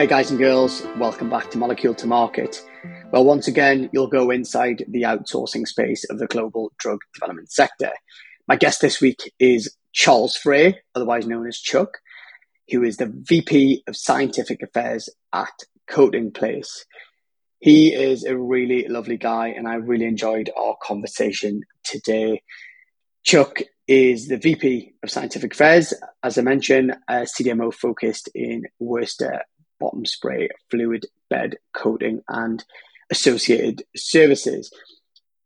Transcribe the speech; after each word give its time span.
Hey 0.00 0.06
guys 0.06 0.30
and 0.30 0.38
girls, 0.38 0.82
welcome 0.96 1.28
back 1.28 1.50
to 1.50 1.58
Molecule 1.58 1.94
to 1.96 2.06
Market. 2.06 2.66
Well, 3.12 3.22
once 3.22 3.48
again, 3.48 3.90
you'll 3.92 4.06
go 4.06 4.30
inside 4.30 4.82
the 4.88 5.02
outsourcing 5.02 5.66
space 5.66 6.08
of 6.08 6.18
the 6.18 6.26
global 6.26 6.72
drug 6.78 7.00
development 7.12 7.52
sector. 7.52 7.90
My 8.48 8.56
guest 8.56 8.80
this 8.80 9.02
week 9.02 9.30
is 9.38 9.76
Charles 9.92 10.36
Frey, 10.36 10.78
otherwise 10.94 11.26
known 11.26 11.46
as 11.46 11.58
Chuck, 11.58 11.98
who 12.70 12.82
is 12.82 12.96
the 12.96 13.12
VP 13.14 13.84
of 13.86 13.94
Scientific 13.94 14.62
Affairs 14.62 15.10
at 15.34 15.52
Coating 15.86 16.32
Place. 16.32 16.86
He 17.58 17.92
is 17.92 18.24
a 18.24 18.38
really 18.38 18.88
lovely 18.88 19.18
guy, 19.18 19.48
and 19.48 19.68
I 19.68 19.74
really 19.74 20.06
enjoyed 20.06 20.48
our 20.58 20.76
conversation 20.82 21.60
today. 21.84 22.40
Chuck 23.22 23.58
is 23.86 24.28
the 24.28 24.38
VP 24.38 24.94
of 25.02 25.10
Scientific 25.10 25.52
Affairs, 25.52 25.92
as 26.22 26.38
I 26.38 26.40
mentioned, 26.40 26.96
a 27.06 27.26
CDMO 27.26 27.74
focused 27.74 28.30
in 28.34 28.62
Wurster 28.80 29.40
bottom 29.80 30.06
spray, 30.06 30.48
fluid 30.70 31.06
bed 31.28 31.56
coating, 31.72 32.22
and 32.28 32.64
associated 33.10 33.82
services. 33.96 34.70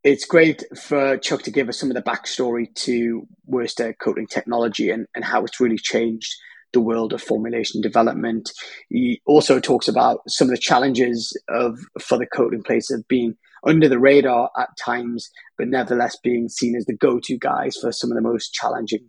It's 0.02 0.26
great 0.26 0.62
for 0.76 1.16
Chuck 1.16 1.42
to 1.42 1.50
give 1.50 1.70
us 1.70 1.78
some 1.78 1.90
of 1.90 1.94
the 1.94 2.02
backstory 2.02 2.74
to 2.74 3.26
Wurster 3.50 3.94
coating 3.98 4.26
technology 4.26 4.90
and, 4.90 5.06
and 5.14 5.24
how 5.24 5.44
it's 5.44 5.60
really 5.60 5.78
changed 5.78 6.34
the 6.74 6.80
world 6.80 7.14
of 7.14 7.22
formulation 7.22 7.80
development. 7.80 8.50
He 8.90 9.22
also 9.24 9.60
talks 9.60 9.88
about 9.88 10.20
some 10.28 10.48
of 10.48 10.54
the 10.54 10.60
challenges 10.60 11.34
of 11.48 11.78
for 12.00 12.18
the 12.18 12.26
coating 12.26 12.62
place 12.62 12.90
of 12.90 13.08
being 13.08 13.36
under 13.64 13.88
the 13.88 13.98
radar 13.98 14.50
at 14.58 14.68
times, 14.78 15.30
but 15.56 15.68
nevertheless 15.68 16.18
being 16.22 16.50
seen 16.50 16.76
as 16.76 16.84
the 16.84 16.96
go-to 16.96 17.38
guys 17.38 17.76
for 17.80 17.92
some 17.92 18.10
of 18.10 18.16
the 18.16 18.22
most 18.22 18.52
challenging 18.52 19.08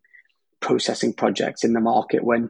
processing 0.62 1.14
projects 1.14 1.64
in 1.64 1.74
the 1.74 1.82
market 1.82 2.24
when 2.24 2.50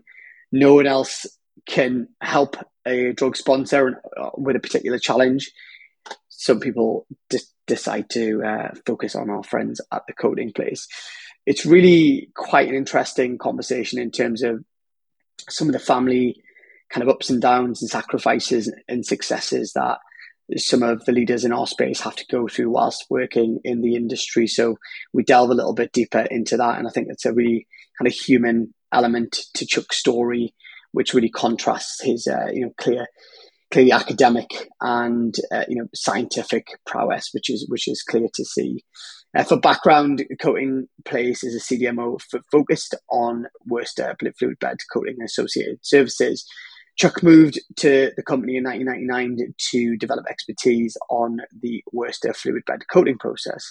no 0.51 0.75
one 0.75 0.85
else 0.85 1.25
can 1.65 2.07
help 2.21 2.57
a 2.85 3.13
drug 3.13 3.35
sponsor 3.35 4.01
uh, 4.17 4.29
with 4.35 4.55
a 4.55 4.59
particular 4.59 4.99
challenge. 4.99 5.51
Some 6.29 6.59
people 6.59 7.07
decide 7.65 8.09
to 8.11 8.43
uh, 8.43 8.69
focus 8.85 9.15
on 9.15 9.29
our 9.29 9.43
friends 9.43 9.81
at 9.91 10.03
the 10.07 10.13
coating 10.13 10.51
place. 10.53 10.87
It's 11.45 11.65
really 11.65 12.29
quite 12.35 12.69
an 12.69 12.75
interesting 12.75 13.37
conversation 13.37 13.99
in 13.99 14.11
terms 14.11 14.43
of 14.43 14.63
some 15.49 15.67
of 15.67 15.73
the 15.73 15.79
family 15.79 16.41
kind 16.89 17.03
of 17.03 17.09
ups 17.09 17.29
and 17.29 17.41
downs 17.41 17.81
and 17.81 17.89
sacrifices 17.89 18.71
and 18.87 19.05
successes 19.05 19.73
that 19.73 19.97
some 20.57 20.83
of 20.83 21.03
the 21.05 21.11
leaders 21.11 21.43
in 21.43 21.51
our 21.51 21.65
space 21.65 22.01
have 22.01 22.15
to 22.15 22.25
go 22.27 22.47
through 22.47 22.69
whilst 22.69 23.05
working 23.09 23.59
in 23.63 23.81
the 23.81 23.95
industry. 23.95 24.45
So 24.45 24.77
we 25.11 25.23
delve 25.23 25.49
a 25.49 25.55
little 25.55 25.73
bit 25.73 25.91
deeper 25.91 26.19
into 26.19 26.57
that. 26.57 26.77
And 26.77 26.87
I 26.87 26.91
think 26.91 27.07
it's 27.09 27.25
a 27.25 27.33
really 27.33 27.67
kind 27.97 28.07
of 28.07 28.13
human 28.13 28.73
element 28.93 29.39
to 29.55 29.65
Chuck's 29.65 29.97
story 29.97 30.53
which 30.95 31.13
really 31.13 31.29
contrasts 31.29 32.01
his 32.01 32.25
uh, 32.27 32.49
you 32.51 32.61
know 32.61 32.71
clear 32.77 33.05
clearly 33.71 33.91
academic 33.91 34.69
and 34.81 35.35
uh, 35.51 35.65
you 35.67 35.75
know 35.75 35.87
scientific 35.93 36.67
prowess, 36.85 37.29
which 37.33 37.49
is 37.49 37.65
which 37.69 37.87
is 37.87 38.01
clear 38.01 38.27
to 38.33 38.45
see. 38.45 38.83
Uh, 39.37 39.43
for 39.43 39.59
background, 39.59 40.23
Coating 40.41 40.87
Place 41.03 41.43
is 41.43 41.53
a 41.53 41.59
CDMO 41.59 42.17
f- 42.21 42.41
focused 42.49 42.95
on 43.11 43.47
Wurster 43.69 44.15
fluid 44.39 44.57
bed 44.59 44.77
coating 44.91 45.21
associated 45.21 45.79
services. 45.81 46.45
Chuck 46.97 47.21
moved 47.21 47.59
to 47.75 48.11
the 48.15 48.23
company 48.23 48.55
in 48.55 48.63
1999 48.63 49.53
to 49.71 49.97
develop 49.97 50.25
expertise 50.29 50.95
on 51.09 51.39
the 51.61 51.83
Wurster 51.93 52.33
fluid 52.33 52.63
bed 52.65 52.83
coating 52.89 53.17
process. 53.17 53.69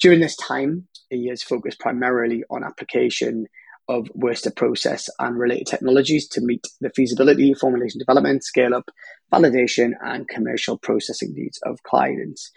During 0.00 0.20
this 0.20 0.36
time, 0.36 0.88
he 1.10 1.28
has 1.28 1.42
focused 1.42 1.78
primarily 1.78 2.42
on 2.48 2.64
application 2.64 3.46
of 3.92 4.08
Wurster 4.16 4.54
process 4.54 5.08
and 5.18 5.38
related 5.38 5.66
technologies 5.66 6.26
to 6.28 6.40
meet 6.40 6.66
the 6.80 6.90
feasibility, 6.90 7.52
formulation 7.52 7.98
development, 7.98 8.42
scale 8.42 8.74
up, 8.74 8.90
validation, 9.32 9.92
and 10.02 10.28
commercial 10.28 10.78
processing 10.78 11.34
needs 11.34 11.58
of 11.64 11.82
clients. 11.82 12.50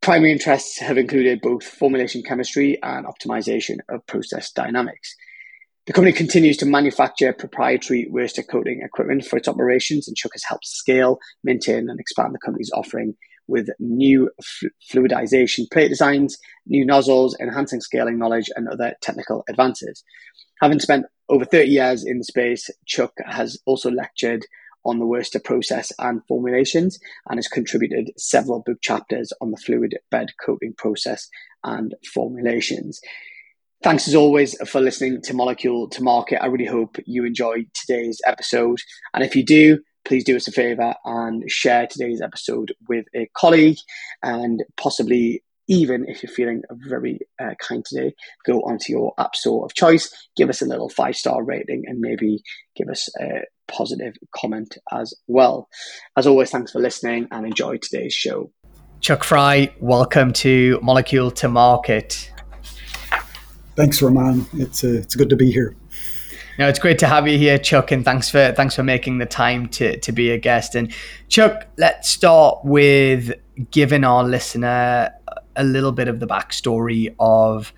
Primary 0.00 0.32
interests 0.32 0.78
have 0.78 0.96
included 0.96 1.40
both 1.42 1.64
formulation 1.64 2.22
chemistry 2.22 2.78
and 2.82 3.04
optimization 3.04 3.78
of 3.88 4.06
process 4.06 4.52
dynamics. 4.52 5.14
The 5.86 5.92
company 5.92 6.12
continues 6.12 6.56
to 6.58 6.66
manufacture 6.66 7.32
proprietary 7.32 8.08
Wurster 8.12 8.46
coating 8.48 8.82
equipment 8.82 9.24
for 9.24 9.36
its 9.36 9.48
operations, 9.48 10.06
and 10.06 10.16
Chuck 10.16 10.32
has 10.34 10.44
helped 10.44 10.66
scale, 10.66 11.18
maintain, 11.42 11.90
and 11.90 11.98
expand 11.98 12.32
the 12.32 12.38
company's 12.38 12.70
offering 12.72 13.14
with 13.50 13.68
new 13.80 14.30
fluidization 14.90 15.70
plate 15.70 15.88
designs, 15.88 16.38
new 16.66 16.86
nozzles, 16.86 17.36
enhancing 17.40 17.80
scaling 17.80 18.18
knowledge, 18.18 18.48
and 18.54 18.68
other 18.68 18.94
technical 19.02 19.42
advances. 19.48 20.04
Having 20.60 20.80
spent 20.80 21.06
over 21.28 21.44
30 21.44 21.68
years 21.68 22.04
in 22.04 22.18
the 22.18 22.24
space, 22.24 22.68
Chuck 22.86 23.12
has 23.26 23.58
also 23.66 23.90
lectured 23.90 24.44
on 24.84 24.98
the 24.98 25.04
Wurster 25.04 25.42
process 25.42 25.92
and 25.98 26.22
formulations 26.26 26.98
and 27.28 27.38
has 27.38 27.48
contributed 27.48 28.10
several 28.16 28.60
book 28.60 28.78
chapters 28.80 29.32
on 29.40 29.50
the 29.50 29.56
fluid 29.56 29.98
bed 30.10 30.30
coating 30.44 30.72
process 30.74 31.28
and 31.64 31.94
formulations. 32.12 33.00
Thanks 33.82 34.08
as 34.08 34.14
always 34.14 34.56
for 34.68 34.80
listening 34.80 35.22
to 35.22 35.34
Molecule 35.34 35.88
to 35.88 36.02
Market. 36.02 36.42
I 36.42 36.46
really 36.46 36.66
hope 36.66 36.96
you 37.06 37.24
enjoyed 37.24 37.66
today's 37.74 38.20
episode. 38.26 38.78
And 39.14 39.24
if 39.24 39.34
you 39.34 39.44
do, 39.44 39.80
please 40.04 40.24
do 40.24 40.36
us 40.36 40.48
a 40.48 40.52
favor 40.52 40.94
and 41.04 41.50
share 41.50 41.86
today's 41.86 42.20
episode 42.20 42.74
with 42.88 43.06
a 43.14 43.30
colleague 43.34 43.78
and 44.22 44.62
possibly 44.76 45.42
even 45.70 46.04
if 46.08 46.20
you're 46.22 46.32
feeling 46.32 46.62
very 46.88 47.20
uh, 47.40 47.54
kind 47.60 47.84
today, 47.84 48.12
go 48.44 48.58
onto 48.62 48.92
your 48.92 49.14
app 49.18 49.36
store 49.36 49.64
of 49.64 49.72
choice, 49.72 50.10
give 50.36 50.50
us 50.50 50.60
a 50.60 50.66
little 50.66 50.88
five 50.88 51.14
star 51.14 51.44
rating, 51.44 51.84
and 51.86 52.00
maybe 52.00 52.42
give 52.76 52.88
us 52.88 53.08
a 53.20 53.42
positive 53.68 54.14
comment 54.34 54.76
as 54.92 55.14
well. 55.28 55.68
As 56.16 56.26
always, 56.26 56.50
thanks 56.50 56.72
for 56.72 56.80
listening 56.80 57.28
and 57.30 57.46
enjoy 57.46 57.76
today's 57.76 58.12
show. 58.12 58.50
Chuck 59.00 59.22
Frey, 59.22 59.72
welcome 59.78 60.32
to 60.34 60.80
Molecule 60.82 61.30
to 61.30 61.48
Market. 61.48 62.32
Thanks, 63.76 64.02
Raman. 64.02 64.46
It's 64.54 64.82
uh, 64.82 64.88
it's 64.88 65.14
good 65.14 65.30
to 65.30 65.36
be 65.36 65.52
here. 65.52 65.76
No, 66.58 66.68
it's 66.68 66.80
great 66.80 66.98
to 66.98 67.06
have 67.06 67.26
you 67.28 67.38
here, 67.38 67.58
Chuck, 67.58 67.92
and 67.92 68.04
thanks 68.04 68.28
for 68.28 68.52
thanks 68.52 68.74
for 68.74 68.82
making 68.82 69.18
the 69.18 69.26
time 69.26 69.68
to 69.68 69.96
to 70.00 70.10
be 70.10 70.30
a 70.32 70.36
guest. 70.36 70.74
And 70.74 70.92
Chuck, 71.28 71.68
let's 71.78 72.08
start 72.10 72.58
with 72.64 73.32
giving 73.70 74.04
our 74.04 74.24
listener 74.24 75.14
a 75.60 75.64
little 75.64 75.92
bit 75.92 76.08
of 76.08 76.20
the 76.20 76.26
backstory 76.26 77.14
of 77.20 77.72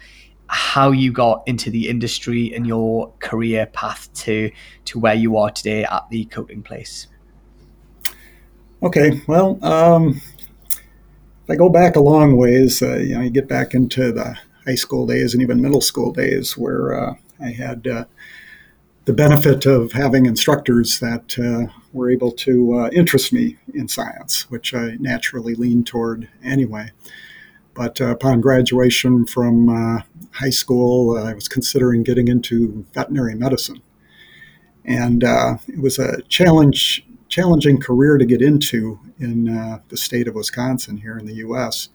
how 0.46 0.92
you 0.92 1.10
got 1.10 1.42
into 1.46 1.70
the 1.70 1.88
industry 1.88 2.54
and 2.54 2.66
your 2.66 3.12
career 3.18 3.66
path 3.66 4.12
to 4.12 4.50
to 4.84 4.98
where 4.98 5.14
you 5.14 5.36
are 5.36 5.50
today 5.50 5.84
at 5.84 6.08
the 6.10 6.24
coating 6.26 6.62
place. 6.62 7.08
Okay, 8.82 9.20
well, 9.26 9.64
um, 9.64 10.20
if 10.70 11.50
I 11.50 11.56
go 11.56 11.68
back 11.68 11.96
a 11.96 12.00
long 12.00 12.36
ways, 12.36 12.82
uh, 12.82 12.96
you 12.96 13.14
know, 13.14 13.20
you 13.22 13.30
get 13.30 13.48
back 13.48 13.74
into 13.74 14.12
the 14.12 14.36
high 14.66 14.74
school 14.74 15.06
days 15.06 15.34
and 15.34 15.42
even 15.42 15.60
middle 15.60 15.80
school 15.80 16.12
days 16.12 16.56
where 16.56 16.94
uh, 16.94 17.14
I 17.40 17.50
had 17.50 17.86
uh, 17.86 18.04
the 19.04 19.12
benefit 19.12 19.66
of 19.66 19.92
having 19.92 20.26
instructors 20.26 21.00
that 21.00 21.36
uh, 21.38 21.72
were 21.92 22.10
able 22.10 22.30
to 22.32 22.78
uh, 22.78 22.90
interest 22.92 23.32
me 23.32 23.56
in 23.74 23.88
science, 23.88 24.50
which 24.50 24.74
I 24.74 24.96
naturally 25.00 25.54
leaned 25.54 25.86
toward 25.86 26.28
anyway. 26.44 26.90
But 27.74 28.00
uh, 28.00 28.06
upon 28.06 28.40
graduation 28.40 29.26
from 29.26 29.68
uh, 29.68 30.02
high 30.32 30.50
school, 30.50 31.16
I 31.16 31.32
was 31.32 31.48
considering 31.48 32.02
getting 32.02 32.28
into 32.28 32.84
veterinary 32.92 33.34
medicine. 33.34 33.82
And 34.84 35.24
uh, 35.24 35.56
it 35.68 35.80
was 35.80 35.98
a 35.98 36.22
challenge, 36.22 37.06
challenging 37.28 37.80
career 37.80 38.18
to 38.18 38.26
get 38.26 38.42
into 38.42 38.98
in 39.18 39.44
the 39.88 39.96
state 39.96 40.28
of 40.28 40.34
Wisconsin 40.34 40.98
here 40.98 41.16
in 41.16 41.26
the 41.26 41.34
U.S. 41.34 41.88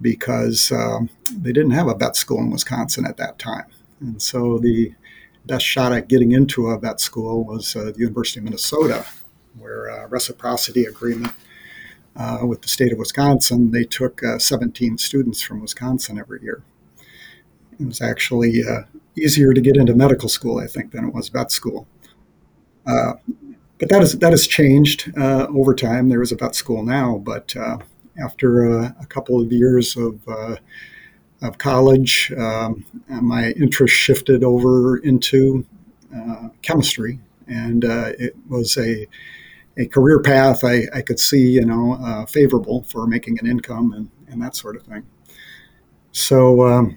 because 0.00 0.70
um, 0.70 1.10
they 1.30 1.52
didn't 1.52 1.72
have 1.72 1.88
a 1.88 1.94
vet 1.94 2.16
school 2.16 2.38
in 2.38 2.50
Wisconsin 2.50 3.04
at 3.04 3.16
that 3.16 3.38
time. 3.38 3.66
And 4.00 4.22
so 4.22 4.58
the 4.58 4.94
best 5.44 5.64
shot 5.64 5.92
at 5.92 6.08
getting 6.08 6.32
into 6.32 6.68
a 6.68 6.78
vet 6.78 7.00
school 7.00 7.44
was 7.44 7.74
uh, 7.76 7.84
the 7.84 7.98
University 7.98 8.40
of 8.40 8.44
Minnesota, 8.44 9.04
where 9.58 9.86
a 9.86 10.06
reciprocity 10.06 10.84
agreement 10.84 11.32
uh, 12.16 12.38
with 12.42 12.62
the 12.62 12.68
state 12.68 12.92
of 12.92 12.98
Wisconsin, 12.98 13.70
they 13.70 13.84
took 13.84 14.22
uh, 14.22 14.38
17 14.38 14.98
students 14.98 15.42
from 15.42 15.60
Wisconsin 15.60 16.18
every 16.18 16.42
year. 16.42 16.62
It 17.78 17.86
was 17.86 18.00
actually 18.00 18.62
uh, 18.64 18.82
easier 19.16 19.52
to 19.52 19.60
get 19.60 19.76
into 19.76 19.94
medical 19.94 20.28
school, 20.28 20.58
I 20.58 20.66
think, 20.66 20.92
than 20.92 21.06
it 21.06 21.14
was 21.14 21.28
vet 21.28 21.50
school. 21.50 21.86
Uh, 22.86 23.14
but 23.78 23.88
that, 23.88 24.02
is, 24.02 24.18
that 24.18 24.30
has 24.30 24.46
changed 24.46 25.12
over 25.18 25.74
time. 25.74 26.08
There 26.08 26.22
is 26.22 26.30
a 26.30 26.36
vet 26.36 26.54
school 26.54 26.84
now, 26.84 27.18
but 27.18 27.54
after 28.22 28.70
a 28.70 29.06
couple 29.08 29.40
of 29.40 29.50
years 29.50 29.96
of 29.96 30.20
of 31.44 31.58
college, 31.58 32.32
um, 32.38 32.84
my 33.08 33.50
interest 33.50 33.94
shifted 33.94 34.42
over 34.42 34.96
into 34.98 35.66
uh, 36.14 36.48
chemistry, 36.62 37.20
and 37.46 37.84
uh, 37.84 38.12
it 38.18 38.34
was 38.48 38.76
a 38.78 39.06
a 39.76 39.86
career 39.86 40.20
path 40.20 40.64
I, 40.64 40.82
I 40.94 41.02
could 41.02 41.18
see, 41.18 41.50
you 41.50 41.64
know, 41.64 41.94
uh, 41.94 42.26
favorable 42.26 42.84
for 42.84 43.06
making 43.06 43.38
an 43.40 43.46
income 43.46 43.92
and, 43.92 44.10
and 44.28 44.42
that 44.42 44.56
sort 44.56 44.76
of 44.76 44.82
thing. 44.82 45.04
So, 46.12 46.66
um, 46.66 46.96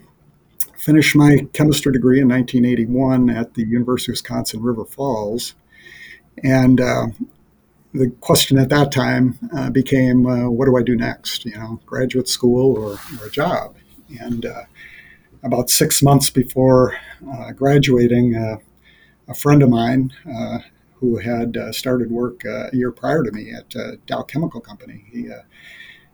finished 0.77 1.15
my 1.15 1.47
chemistry 1.53 1.91
degree 1.91 2.21
in 2.21 2.27
1981 2.27 3.29
at 3.29 3.56
the 3.56 3.65
University 3.65 4.12
of 4.12 4.13
Wisconsin 4.13 4.62
River 4.62 4.85
Falls, 4.85 5.56
and 6.44 6.79
uh, 6.79 7.07
the 7.94 8.12
question 8.21 8.59
at 8.59 8.69
that 8.69 8.91
time 8.91 9.38
uh, 9.56 9.69
became, 9.71 10.25
uh, 10.27 10.50
what 10.50 10.65
do 10.65 10.77
I 10.77 10.83
do 10.83 10.95
next? 10.95 11.45
You 11.45 11.57
know, 11.57 11.80
graduate 11.85 12.30
school 12.30 12.77
or, 12.77 12.91
or 13.19 13.25
a 13.25 13.31
job? 13.31 13.75
And 14.21 14.45
uh, 14.45 14.62
about 15.44 15.69
six 15.69 16.03
months 16.03 16.30
before 16.30 16.95
uh, 17.33 17.51
graduating, 17.53 18.35
a 19.27 19.33
friend 19.33 19.62
of 19.62 19.69
mine 19.69 20.13
who 20.99 21.17
had 21.17 21.57
started 21.71 22.11
work 22.11 22.44
a 22.45 22.69
year 22.73 22.91
prior 22.91 23.23
to 23.23 23.31
me 23.31 23.51
at 23.51 23.73
Dow 24.05 24.23
Chemical 24.23 24.61
Company, 24.61 25.05
he 25.11 25.29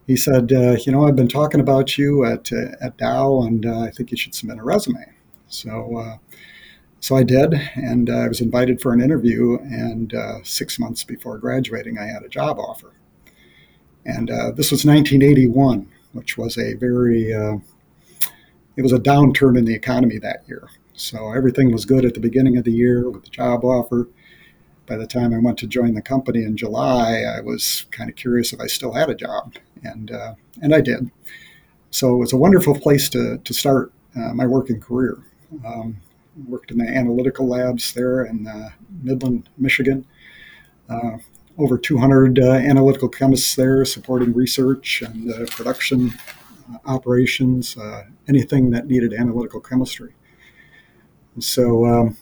he 0.06 0.18
said, 0.18 0.52
you 0.52 0.92
know, 0.92 1.08
I've 1.08 1.16
been 1.16 1.30
talking 1.30 1.60
about 1.60 1.98
you 1.98 2.26
at 2.26 2.52
at 2.52 2.98
Dow, 2.98 3.42
and 3.44 3.66
I 3.66 3.90
think 3.90 4.12
you 4.12 4.18
should 4.18 4.36
submit 4.36 4.60
a 4.60 4.64
resume. 4.64 5.06
So 5.48 6.20
so 7.04 7.18
I 7.18 7.24
did, 7.24 7.54
and 7.76 8.10
uh, 8.10 8.14
I 8.14 8.28
was 8.30 8.40
invited 8.40 8.80
for 8.80 8.94
an 8.94 9.02
interview. 9.02 9.58
And 9.60 10.14
uh, 10.14 10.42
six 10.44 10.80
months 10.80 11.04
before 11.04 11.38
graduating, 11.38 11.98
I 12.00 12.06
had 12.06 12.24
a 12.24 12.30
job 12.30 12.58
offer. 12.58 12.94
And 14.06 14.32
uh, 14.32 14.52
this 14.52 14.72
was 14.72 14.86
1981, 14.86 15.92
which 16.14 16.38
was 16.38 16.58
a 16.58 16.76
very 16.76 17.34
uh, 17.34 17.58
it 18.78 18.84
was 18.84 18.94
a 18.94 19.00
downturn 19.00 19.58
in 19.58 19.66
the 19.66 19.76
economy 19.76 20.18
that 20.20 20.48
year. 20.48 20.70
So 20.94 21.34
everything 21.34 21.74
was 21.74 21.84
good 21.84 22.06
at 22.06 22.14
the 22.14 22.22
beginning 22.22 22.56
of 22.56 22.64
the 22.64 22.72
year 22.72 23.10
with 23.10 23.26
the 23.26 23.30
job 23.30 23.66
offer. 23.66 24.08
By 24.86 24.98
the 24.98 25.08
time 25.08 25.34
I 25.34 25.40
went 25.40 25.58
to 25.60 25.68
join 25.68 25.94
the 25.94 26.02
company 26.02 26.44
in 26.44 26.58
July, 26.58 27.24
I 27.24 27.42
was 27.42 27.86
kind 27.92 28.10
of 28.10 28.16
curious 28.16 28.52
if 28.52 28.60
I 28.60 28.68
still 28.68 28.94
had 28.94 29.10
a 29.10 29.16
job, 29.16 29.56
and 29.84 30.12
uh, 30.12 30.36
and 30.62 30.76
I 30.76 30.82
did. 30.82 31.10
So 31.92 32.16
it 32.16 32.18
was 32.18 32.34
a 32.34 32.38
wonderful 32.38 32.78
place 32.78 33.10
to 33.10 33.38
to 33.38 33.54
start 33.54 33.94
uh, 34.16 34.34
my 34.34 34.46
working 34.46 34.80
career. 34.80 35.18
Um, 35.66 35.98
worked 36.48 36.72
in 36.72 36.80
the 36.80 36.88
analytical 36.88 37.48
labs 37.48 37.94
there 37.94 38.26
in 38.26 38.48
uh, 38.48 38.70
Midland, 39.04 39.50
Michigan. 39.58 40.06
Uh, 40.90 41.18
over 41.58 41.78
200 41.78 42.40
uh, 42.40 42.52
analytical 42.54 43.08
chemists 43.08 43.56
there 43.56 43.86
supporting 43.86 44.34
research 44.34 45.04
and 45.04 45.32
uh, 45.32 45.46
production 45.52 46.12
operations, 46.86 47.78
anything 48.28 48.72
that 48.72 48.88
needed 48.88 49.14
analytical 49.14 49.60
chemistry. 49.60 50.14
So 51.40 51.86
um, 51.86 52.18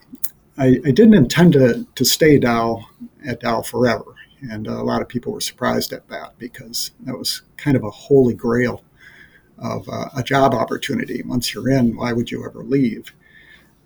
I, 0.58 0.80
I, 0.86 0.92
didn't 0.92 1.14
intend 1.14 1.54
to, 1.54 1.88
to 1.96 2.06
stay 2.06 2.38
Dow 2.38 2.86
at 3.26 3.40
Dow 3.40 3.62
forever. 3.62 4.16
And 4.42 4.68
a 4.68 4.84
lot 4.84 5.02
of 5.02 5.08
people 5.08 5.34
were 5.34 5.42
surprised 5.42 5.94
at 5.94 6.08
that 6.10 6.38
because 6.38 6.92
that 7.02 7.18
was 7.18 7.44
kind 7.58 7.78
of 7.78 7.84
a 7.84 7.90
holy 7.92 8.34
grail 8.34 8.84
of 9.60 9.88
a 10.18 10.24
job 10.24 10.56
opportunity. 10.56 11.22
Once 11.22 11.54
you're 11.54 11.70
in, 11.70 11.96
why 11.96 12.14
would 12.14 12.32
you 12.32 12.44
ever 12.44 12.64
leave? 12.64 13.14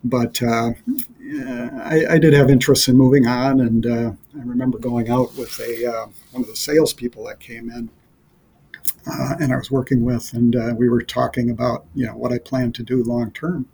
but 0.06 0.42
uh, 0.44 0.72
I, 1.84 2.06
I, 2.12 2.18
did 2.20 2.34
have 2.34 2.52
interest 2.52 2.88
in 2.88 2.96
moving 2.96 3.26
on, 3.26 3.60
and 3.60 3.86
uh, 3.86 4.12
I 4.40 4.44
remember 4.44 4.78
going 4.78 5.10
out 5.10 5.36
with 5.36 5.60
a 5.60 5.86
uh, 5.86 6.06
one 6.32 6.44
of 6.44 6.48
the 6.48 6.56
salespeople 6.56 7.26
that 7.26 7.40
came 7.40 7.72
in, 7.72 7.90
uh, 9.08 9.36
and 9.40 9.52
I 9.52 9.58
was 9.58 9.72
working 9.72 10.06
with, 10.06 10.32
and 10.34 10.56
uh, 10.56 10.76
we 10.78 10.90
were 10.90 11.02
talking 11.02 11.50
about 11.50 11.86
you 11.96 12.06
know 12.06 12.16
what 12.16 12.32
I 12.32 12.38
plan 12.38 12.72
to 12.74 12.84
do 12.84 13.04
long 13.04 13.32
term. 13.32 13.68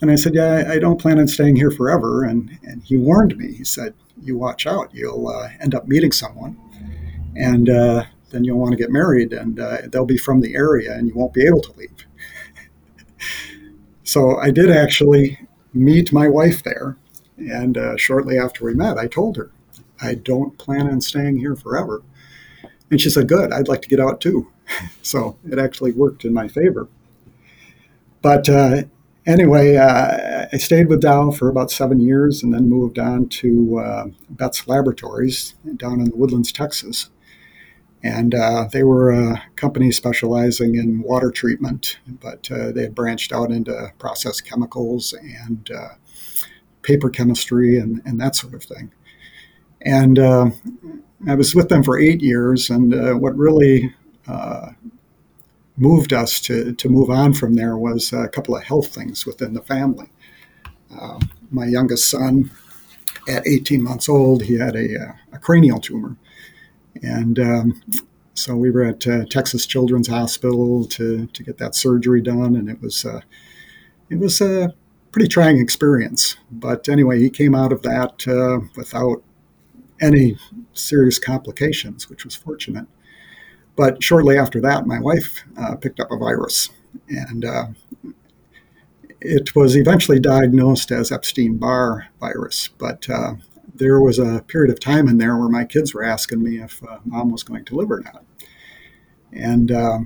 And 0.00 0.10
I 0.10 0.14
said, 0.14 0.34
"Yeah, 0.34 0.64
I, 0.68 0.78
don't 0.78 1.00
plan 1.00 1.18
on 1.18 1.28
staying 1.28 1.56
here 1.56 1.70
forever." 1.70 2.24
And 2.24 2.58
and 2.62 2.82
he 2.82 2.96
warned 2.96 3.36
me. 3.36 3.52
He 3.52 3.64
said, 3.64 3.94
"You 4.20 4.38
watch 4.38 4.66
out. 4.66 4.94
You'll 4.94 5.28
uh, 5.28 5.48
end 5.60 5.74
up 5.74 5.88
meeting 5.88 6.12
someone, 6.12 6.56
and 7.36 7.66
then 8.30 8.44
you'll 8.44 8.58
want 8.58 8.72
to 8.72 8.76
get 8.76 8.90
married, 8.90 9.32
and 9.32 9.56
they'll 9.90 10.04
be 10.06 10.18
from 10.18 10.40
the 10.40 10.54
area, 10.54 10.92
and 10.94 11.08
you 11.08 11.14
won't 11.14 11.34
be 11.34 11.46
able 11.46 11.60
to 11.62 11.72
leave." 11.72 12.06
So 14.08 14.38
I 14.38 14.50
did 14.50 14.70
actually 14.70 15.38
meet 15.74 16.14
my 16.14 16.28
wife 16.28 16.62
there. 16.62 16.96
And 17.36 17.76
uh, 17.76 17.98
shortly 17.98 18.38
after 18.38 18.64
we 18.64 18.72
met, 18.72 18.96
I 18.96 19.06
told 19.06 19.36
her, 19.36 19.50
I 20.00 20.14
don't 20.14 20.56
plan 20.56 20.88
on 20.88 21.02
staying 21.02 21.36
here 21.36 21.54
forever. 21.54 22.02
And 22.90 22.98
she 22.98 23.10
said, 23.10 23.28
Good, 23.28 23.52
I'd 23.52 23.68
like 23.68 23.82
to 23.82 23.88
get 23.88 24.00
out 24.00 24.22
too. 24.22 24.50
so 25.02 25.36
it 25.46 25.58
actually 25.58 25.92
worked 25.92 26.24
in 26.24 26.32
my 26.32 26.48
favor. 26.48 26.88
But 28.22 28.48
uh, 28.48 28.84
anyway, 29.28 29.76
uh, 29.76 30.46
I 30.52 30.56
stayed 30.56 30.88
with 30.88 31.02
Dow 31.02 31.30
for 31.30 31.48
about 31.48 31.70
seven 31.70 32.00
years 32.00 32.42
and 32.42 32.52
then 32.52 32.68
moved 32.68 32.98
on 32.98 33.28
to 33.28 33.78
uh, 33.78 34.04
Betz 34.30 34.66
Laboratories 34.66 35.54
down 35.76 36.00
in 36.00 36.06
the 36.06 36.16
Woodlands, 36.16 36.50
Texas. 36.50 37.10
And 38.02 38.34
uh, 38.34 38.68
they 38.72 38.84
were 38.84 39.10
a 39.10 39.42
company 39.56 39.90
specializing 39.90 40.76
in 40.76 41.02
water 41.02 41.30
treatment, 41.30 41.98
but 42.06 42.50
uh, 42.50 42.72
they 42.72 42.82
had 42.82 42.94
branched 42.94 43.32
out 43.32 43.50
into 43.50 43.92
process 43.98 44.40
chemicals 44.40 45.12
and 45.12 45.70
uh, 45.76 45.88
paper 46.82 47.10
chemistry 47.10 47.76
and, 47.76 48.00
and, 48.04 48.20
that 48.20 48.36
sort 48.36 48.54
of 48.54 48.62
thing. 48.62 48.92
And 49.82 50.18
uh, 50.18 50.50
I 51.28 51.34
was 51.34 51.56
with 51.56 51.68
them 51.68 51.82
for 51.82 51.98
eight 51.98 52.22
years, 52.22 52.70
and 52.70 53.20
what 53.20 53.36
really 53.36 53.92
moved 55.78 56.12
us 56.12 56.40
to, 56.40 56.72
to 56.74 56.88
move 56.88 57.08
on 57.08 57.32
from 57.32 57.54
there 57.54 57.76
was 57.76 58.12
a 58.12 58.28
couple 58.28 58.56
of 58.56 58.64
health 58.64 58.94
things 58.94 59.24
within 59.24 59.54
the 59.54 59.62
family. 59.62 60.10
my 61.50 61.66
youngest 61.66 62.10
son, 62.10 62.50
at 63.28 63.46
18 63.46 63.82
months 63.82 64.08
old, 64.08 64.42
he 64.42 64.58
had 64.58 64.74
a, 64.74 65.16
a 65.32 65.38
cranial 65.38 65.80
tumor 65.80 66.16
and 67.02 67.38
um, 67.38 67.80
so 68.34 68.54
we 68.54 68.70
were 68.70 68.84
at 68.84 69.06
uh, 69.06 69.24
Texas 69.26 69.66
Children's 69.66 70.08
Hospital 70.08 70.84
to, 70.86 71.26
to 71.26 71.42
get 71.42 71.58
that 71.58 71.74
surgery 71.74 72.20
done, 72.20 72.54
and 72.54 72.68
it 72.68 72.80
was 72.80 73.04
uh, 73.04 73.20
it 74.10 74.18
was 74.18 74.40
a 74.40 74.74
pretty 75.12 75.28
trying 75.28 75.58
experience. 75.58 76.36
But 76.50 76.88
anyway, 76.88 77.18
he 77.20 77.30
came 77.30 77.54
out 77.54 77.72
of 77.72 77.82
that 77.82 78.26
uh, 78.26 78.66
without 78.76 79.22
any 80.00 80.38
serious 80.72 81.18
complications, 81.18 82.08
which 82.08 82.24
was 82.24 82.34
fortunate. 82.34 82.86
But 83.78 84.02
shortly 84.02 84.36
after 84.36 84.60
that, 84.62 84.88
my 84.88 84.98
wife 84.98 85.44
uh, 85.56 85.76
picked 85.76 86.00
up 86.00 86.10
a 86.10 86.16
virus, 86.16 86.70
and 87.08 87.44
uh, 87.44 87.66
it 89.20 89.54
was 89.54 89.76
eventually 89.76 90.18
diagnosed 90.18 90.90
as 90.90 91.12
Epstein 91.12 91.58
Barr 91.58 92.08
virus. 92.18 92.70
But 92.76 93.08
uh, 93.08 93.34
there 93.72 94.00
was 94.00 94.18
a 94.18 94.42
period 94.48 94.72
of 94.72 94.80
time 94.80 95.06
in 95.06 95.18
there 95.18 95.36
where 95.36 95.48
my 95.48 95.64
kids 95.64 95.94
were 95.94 96.02
asking 96.02 96.42
me 96.42 96.60
if 96.60 96.82
uh, 96.82 96.98
mom 97.04 97.30
was 97.30 97.44
going 97.44 97.64
to 97.66 97.76
live 97.76 97.92
or 97.92 98.00
not. 98.00 98.24
And 99.32 99.70
uh, 99.70 99.98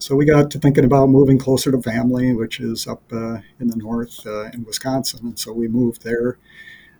so 0.00 0.16
we 0.16 0.24
got 0.24 0.50
to 0.50 0.58
thinking 0.58 0.84
about 0.84 1.08
moving 1.08 1.38
closer 1.38 1.70
to 1.70 1.80
family, 1.80 2.32
which 2.32 2.58
is 2.58 2.88
up 2.88 3.04
uh, 3.12 3.42
in 3.60 3.68
the 3.68 3.76
north 3.76 4.26
in 4.26 4.64
Wisconsin. 4.64 5.20
And 5.22 5.38
so 5.38 5.52
we 5.52 5.68
moved 5.68 6.02
there 6.02 6.36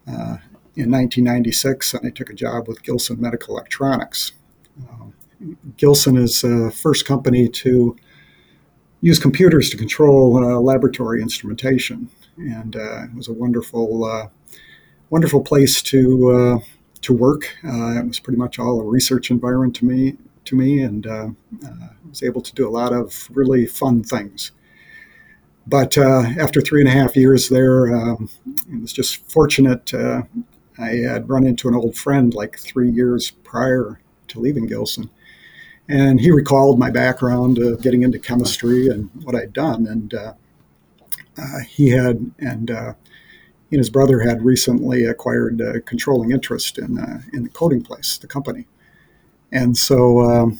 in 0.06 0.92
1996, 0.92 1.94
and 1.94 2.06
I 2.06 2.10
took 2.10 2.30
a 2.30 2.34
job 2.34 2.68
with 2.68 2.84
Gilson 2.84 3.20
Medical 3.20 3.56
Electronics. 3.56 4.30
Um, 4.88 5.14
Gilson 5.76 6.16
is 6.16 6.42
the 6.42 6.72
first 6.74 7.06
company 7.06 7.48
to 7.48 7.96
use 9.00 9.18
computers 9.18 9.70
to 9.70 9.76
control 9.76 10.36
uh, 10.36 10.58
laboratory 10.60 11.22
instrumentation. 11.22 12.10
And 12.36 12.74
it 12.76 13.14
was 13.14 13.28
a 13.28 13.32
wonderful 13.32 14.30
wonderful 15.10 15.42
place 15.42 15.82
to 15.82 16.30
uh, 16.30 16.58
to 17.02 17.12
work. 17.12 17.56
Uh, 17.64 17.98
it 17.98 18.06
was 18.06 18.20
pretty 18.20 18.38
much 18.38 18.58
all 18.58 18.80
a 18.80 18.84
research 18.84 19.30
environment 19.30 19.76
to 19.76 19.84
me 19.84 20.16
to 20.46 20.56
me, 20.56 20.82
and 20.82 21.06
uh, 21.06 21.28
uh 21.66 21.88
was 22.08 22.22
able 22.22 22.40
to 22.40 22.54
do 22.54 22.66
a 22.66 22.70
lot 22.70 22.92
of 22.92 23.28
really 23.30 23.66
fun 23.66 24.02
things. 24.02 24.52
But 25.66 25.96
uh, 25.98 26.24
after 26.38 26.60
three 26.60 26.80
and 26.80 26.88
a 26.88 26.92
half 26.92 27.14
years 27.14 27.48
there, 27.48 27.94
um, 27.94 28.28
it 28.72 28.80
was 28.80 28.92
just 28.92 29.30
fortunate. 29.30 29.92
Uh, 29.92 30.22
I 30.78 30.96
had 30.96 31.28
run 31.28 31.46
into 31.46 31.68
an 31.68 31.74
old 31.74 31.96
friend 31.96 32.32
like 32.32 32.58
three 32.58 32.90
years 32.90 33.30
prior 33.30 34.00
to 34.28 34.40
leaving 34.40 34.66
Gilson. 34.66 35.10
And 35.90 36.20
he 36.20 36.30
recalled 36.30 36.78
my 36.78 36.90
background 36.90 37.58
of 37.58 37.82
getting 37.82 38.02
into 38.02 38.18
chemistry 38.18 38.88
and 38.88 39.10
what 39.24 39.34
I'd 39.34 39.52
done. 39.52 39.86
And 39.86 40.14
he 41.66 41.90
had, 41.90 42.30
and 42.38 42.70
and 43.70 43.78
his 43.78 43.90
brother 43.90 44.20
had 44.20 44.44
recently 44.44 45.04
acquired 45.04 45.60
a 45.60 45.80
controlling 45.80 46.32
interest 46.32 46.78
in 46.78 46.98
uh, 46.98 47.20
in 47.32 47.44
the 47.44 47.48
coating 47.48 47.82
place, 47.82 48.18
the 48.18 48.26
company, 48.26 48.66
and 49.52 49.76
so 49.76 50.20
um, 50.20 50.58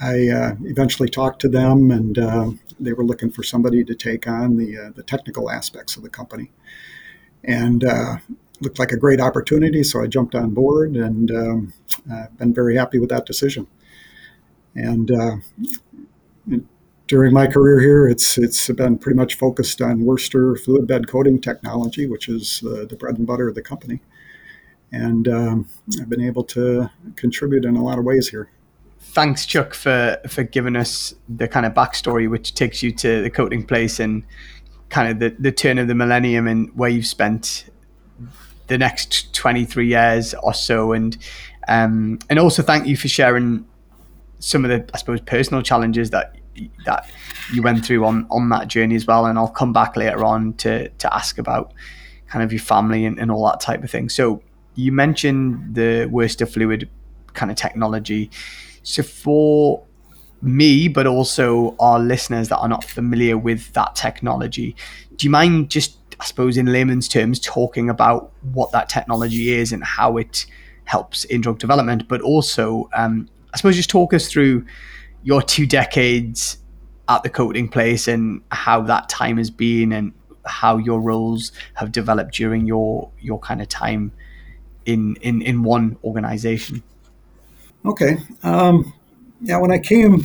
I 0.00 0.28
uh, 0.28 0.56
eventually 0.64 1.08
talked 1.08 1.40
to 1.42 1.48
them, 1.48 1.90
and 1.90 2.18
uh, 2.18 2.50
they 2.78 2.92
were 2.92 3.04
looking 3.04 3.30
for 3.30 3.42
somebody 3.42 3.84
to 3.84 3.94
take 3.94 4.26
on 4.26 4.56
the 4.56 4.76
uh, 4.76 4.90
the 4.94 5.02
technical 5.02 5.50
aspects 5.50 5.96
of 5.96 6.02
the 6.02 6.10
company, 6.10 6.50
and 7.44 7.84
uh, 7.84 8.16
looked 8.60 8.78
like 8.78 8.92
a 8.92 8.96
great 8.96 9.20
opportunity. 9.20 9.84
So 9.84 10.02
I 10.02 10.08
jumped 10.08 10.34
on 10.34 10.50
board, 10.50 10.96
and 10.96 11.30
um, 11.30 11.72
I've 12.12 12.36
been 12.36 12.52
very 12.52 12.76
happy 12.76 12.98
with 12.98 13.10
that 13.10 13.26
decision. 13.26 13.68
And 14.74 15.10
uh, 15.10 15.36
during 17.06 17.32
my 17.32 17.46
career 17.46 17.80
here, 17.80 18.08
it's 18.08 18.38
it's 18.38 18.68
been 18.70 18.98
pretty 18.98 19.16
much 19.16 19.34
focused 19.34 19.82
on 19.82 20.00
Wurster 20.00 20.58
fluid 20.58 20.86
bed 20.86 21.08
coating 21.08 21.40
technology, 21.40 22.06
which 22.06 22.28
is 22.28 22.60
the, 22.60 22.86
the 22.88 22.96
bread 22.96 23.18
and 23.18 23.26
butter 23.26 23.48
of 23.48 23.54
the 23.54 23.62
company. 23.62 24.00
And 24.92 25.28
um, 25.28 25.68
I've 26.00 26.08
been 26.08 26.20
able 26.20 26.44
to 26.44 26.90
contribute 27.16 27.64
in 27.64 27.76
a 27.76 27.82
lot 27.82 27.98
of 27.98 28.04
ways 28.04 28.28
here. 28.28 28.50
Thanks, 29.00 29.46
Chuck, 29.46 29.74
for 29.74 30.18
for 30.28 30.44
giving 30.44 30.76
us 30.76 31.14
the 31.28 31.48
kind 31.48 31.66
of 31.66 31.74
backstory, 31.74 32.30
which 32.30 32.54
takes 32.54 32.82
you 32.82 32.92
to 32.92 33.22
the 33.22 33.30
coating 33.30 33.64
place 33.64 33.98
and 33.98 34.24
kind 34.88 35.10
of 35.10 35.18
the, 35.18 35.36
the 35.40 35.52
turn 35.52 35.78
of 35.78 35.88
the 35.88 35.94
millennium 35.94 36.46
and 36.46 36.76
where 36.76 36.90
you've 36.90 37.06
spent 37.06 37.70
the 38.66 38.76
next 38.76 39.32
23 39.34 39.86
years 39.86 40.34
or 40.42 40.54
so. 40.54 40.92
And 40.92 41.16
Um, 41.68 42.18
and 42.28 42.38
also 42.38 42.62
thank 42.62 42.86
you 42.86 42.96
for 42.96 43.08
sharing 43.08 43.64
some 44.40 44.64
of 44.64 44.70
the, 44.70 44.90
I 44.92 44.98
suppose, 44.98 45.20
personal 45.20 45.62
challenges 45.62 46.10
that 46.10 46.36
that 46.84 47.08
you 47.54 47.62
went 47.62 47.86
through 47.86 48.04
on 48.04 48.26
on 48.30 48.48
that 48.50 48.68
journey 48.68 48.96
as 48.96 49.06
well. 49.06 49.26
And 49.26 49.38
I'll 49.38 49.48
come 49.48 49.72
back 49.72 49.96
later 49.96 50.24
on 50.24 50.54
to 50.54 50.88
to 50.88 51.14
ask 51.14 51.38
about 51.38 51.72
kind 52.26 52.42
of 52.42 52.52
your 52.52 52.60
family 52.60 53.04
and, 53.04 53.18
and 53.18 53.30
all 53.30 53.46
that 53.46 53.60
type 53.60 53.82
of 53.84 53.90
thing. 53.90 54.08
So 54.08 54.42
you 54.74 54.92
mentioned 54.92 55.74
the 55.74 56.08
Wurster 56.12 56.48
fluid 56.48 56.88
kind 57.34 57.50
of 57.50 57.56
technology. 57.56 58.30
So 58.82 59.02
for 59.02 59.84
me, 60.42 60.88
but 60.88 61.06
also 61.06 61.76
our 61.78 61.98
listeners 61.98 62.48
that 62.48 62.58
are 62.58 62.68
not 62.68 62.84
familiar 62.84 63.36
with 63.36 63.72
that 63.74 63.94
technology, 63.94 64.74
do 65.16 65.26
you 65.26 65.30
mind 65.30 65.70
just, 65.70 65.98
I 66.18 66.24
suppose, 66.24 66.56
in 66.56 66.66
layman's 66.66 67.08
terms, 67.08 67.40
talking 67.40 67.90
about 67.90 68.32
what 68.52 68.72
that 68.72 68.88
technology 68.88 69.50
is 69.52 69.72
and 69.72 69.84
how 69.84 70.16
it 70.16 70.46
helps 70.84 71.24
in 71.24 71.40
drug 71.40 71.58
development, 71.58 72.08
but 72.08 72.20
also, 72.22 72.88
um, 72.94 73.28
I 73.52 73.56
suppose, 73.56 73.76
just 73.76 73.90
talk 73.90 74.14
us 74.14 74.28
through 74.28 74.64
your 75.22 75.42
two 75.42 75.66
decades 75.66 76.58
at 77.08 77.22
the 77.22 77.30
coating 77.30 77.68
place 77.68 78.08
and 78.08 78.42
how 78.50 78.82
that 78.82 79.08
time 79.08 79.36
has 79.36 79.50
been 79.50 79.92
and 79.92 80.12
how 80.46 80.78
your 80.78 81.00
roles 81.00 81.52
have 81.74 81.92
developed 81.92 82.34
during 82.34 82.66
your 82.66 83.10
your 83.20 83.38
kind 83.38 83.60
of 83.60 83.68
time 83.68 84.12
in 84.86 85.16
in 85.16 85.42
in 85.42 85.62
one 85.62 85.98
organization 86.02 86.82
okay 87.84 88.16
um, 88.42 88.94
yeah 89.42 89.58
when 89.58 89.70
i 89.70 89.78
came 89.78 90.22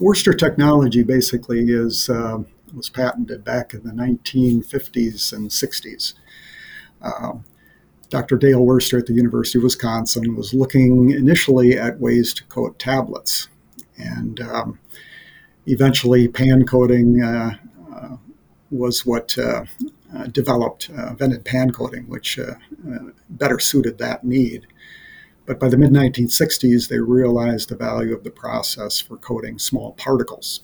Wurster 0.00 0.36
technology 0.36 1.02
basically 1.02 1.70
is 1.70 2.08
uh, 2.08 2.38
was 2.74 2.88
patented 2.88 3.44
back 3.44 3.74
in 3.74 3.82
the 3.84 3.92
1950s 3.92 5.32
and 5.32 5.50
60s. 5.50 6.14
Uh, 7.00 7.34
Dr. 8.14 8.36
Dale 8.36 8.60
Wurster 8.60 9.00
at 9.00 9.06
the 9.06 9.12
University 9.12 9.58
of 9.58 9.64
Wisconsin 9.64 10.36
was 10.36 10.54
looking 10.54 11.10
initially 11.10 11.76
at 11.76 11.98
ways 11.98 12.32
to 12.34 12.44
coat 12.44 12.78
tablets, 12.78 13.48
and 13.96 14.40
um, 14.40 14.78
eventually 15.66 16.28
pan 16.28 16.64
coating 16.64 17.20
uh, 17.20 17.56
uh 17.92 18.16
was 18.70 19.04
what 19.04 19.36
uh, 19.36 19.64
uh, 20.14 20.26
developed, 20.28 20.90
invented 20.90 21.44
pan 21.44 21.72
coating, 21.72 22.04
which 22.08 22.38
better 23.30 23.58
suited 23.58 23.98
that 23.98 24.22
need. 24.22 24.68
But 25.44 25.58
by 25.58 25.68
the 25.68 25.76
mid 25.76 25.90
1960s, 25.90 26.88
they 26.88 27.00
realized 27.00 27.68
the 27.68 27.76
value 27.76 28.14
of 28.14 28.22
the 28.22 28.30
process 28.30 29.00
for 29.00 29.16
coating 29.16 29.58
small 29.58 29.90
particles. 29.94 30.60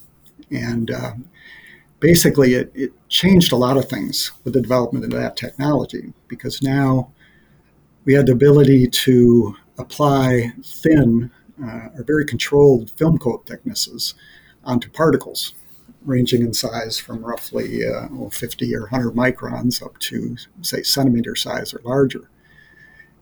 And 0.53 0.89
uh, 0.93 1.15
basically, 1.99 2.55
it, 2.55 2.71
it, 2.77 2.93
changed 3.09 3.51
a 3.51 3.57
lot 3.57 3.77
of 3.77 3.89
things 3.89 4.31
with 4.45 4.55
the 4.55 4.63
development 4.63 5.05
of 5.05 5.11
that 5.11 5.37
technology 5.37 6.13
because 6.29 6.63
now 6.63 7.11
we 8.05 8.15
had 8.15 8.27
the 8.27 8.33
ability 8.33 8.89
to 8.89 9.55
apply 9.79 10.53
thin 10.65 11.31
uh, 11.63 11.89
or 11.95 12.05
very 12.05 12.25
controlled 12.25 12.91
film 12.93 13.19
coat 13.19 13.47
thicknesses 13.47 14.15
onto 14.65 14.91
particles 14.91 15.55
ranging 16.03 16.41
in 16.43 16.55
size 16.55 16.99
from 16.99 17.25
roughly 17.25 17.87
uh, 17.87 18.09
50 18.31 18.75
or 18.75 18.83
100 18.83 19.15
microns 19.15 19.83
up 19.83 19.99
to, 19.99 20.37
say, 20.63 20.83
centimeter 20.83 21.35
size 21.35 21.75
or 21.75 21.81
larger 21.85 22.31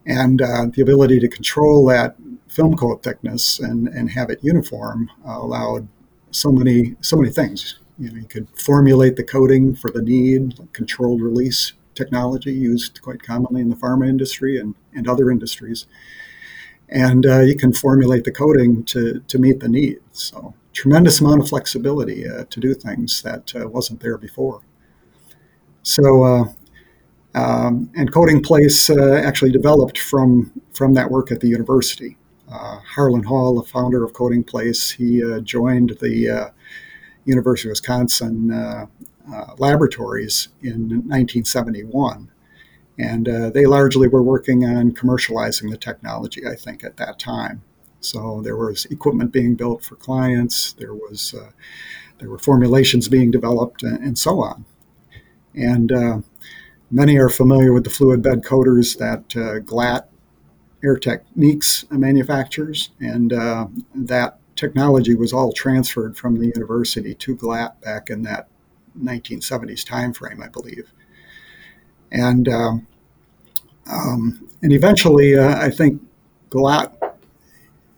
and 0.09 0.41
uh, 0.41 0.67
the 0.73 0.83
ability 0.83 1.21
to 1.21 1.29
control 1.29 1.87
that 1.87 2.17
film 2.49 2.77
coat 2.77 3.03
thickness 3.03 3.61
and, 3.61 3.89
and 3.89 4.11
have 4.11 4.31
it 4.31 4.43
uniform 4.43 5.11
uh, 5.27 5.39
allowed 5.39 5.87
so 6.31 6.51
many 6.51 6.97
so 7.01 7.17
many 7.17 7.31
things. 7.31 7.79
You 7.99 8.11
know, 8.11 8.17
you 8.17 8.27
could 8.27 8.49
formulate 8.59 9.17
the 9.17 9.25
coating 9.25 9.75
for 9.75 9.91
the 9.91 10.03
need, 10.03 10.59
like 10.59 10.73
controlled 10.73 11.21
release 11.21 11.73
technology 11.99 12.53
used 12.53 13.03
quite 13.03 13.23
commonly 13.23 13.61
in 13.61 13.69
the 13.69 13.77
pharma 13.77 14.09
industry 14.09 14.59
and, 14.59 14.75
and 14.95 15.09
other 15.09 15.31
industries. 15.31 15.87
And 16.89 17.27
uh, 17.27 17.41
you 17.41 17.57
can 17.57 17.73
formulate 17.73 18.25
the 18.25 18.33
coating 18.33 18.85
to, 18.85 19.21
to 19.21 19.39
meet 19.39 19.61
the 19.61 19.69
needs. 19.69 20.01
So 20.13 20.55
tremendous 20.73 21.21
amount 21.21 21.43
of 21.43 21.49
flexibility 21.49 22.27
uh, 22.27 22.45
to 22.49 22.61
do 22.61 22.73
things 22.73 23.23
that 23.23 23.53
uh, 23.55 23.69
wasn't 23.69 24.01
there 24.01 24.17
before. 24.17 24.63
So 25.83 26.25
uh, 26.25 26.45
um, 27.35 27.91
and 27.95 28.13
Coating 28.13 28.43
Place 28.43 28.89
uh, 28.89 29.23
actually 29.25 29.51
developed 29.51 29.99
from, 29.99 30.53
from 30.73 30.95
that 30.95 31.11
work 31.11 31.31
at 31.33 31.41
the 31.41 31.49
university. 31.49 32.17
Harlan 32.51 33.23
Hall, 33.25 33.61
the 33.61 33.69
founder 33.69 34.03
of 34.03 34.15
Coating 34.15 34.43
Place, 34.43 34.91
he 34.91 35.23
joined 35.43 35.91
the 36.01 36.53
University 37.27 37.69
of 37.69 37.73
Wisconsin 37.73 38.89
uh, 39.31 39.37
uh, 39.37 39.55
laboratories 39.59 40.49
in 40.63 40.89
1971. 40.89 42.31
And 43.01 43.27
they 43.55 43.65
largely 43.65 44.09
were 44.09 44.25
working 44.25 44.65
on 44.65 44.91
commercializing 44.91 45.71
the 45.71 45.77
technology, 45.77 46.45
I 46.45 46.57
think, 46.57 46.83
at 46.83 46.97
that 46.97 47.21
time. 47.21 47.63
So 48.01 48.41
there 48.43 48.57
was 48.57 48.87
equipment 48.87 49.31
being 49.31 49.55
built 49.55 49.85
for 49.85 49.95
clients, 49.95 50.73
there 50.73 50.95
was 50.95 51.33
there 52.19 52.29
were 52.29 52.39
formulations 52.39 53.09
being 53.09 53.31
developed, 53.31 53.85
and, 53.85 54.03
and 54.03 54.19
so 54.19 54.43
on. 54.43 54.65
And 55.55 55.93
Many 56.91 57.19
are 57.19 57.29
familiar 57.29 57.75
with 57.75 57.85
the 57.85 57.91
fluid 57.91 58.23
bed 58.23 58.43
coaters 58.43 58.97
that 58.97 59.37
uh, 59.37 59.61
Glatt 59.61 60.07
Air 60.83 60.97
Techniques 60.97 61.85
manufactures, 61.91 62.91
and 62.99 63.31
uh, 63.31 63.67
that 63.95 64.39
technology 64.57 65.15
was 65.15 65.35
all 65.35 65.53
transferred 65.53 66.17
from 66.17 66.37
the 66.37 66.47
university 66.47 67.15
to 67.15 67.37
Glatt 67.37 67.79
back 67.83 68.09
in 68.09 68.23
that 68.23 68.49
1970s 69.01 69.85
timeframe, 69.85 70.45
I 70.45 70.49
believe. 70.49 70.93
And 72.11 72.49
um, 72.49 72.87
um, 73.91 74.49
and 74.63 74.73
eventually, 74.73 75.37
uh, 75.37 75.59
I 75.59 75.71
think 75.71 76.03
Glatt 76.51 76.93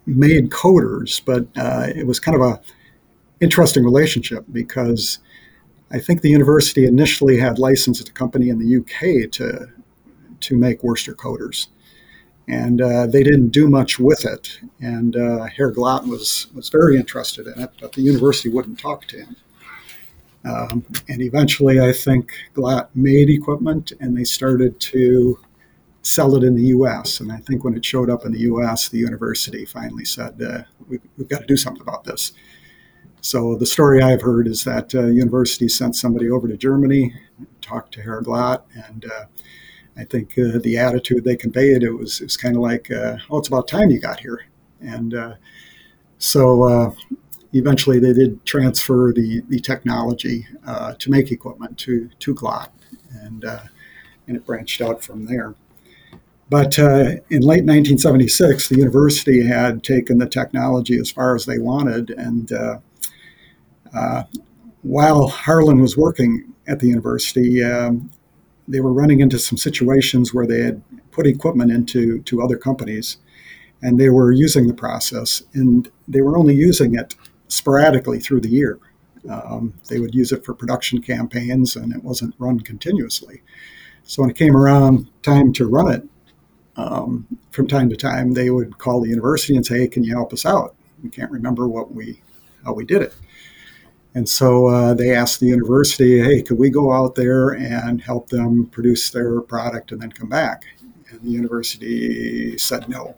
made 0.06 0.50
coaters, 0.50 1.20
but 1.20 1.47
uh, 1.56 1.88
it 1.94 2.06
was 2.06 2.20
kind 2.20 2.35
of 2.35 2.42
a 2.42 2.61
interesting 3.40 3.85
relationship 3.85 4.44
because 4.52 5.18
I 5.90 5.99
think 5.99 6.20
the 6.20 6.30
university 6.30 6.87
initially 6.87 7.38
had 7.38 7.59
licensed 7.59 8.09
a 8.09 8.12
company 8.12 8.49
in 8.49 8.59
the 8.59 8.76
UK 8.76 9.30
to 9.32 9.68
to 10.40 10.56
make 10.56 10.80
Wurster 10.80 11.14
coaters, 11.14 11.68
and 12.49 12.80
uh, 12.80 13.06
they 13.06 13.23
didn't 13.23 13.50
do 13.50 13.68
much 13.68 13.99
with 13.99 14.25
it. 14.25 14.61
And 14.80 15.16
uh, 15.16 15.44
Herr 15.44 15.73
Glatt 15.73 16.06
was 16.06 16.47
was 16.54 16.68
very 16.68 16.97
interested 16.97 17.47
in 17.47 17.61
it, 17.61 17.70
but 17.80 17.92
the 17.92 18.02
university 18.02 18.49
wouldn't 18.49 18.78
talk 18.78 19.06
to 19.06 19.18
him. 19.18 19.37
Um, 20.44 20.85
and 21.09 21.20
eventually, 21.20 21.80
I 21.80 21.92
think 21.92 22.32
Glatt 22.54 22.88
made 22.94 23.28
equipment, 23.28 23.92
and 24.00 24.16
they 24.16 24.25
started 24.25 24.80
to 24.80 25.38
sell 26.02 26.35
it 26.35 26.44
in 26.44 26.56
the 26.56 26.64
U.S. 26.64 27.20
And 27.20 27.30
I 27.30 27.37
think 27.38 27.62
when 27.62 27.75
it 27.75 27.85
showed 27.85 28.09
up 28.09 28.25
in 28.25 28.32
the 28.32 28.40
U.S., 28.40 28.88
the 28.88 28.99
university 28.99 29.66
finally 29.66 30.04
said, 30.04 30.40
uh, 30.42 30.62
we, 30.88 30.99
"We've 31.18 31.28
got 31.28 31.40
to 31.40 31.47
do 31.47 31.56
something 31.56 31.82
about 31.82 32.04
this." 32.04 32.32
So 33.20 33.54
the 33.54 33.66
story 33.66 34.02
I've 34.02 34.23
heard 34.23 34.49
is 34.49 34.64
that 34.64 34.94
uh, 34.94 35.06
university 35.06 35.68
sent 35.68 35.94
somebody 35.94 36.30
over 36.30 36.49
to 36.49 36.56
Germany, 36.56 37.14
talked 37.61 37.92
to 37.94 38.02
Herr 38.02 38.23
Glatt, 38.23 38.62
and 38.88 39.04
uh, 39.04 39.26
I 39.97 40.04
think 40.04 40.38
uh, 40.38 40.59
the 40.62 40.78
attitude 40.78 41.25
they 41.25 41.37
conveyed 41.37 41.82
it 41.82 41.92
was 41.92 42.20
it 42.20 42.25
was 42.25 42.37
kind 42.37 42.56
of 42.56 42.62
like, 42.62 42.90
uh, 42.90 43.18
"Oh, 43.30 43.38
it's 43.38 43.49
about 43.49 43.68
time 43.68 43.90
you 43.90 44.00
got 44.00 44.20
here," 44.20 44.47
and 44.80 45.14
uh, 45.14 45.35
so 46.18 46.62
uh, 46.64 46.92
eventually 47.52 47.99
they 47.99 48.12
did 48.12 48.45
transfer 48.45 49.12
the 49.14 49.42
the 49.49 49.61
technology 49.61 50.47
to 50.99 51.11
make 51.11 51.33
equipment 51.33 51.78
to 51.78 52.09
to 52.21 52.35
Glatt, 52.35 52.71
and 53.11 53.45
and 53.45 54.37
it 54.37 54.47
branched 54.47 54.80
out 54.80 55.02
from 55.02 55.26
there. 55.26 55.54
But 56.50 56.80
uh, 56.80 57.16
in 57.30 57.42
late 57.42 57.64
1976, 57.64 58.69
the 58.69 58.76
university 58.76 59.47
had 59.47 59.85
taken 59.85 60.19
the 60.19 60.28
technology 60.28 60.99
as 60.99 61.09
far 61.09 61.37
as 61.37 61.47
they 61.47 61.59
wanted, 61.59 62.11
and 62.11 62.52
uh, 62.52 62.78
uh, 63.95 64.25
while 64.83 65.28
Harlan 65.28 65.80
was 65.80 65.97
working 65.97 66.52
at 66.66 66.80
the 66.80 66.88
university, 66.88 67.62
um, 67.62 68.11
they 68.66 68.80
were 68.80 68.92
running 68.92 69.21
into 69.21 69.38
some 69.38 69.59
situations 69.59 70.35
where 70.35 70.47
they 70.47 70.61
had 70.62 70.83
put 71.12 71.26
equipment 71.26 71.71
into 71.71 72.21
to 72.23 72.42
other 72.42 72.57
companies, 72.57 73.19
and 73.80 74.00
they 74.00 74.11
were 74.11 74.33
using 74.33 74.66
the 74.66 74.75
process, 74.75 75.45
and 75.54 75.88
they 76.09 76.21
were 76.21 76.37
only 76.37 76.54
using 76.54 76.97
it 76.97 77.14
sporadically 77.50 78.19
through 78.19 78.40
the 78.40 78.49
year. 78.49 78.78
Um, 79.28 79.75
they 79.88 80.00
would 80.00 80.14
use 80.14 80.33
it 80.33 80.45
for 80.45 80.54
production 80.54 81.02
campaigns, 81.02 81.76
and 81.76 81.92
it 81.92 82.02
wasn't 82.02 82.35
run 82.38 82.61
continuously. 82.61 83.42
So 84.04 84.23
when 84.23 84.30
it 84.30 84.37
came 84.37 84.57
around 84.57 85.09
time 85.23 85.52
to 85.54 85.66
run 85.66 85.92
it, 85.92 86.09
um, 86.76 87.26
from 87.50 87.66
time 87.66 87.90
to 87.90 87.97
time, 87.97 88.33
they 88.33 88.49
would 88.50 88.78
call 88.78 89.02
the 89.02 89.11
university 89.11 89.57
and 89.57 89.66
say, 89.66 89.80
"Hey, 89.80 89.88
can 89.88 90.04
you 90.04 90.14
help 90.14 90.33
us 90.33 90.47
out? 90.47 90.75
We 91.02 91.11
can't 91.11 91.30
remember 91.30 91.69
what 91.69 91.95
we 91.95 92.23
how 92.64 92.73
we 92.73 92.85
did 92.85 93.02
it." 93.02 93.14
And 94.14 94.28
so 94.28 94.66
uh, 94.66 94.95
they 94.95 95.14
asked 95.14 95.38
the 95.40 95.47
university, 95.47 96.21
hey, 96.21 96.42
could 96.42 96.59
we 96.59 96.69
go 96.69 96.92
out 96.92 97.14
there 97.14 97.50
and 97.50 98.00
help 98.00 98.28
them 98.28 98.66
produce 98.66 99.11
their 99.11 99.40
product 99.40 99.92
and 99.92 100.02
then 100.02 100.11
come 100.11 100.28
back? 100.28 100.64
And 101.11 101.21
the 101.23 101.30
university 101.30 102.59
said 102.59 102.88
no. 102.88 103.16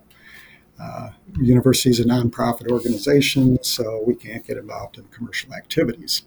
Uh, 0.83 1.11
university 1.41 1.91
is 1.91 2.01
a 2.01 2.05
nonprofit 2.05 2.71
organization, 2.71 3.63
so 3.63 4.03
we 4.07 4.15
can't 4.15 4.45
get 4.45 4.57
involved 4.57 4.99
in 4.99 5.05
commercial 5.05 5.55
activities. 5.55 6.23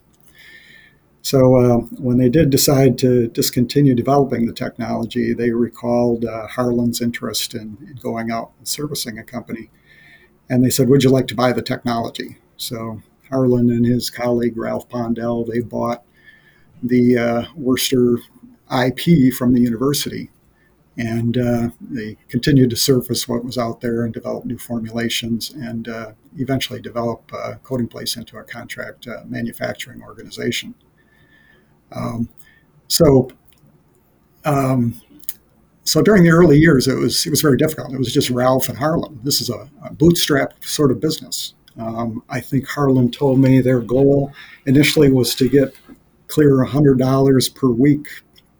So 1.22 1.56
uh, 1.56 1.78
when 1.98 2.20
they 2.20 2.30
did 2.30 2.52
decide 2.52 2.98
to 3.00 3.28
discontinue 3.28 3.96
developing 3.96 4.46
the 4.46 4.54
technology, 4.54 5.34
they 5.34 5.52
recalled 5.52 6.24
uh, 6.24 6.48
Harlan's 6.48 7.02
interest 7.02 7.56
in, 7.56 7.78
in, 7.82 7.96
going 7.96 8.30
out 8.30 8.52
and 8.60 8.68
servicing 8.68 9.18
a 9.18 9.24
company. 9.24 9.72
And 10.50 10.64
they 10.64 10.70
said, 10.70 10.88
would 10.88 11.04
you 11.04 11.10
like 11.10 11.28
to 11.30 11.36
buy 11.36 11.52
the 11.52 11.64
technology? 11.64 12.38
So 12.58 13.02
Harlan 13.32 13.72
and 13.72 13.86
his 13.86 14.12
colleague, 14.12 14.56
Ralph 14.56 14.88
Pondell, 14.88 15.52
they 15.52 15.62
bought 15.62 16.04
the 16.84 17.18
uh, 17.18 17.46
Wurster 17.58 18.20
IP 18.72 19.34
from 19.34 19.54
the 19.54 19.62
university. 19.62 20.30
And 20.98 21.38
uh, 21.38 21.70
they 21.82 22.18
continued 22.30 22.70
to 22.70 22.78
surface 22.78 23.28
what 23.28 23.44
was 23.44 23.58
out 23.58 23.82
there 23.82 24.06
and 24.06 24.14
develop 24.14 24.46
new 24.46 24.58
formulations 24.58 25.50
and 25.50 25.90
uh, 25.90 26.12
eventually 26.38 26.80
develop 26.80 27.30
uh, 27.34 27.56
Coating 27.64 27.88
Place 27.88 28.16
into 28.16 28.38
a 28.38 28.44
contract 28.44 29.08
manufacturing 29.25 30.02
organization. 30.02 30.74
Um, 31.92 32.30
so, 32.88 33.30
um, 34.46 35.02
so 35.84 36.02
during 36.02 36.24
the 36.24 36.30
early 36.30 36.58
years, 36.58 36.88
it 36.88 36.96
was 36.96 37.25
it 37.25 37.30
was 37.30 37.42
very 37.42 37.58
difficult. 37.58 37.94
It 37.94 37.98
was 37.98 38.14
just 38.14 38.30
Ralph 38.30 38.70
and 38.70 38.78
Harlan. 38.78 39.20
This 39.24 39.42
is 39.42 39.50
a, 39.50 39.70
a 39.84 39.94
bootstrap 39.94 40.64
sort 40.64 40.92
of 40.92 41.00
business. 41.00 41.54
Um, 41.78 42.24
I 42.30 42.40
think 42.40 42.68
Harlan 42.68 43.12
told 43.12 43.40
me 43.40 43.60
their 43.60 43.82
goal 43.82 44.34
initially 44.66 45.12
was 45.12 45.36
to 45.36 45.50
get 45.50 45.75
clear 46.28 46.64
hundred 46.64 47.00
dollars 47.00 47.50
per 47.50 47.68
week 47.68 48.08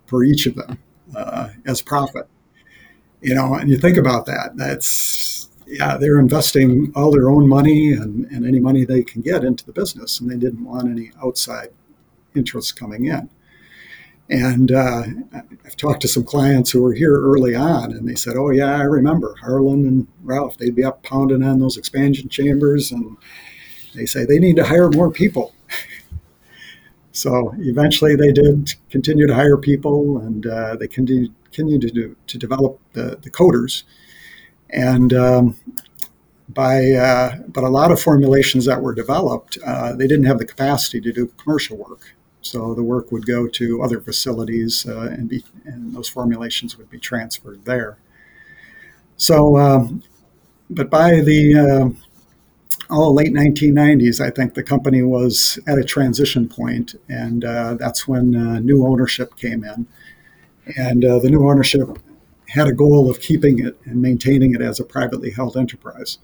for 0.06 0.24
each 0.24 0.46
of 0.46 0.56
them 0.56 0.77
uh, 1.15 1.50
as 1.65 1.81
profit. 1.81 2.27
You 3.21 3.33
know, 3.33 3.55
and 3.55 3.69
you 3.69 3.77
think 3.77 3.97
about 3.97 4.25
that. 4.27 4.55
That's 4.55 5.50
yeah, 5.67 5.97
they're 5.97 6.19
investing 6.19 6.91
all 6.95 7.12
their 7.12 7.29
own 7.29 7.47
money 7.47 7.91
and, 7.91 8.25
and 8.25 8.45
any 8.45 8.59
money 8.59 8.85
they 8.85 9.03
can 9.03 9.21
get 9.21 9.43
into 9.43 9.65
the 9.65 9.71
business, 9.71 10.19
and 10.19 10.29
they 10.29 10.38
didn't 10.38 10.63
want 10.63 10.89
any 10.89 11.12
outside 11.24 11.69
interest 12.35 12.77
coming 12.77 13.05
in. 13.05 13.29
And 14.29 14.71
uh, 14.71 15.03
I've 15.65 15.75
talked 15.75 16.01
to 16.01 16.07
some 16.07 16.24
clients 16.24 16.71
who 16.71 16.81
were 16.81 16.93
here 16.93 17.13
early 17.13 17.55
on, 17.55 17.91
and 17.91 18.07
they 18.07 18.15
said, 18.15 18.35
"Oh 18.38 18.51
yeah, 18.51 18.75
I 18.77 18.83
remember 18.83 19.35
Harlan 19.41 19.85
and 19.88 20.07
Ralph. 20.24 20.57
They'd 20.57 20.75
be 20.75 20.83
up 20.83 21.03
pounding 21.03 21.43
on 21.43 21.59
those 21.59 21.77
expansion 21.77 22.29
chambers, 22.29 22.91
and 22.91 23.17
they 23.95 24.05
say 24.05 24.25
they 24.25 24.39
need 24.39 24.57
to 24.57 24.65
hire 24.65 24.91
more 24.91 25.12
people." 25.12 25.54
So 27.15 27.55
eventually, 27.60 28.17
they 28.17 28.34
did 28.34 28.75
continue 28.89 29.25
to 29.25 29.34
hire 29.34 29.55
people, 29.55 30.17
and 30.19 30.45
uh, 30.45 30.75
they 30.75 30.88
continued 30.88 31.34
continue 31.45 31.79
to 31.79 31.89
do, 31.89 32.15
to 32.27 32.38
develop 32.38 32.77
the 32.91 33.17
the 33.22 33.29
coaters. 33.29 33.86
And 34.69 35.13
um, 35.13 35.55
by 36.50 36.91
uh, 36.91 37.38
but 37.48 37.63
a 37.63 37.69
lot 37.69 37.91
of 37.91 38.01
formulations 38.01 38.65
that 38.65 38.81
were 38.81 38.93
developed, 38.93 39.57
uh, 39.65 39.95
they 39.95 40.07
didn't 40.07 40.25
have 40.25 40.39
the 40.39 40.45
capacity 40.45 41.00
to 41.00 41.13
do 41.13 41.27
commercial 41.38 41.77
work. 41.77 42.15
So 42.41 42.75
the 42.75 42.84
work 42.84 43.13
would 43.13 43.25
go 43.25 43.48
to 43.48 43.81
other 43.81 44.01
facilities, 44.01 44.86
uh, 44.86 45.07
and 45.12 45.29
be 45.29 45.45
and 45.63 45.95
those 45.95 46.10
formulations 46.10 46.77
would 46.77 46.89
be 46.89 47.00
transferred 47.00 47.63
there. 47.63 47.98
So, 49.15 49.55
um, 49.55 50.03
but 50.69 50.89
by 50.89 51.22
the 51.22 51.55
uh, 51.55 52.04
oh 52.89 53.12
late 53.12 53.34
1990s, 53.34 54.20
I 54.20 54.30
think 54.30 54.54
the 54.54 54.63
company 54.63 55.01
was 55.01 55.60
at 55.68 55.77
a 55.77 55.84
transition 55.84 56.48
point, 56.48 56.96
and 57.10 57.44
uh, 57.44 57.75
that's 57.75 58.08
when 58.08 58.36
uh, 58.36 58.60
new 58.60 58.86
ownership 58.86 59.36
came 59.36 59.63
in, 59.63 59.88
and 60.77 61.04
uh, 61.04 61.20
the 61.20 61.30
new 61.30 61.50
ownership 61.50 62.00
had 62.50 62.68
a 62.68 62.74
goal 62.74 63.10
of 63.10 63.20
keeping 63.20 63.65
it 63.65 63.77
and 63.86 64.01
maintaining 64.01 64.54
it 64.54 64.62
as 64.62 64.80
a 64.80 64.84
privately 64.84 65.32
held 65.32 65.58
enterprise. 65.58 66.20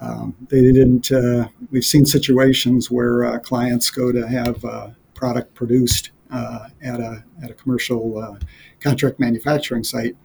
Um, 0.00 0.36
they 0.48 0.60
didn't. 0.72 1.10
Uh, 1.10 1.48
we've 1.70 1.84
seen 1.84 2.06
situations 2.06 2.90
where 2.90 3.24
uh, 3.24 3.38
clients 3.38 3.90
go 3.90 4.12
to 4.12 4.28
have 4.28 4.64
uh, 4.64 4.90
product 5.14 5.54
produced 5.54 6.10
at, 6.30 7.00
a, 7.00 7.24
at 7.42 7.50
a 7.50 7.54
commercial 7.54 8.38
contract 8.80 9.18
manufacturing 9.18 9.82
site. 9.82 10.16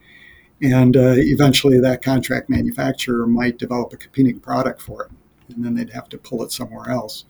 And 0.62 0.94
eventually, 0.96 1.80
that 1.80 2.02
contract 2.02 2.48
manufacturer 2.48 3.26
might 3.26 3.58
develop 3.58 3.92
a 3.92 3.96
competing 3.96 4.38
product 4.38 4.80
for 4.80 5.04
it, 5.04 5.10
and 5.48 5.64
then 5.64 5.74
they'd 5.74 5.90
have 5.90 6.08
to 6.10 6.18
pull 6.18 6.42
it 6.42 6.52
somewhere 6.52 6.90
else. 6.90 7.24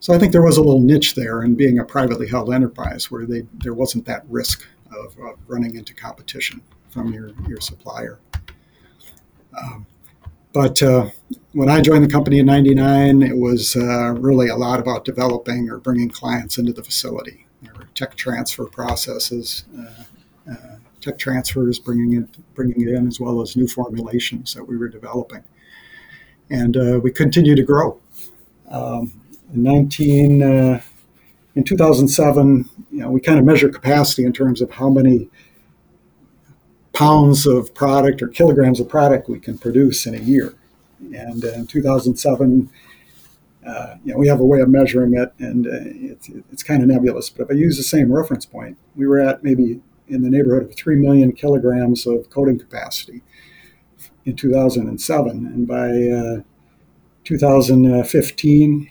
So 0.00 0.14
I 0.14 0.18
think 0.18 0.32
there 0.32 0.42
was 0.42 0.56
a 0.56 0.62
little 0.62 0.80
niche 0.80 1.14
there 1.14 1.42
in 1.42 1.54
being 1.54 1.78
a 1.78 1.84
privately 1.84 2.28
held 2.28 2.52
enterprise 2.52 3.10
where 3.10 3.26
they, 3.26 3.46
there 3.52 3.74
wasn't 3.74 4.06
that 4.06 4.24
risk 4.28 4.66
of, 4.90 5.16
of 5.18 5.38
running 5.46 5.76
into 5.76 5.94
competition 5.94 6.62
from 6.88 7.12
your, 7.12 7.32
your 7.46 7.60
supplier. 7.60 8.18
Um, 9.56 9.86
but 10.52 10.82
uh, 10.82 11.10
when 11.52 11.68
I 11.68 11.80
joined 11.80 12.04
the 12.04 12.08
company 12.08 12.38
in 12.38 12.46
99, 12.46 13.22
it 13.22 13.36
was 13.36 13.76
uh, 13.76 14.12
really 14.12 14.48
a 14.48 14.56
lot 14.56 14.80
about 14.80 15.04
developing 15.04 15.70
or 15.70 15.78
bringing 15.78 16.08
clients 16.08 16.58
into 16.58 16.72
the 16.72 16.82
facility. 16.82 17.46
There 17.62 17.74
were 17.74 17.88
tech 17.94 18.16
transfer 18.16 18.64
processes, 18.64 19.64
uh, 19.78 20.50
uh, 20.50 20.76
tech 21.00 21.18
transfers, 21.18 21.78
bringing 21.78 22.22
it, 22.22 22.54
bringing 22.54 22.80
it 22.80 22.88
in, 22.88 23.06
as 23.06 23.20
well 23.20 23.42
as 23.42 23.56
new 23.56 23.68
formulations 23.68 24.54
that 24.54 24.64
we 24.64 24.76
were 24.76 24.88
developing. 24.88 25.44
And 26.50 26.76
uh, 26.76 27.00
we 27.02 27.12
continue 27.12 27.54
to 27.54 27.62
grow. 27.62 28.00
Um, 28.68 29.12
in 29.52 29.62
19, 29.62 30.42
uh, 30.42 30.80
in 31.54 31.64
2007, 31.64 32.68
you 32.90 32.98
know, 32.98 33.10
we 33.10 33.20
kind 33.20 33.38
of 33.38 33.44
measure 33.44 33.68
capacity 33.68 34.24
in 34.24 34.32
terms 34.32 34.60
of 34.60 34.70
how 34.70 34.88
many 34.88 35.28
pounds 36.92 37.46
of 37.46 37.74
product 37.74 38.22
or 38.22 38.28
kilograms 38.28 38.80
of 38.80 38.88
product 38.88 39.28
we 39.28 39.40
can 39.40 39.58
produce 39.58 40.06
in 40.06 40.14
a 40.14 40.18
year. 40.18 40.54
And 41.14 41.44
uh, 41.44 41.52
in 41.52 41.66
2007, 41.66 42.70
uh, 43.66 43.96
you 44.04 44.12
know, 44.12 44.18
we 44.18 44.28
have 44.28 44.40
a 44.40 44.44
way 44.44 44.60
of 44.60 44.68
measuring 44.68 45.14
it, 45.14 45.32
and 45.38 45.66
uh, 45.66 45.70
it's, 45.72 46.28
it's 46.52 46.62
kind 46.62 46.82
of 46.82 46.88
nebulous. 46.88 47.30
But 47.30 47.44
if 47.44 47.50
I 47.50 47.54
use 47.54 47.76
the 47.76 47.82
same 47.82 48.12
reference 48.12 48.46
point, 48.46 48.76
we 48.96 49.06
were 49.06 49.20
at 49.20 49.44
maybe 49.44 49.80
in 50.08 50.22
the 50.22 50.30
neighborhood 50.30 50.64
of 50.64 50.74
3 50.74 50.96
million 50.96 51.32
kilograms 51.32 52.06
of 52.06 52.28
coating 52.30 52.58
capacity 52.58 53.22
in 54.24 54.36
2007. 54.36 55.30
And 55.30 55.66
by 55.66 55.88
uh, 55.88 56.42
2015, 57.24 58.90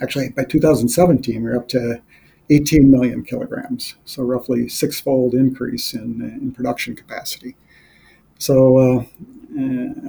actually, 0.00 0.30
by 0.30 0.44
2017, 0.44 1.36
we 1.36 1.50
we're 1.50 1.56
up 1.56 1.68
to 1.68 2.02
18 2.50 2.90
million 2.90 3.22
kilograms, 3.24 3.94
so 4.04 4.22
roughly 4.22 4.68
six-fold 4.68 5.34
increase 5.34 5.94
in, 5.94 6.20
in 6.20 6.52
production 6.52 6.94
capacity. 6.94 7.56
So 8.38 8.78
uh, 8.78 9.04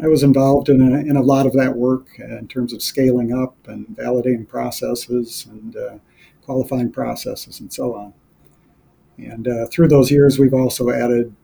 I 0.03 0.07
was 0.07 0.23
involved 0.23 0.69
in 0.69 0.81
a, 0.81 0.99
in 0.99 1.15
a 1.15 1.21
lot 1.21 1.45
of 1.45 1.53
that 1.53 1.75
work 1.75 2.07
uh, 2.19 2.37
in 2.37 2.47
terms 2.47 2.73
of 2.73 2.81
scaling 2.81 3.31
up 3.33 3.55
and 3.67 3.87
validating 3.87 4.47
processes 4.47 5.45
and 5.49 5.75
uh, 5.75 5.97
qualifying 6.41 6.91
processes 6.91 7.59
and 7.59 7.71
so 7.71 7.93
on. 7.95 8.13
And 9.17 9.47
uh, 9.47 9.67
through 9.67 9.89
those 9.89 10.11
years, 10.11 10.39
we've 10.39 10.53
also 10.53 10.89
added 10.89 11.35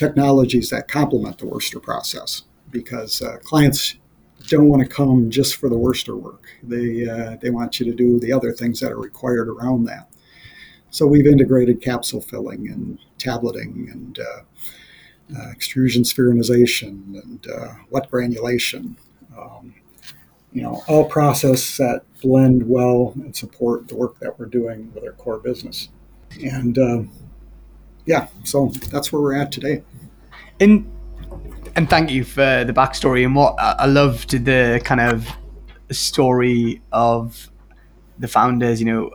technologies 0.00 0.70
that 0.70 0.88
complement 0.88 1.36
the 1.36 1.44
Wurster 1.44 1.80
process 1.80 2.44
because 2.70 3.20
uh, 3.20 3.36
clients 3.44 3.96
don't 4.48 4.66
want 4.68 4.82
to 4.82 4.88
come 4.88 5.30
just 5.30 5.56
for 5.56 5.68
the 5.68 5.76
Wurster 5.76 6.18
work. 6.18 6.48
They, 6.62 7.06
uh, 7.06 7.36
they 7.42 7.50
want 7.50 7.78
you 7.78 7.84
to 7.84 7.94
do 7.94 8.18
the 8.18 8.32
other 8.32 8.50
things 8.50 8.80
that 8.80 8.92
are 8.92 8.98
required 8.98 9.46
around 9.46 9.84
that. 9.84 10.08
So 10.88 11.06
we've 11.06 11.26
integrated 11.26 11.82
capsule 11.82 12.22
filling 12.22 12.66
and 12.70 12.98
tableting 13.18 13.90
and 13.92 14.18
uh, 14.18 15.38
uh, 15.38 15.50
extrusion 15.50 16.02
spheronization 16.02 17.22
and 17.22 17.46
uh, 17.46 17.74
wet 17.90 18.10
granulation. 18.10 18.96
Um, 19.38 19.74
you 20.50 20.62
know, 20.62 20.82
all 20.88 21.04
processes 21.04 21.76
that 21.76 22.04
blend 22.22 22.66
well 22.66 23.12
and 23.16 23.36
support 23.36 23.86
the 23.88 23.96
work 23.96 24.18
that 24.20 24.38
we're 24.38 24.46
doing 24.46 24.90
with 24.94 25.04
our 25.04 25.12
core 25.12 25.38
business. 25.38 25.90
And 26.42 26.78
uh, 26.78 27.02
yeah, 28.06 28.28
so 28.44 28.68
that's 28.90 29.12
where 29.12 29.22
we're 29.22 29.34
at 29.34 29.52
today. 29.52 29.82
And 30.58 30.90
and 31.76 31.88
thank 31.88 32.10
you 32.10 32.24
for 32.24 32.64
the 32.64 32.72
backstory 32.72 33.24
and 33.24 33.34
what 33.34 33.54
I 33.58 33.86
loved 33.86 34.44
the 34.44 34.80
kind 34.84 35.00
of 35.00 35.28
story 35.90 36.82
of 36.92 37.48
the 38.18 38.28
founders. 38.28 38.80
You 38.80 38.86
know, 38.86 39.10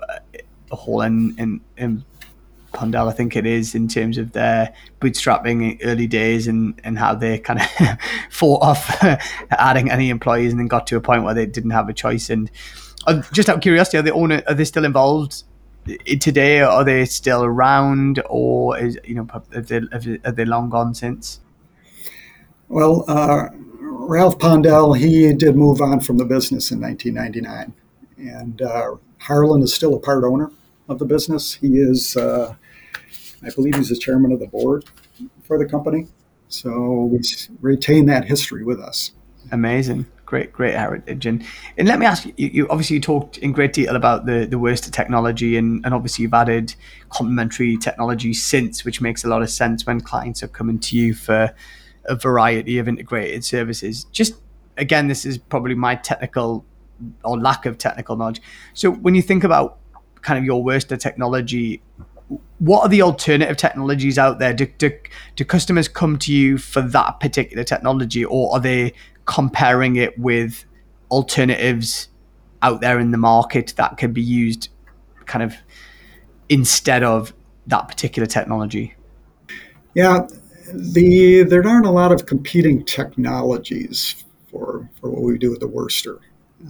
a 0.71 0.75
Hall 0.75 1.01
in, 1.01 1.35
in, 1.37 1.61
in 1.77 2.05
Pondell, 2.73 3.09
I 3.09 3.13
think 3.13 3.35
it 3.35 3.45
is, 3.45 3.75
in 3.75 3.87
terms 3.87 4.17
of 4.17 4.31
their 4.31 4.73
bootstrapping 4.99 5.79
early 5.83 6.07
days 6.07 6.47
and, 6.47 6.79
and 6.83 6.97
how 6.97 7.15
they 7.15 7.39
kind 7.39 7.61
of 7.61 7.97
fought 8.29 8.61
off 8.61 9.03
adding 9.51 9.91
any 9.91 10.09
employees 10.09 10.51
and 10.51 10.59
then 10.59 10.67
got 10.67 10.87
to 10.87 10.97
a 10.97 11.01
point 11.01 11.23
where 11.23 11.33
they 11.33 11.45
didn't 11.45 11.71
have 11.71 11.89
a 11.89 11.93
choice. 11.93 12.29
And 12.29 12.49
uh, 13.07 13.21
just 13.31 13.49
out 13.49 13.57
of 13.57 13.61
curiosity, 13.61 13.97
are 13.97 14.01
they 14.01 14.11
owner, 14.11 14.43
are 14.47 14.53
they 14.53 14.65
still 14.65 14.85
involved 14.85 15.43
today? 16.19 16.61
Are 16.61 16.83
they 16.83 17.05
still 17.05 17.43
around, 17.43 18.21
or 18.29 18.77
is 18.77 18.97
you 19.03 19.15
know 19.15 19.27
have 19.31 19.67
they, 19.67 19.81
have 19.91 20.03
they, 20.03 20.19
are 20.25 20.31
they 20.31 20.45
long 20.45 20.69
gone 20.69 20.93
since? 20.93 21.39
Well, 22.67 23.05
uh, 23.07 23.49
Ralph 23.79 24.39
Pondell, 24.39 24.97
he 24.97 25.31
did 25.33 25.55
move 25.55 25.81
on 25.81 25.99
from 25.99 26.17
the 26.17 26.25
business 26.25 26.71
in 26.71 26.81
1999, 26.81 27.73
and 28.17 28.61
uh, 28.61 28.95
Harlan 29.19 29.61
is 29.61 29.73
still 29.73 29.95
a 29.95 29.99
part 29.99 30.23
owner 30.23 30.51
of 30.89 30.99
the 30.99 31.05
business. 31.05 31.53
He 31.53 31.77
is, 31.77 32.17
uh, 32.17 32.55
I 33.43 33.49
believe, 33.55 33.75
he's 33.75 33.89
the 33.89 33.97
chairman 33.97 34.31
of 34.31 34.39
the 34.39 34.47
board 34.47 34.85
for 35.43 35.57
the 35.57 35.65
company. 35.65 36.07
So 36.47 37.09
we 37.11 37.21
retain 37.61 38.05
that 38.05 38.25
history 38.25 38.63
with 38.63 38.79
us. 38.79 39.11
Amazing. 39.51 40.05
Great, 40.25 40.51
great 40.51 40.73
heritage. 40.73 41.25
And 41.25 41.45
and 41.77 41.87
let 41.87 41.99
me 41.99 42.05
ask 42.05 42.25
you, 42.25 42.33
you 42.37 42.67
obviously 42.69 42.95
you 42.95 43.01
talked 43.01 43.37
in 43.37 43.51
great 43.51 43.73
detail 43.73 43.95
about 43.95 44.25
the 44.25 44.45
the 44.45 44.57
Wurster 44.57 44.91
technology, 44.91 45.55
and, 45.55 45.85
and 45.85 45.93
obviously 45.93 46.23
you've 46.23 46.33
added 46.33 46.75
complementary 47.09 47.77
technology 47.77 48.33
since, 48.33 48.83
which 48.83 49.01
makes 49.01 49.23
a 49.23 49.27
lot 49.27 49.41
of 49.41 49.49
sense 49.49 49.85
when 49.85 50.01
clients 50.01 50.41
are 50.41 50.47
coming 50.47 50.79
to 50.79 50.97
you 50.97 51.13
for 51.13 51.53
a 52.05 52.15
variety 52.15 52.79
of 52.79 52.87
integrated 52.87 53.45
services. 53.45 54.05
Just 54.05 54.35
again, 54.77 55.07
this 55.07 55.25
is 55.25 55.37
probably 55.37 55.75
my 55.75 55.95
technical 55.95 56.65
or 57.23 57.37
lack 57.37 57.65
of 57.65 57.77
technical 57.77 58.15
knowledge. 58.15 58.41
So 58.73 58.91
when 58.91 59.15
you 59.15 59.21
think 59.21 59.43
about 59.43 59.77
kind 60.21 60.39
of 60.39 60.45
your 60.45 60.63
Wurster 60.63 60.99
technology, 60.99 61.81
what 62.59 62.81
are 62.81 62.89
the 62.89 63.01
alternative 63.01 63.57
technologies 63.57 64.17
out 64.17 64.39
there? 64.39 64.53
Do, 64.53 64.65
do, 64.77 64.91
do 65.35 65.45
customers 65.45 65.87
come 65.87 66.17
to 66.19 66.33
you 66.33 66.57
for 66.57 66.81
that 66.81 67.19
particular 67.19 67.63
technology, 67.63 68.25
or 68.25 68.53
are 68.53 68.59
they 68.59 68.93
comparing 69.25 69.95
it 69.95 70.17
with 70.17 70.65
alternatives 71.11 72.09
out 72.61 72.81
there 72.81 72.99
in 72.99 73.11
the 73.11 73.17
market 73.17 73.73
that 73.77 73.97
can 73.97 74.13
be 74.13 74.21
used 74.21 74.69
kind 75.25 75.43
of 75.43 75.55
instead 76.49 77.03
of 77.03 77.33
that 77.67 77.87
particular 77.87 78.25
technology? 78.25 78.95
Yeah, 79.93 80.27
the 80.73 81.43
there 81.43 81.65
aren't 81.67 81.85
a 81.85 81.91
lot 81.91 82.11
of 82.11 82.25
competing 82.25 82.83
technologies 82.85 84.23
for, 84.49 84.89
for 84.99 85.09
what 85.09 85.21
we 85.21 85.37
do 85.37 85.51
with 85.51 85.59
the 85.59 85.67
Wurster, 85.67 86.19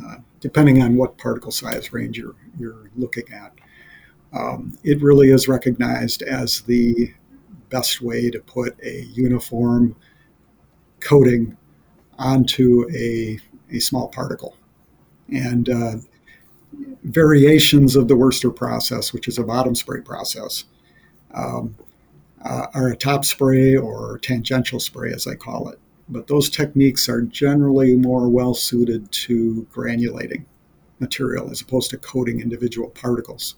uh, 0.05 0.15
depending 0.39 0.81
on 0.81 0.95
what 0.95 1.17
particle 1.17 1.51
size 1.51 1.91
range 1.93 2.17
you're, 2.17 2.35
you're 2.57 2.89
looking 2.95 3.25
at. 3.33 3.53
Um, 4.33 4.77
it 4.83 5.01
really 5.01 5.31
is 5.31 5.47
recognized 5.47 6.21
as 6.23 6.61
the 6.61 7.13
best 7.69 8.01
way 8.01 8.29
to 8.29 8.39
put 8.39 8.77
a 8.83 9.03
uniform 9.13 9.95
coating 10.99 11.57
onto 12.17 12.87
a, 12.93 13.39
a 13.71 13.79
small 13.79 14.07
particle. 14.07 14.55
And 15.29 15.69
uh, 15.69 15.95
variations 17.03 17.95
of 17.95 18.07
the 18.07 18.15
Wurster 18.15 18.55
process, 18.55 19.13
which 19.13 19.27
is 19.27 19.37
a 19.37 19.43
bottom 19.43 19.75
spray 19.75 20.01
process, 20.01 20.65
um, 21.33 21.75
uh, 22.43 22.67
are 22.73 22.89
a 22.89 22.95
top 22.95 23.25
spray 23.25 23.75
or 23.75 24.19
tangential 24.19 24.79
spray, 24.79 25.11
as 25.11 25.27
I 25.27 25.35
call 25.35 25.69
it. 25.69 25.79
But 26.07 26.27
those 26.27 26.49
techniques 26.49 27.09
are 27.09 27.21
generally 27.21 27.95
more 27.95 28.29
well 28.29 28.53
suited 28.53 29.11
to 29.11 29.67
granulating 29.73 30.45
material 30.99 31.49
as 31.49 31.61
opposed 31.61 31.89
to 31.89 31.97
coating 31.97 32.39
individual 32.39 32.89
particles. 32.89 33.55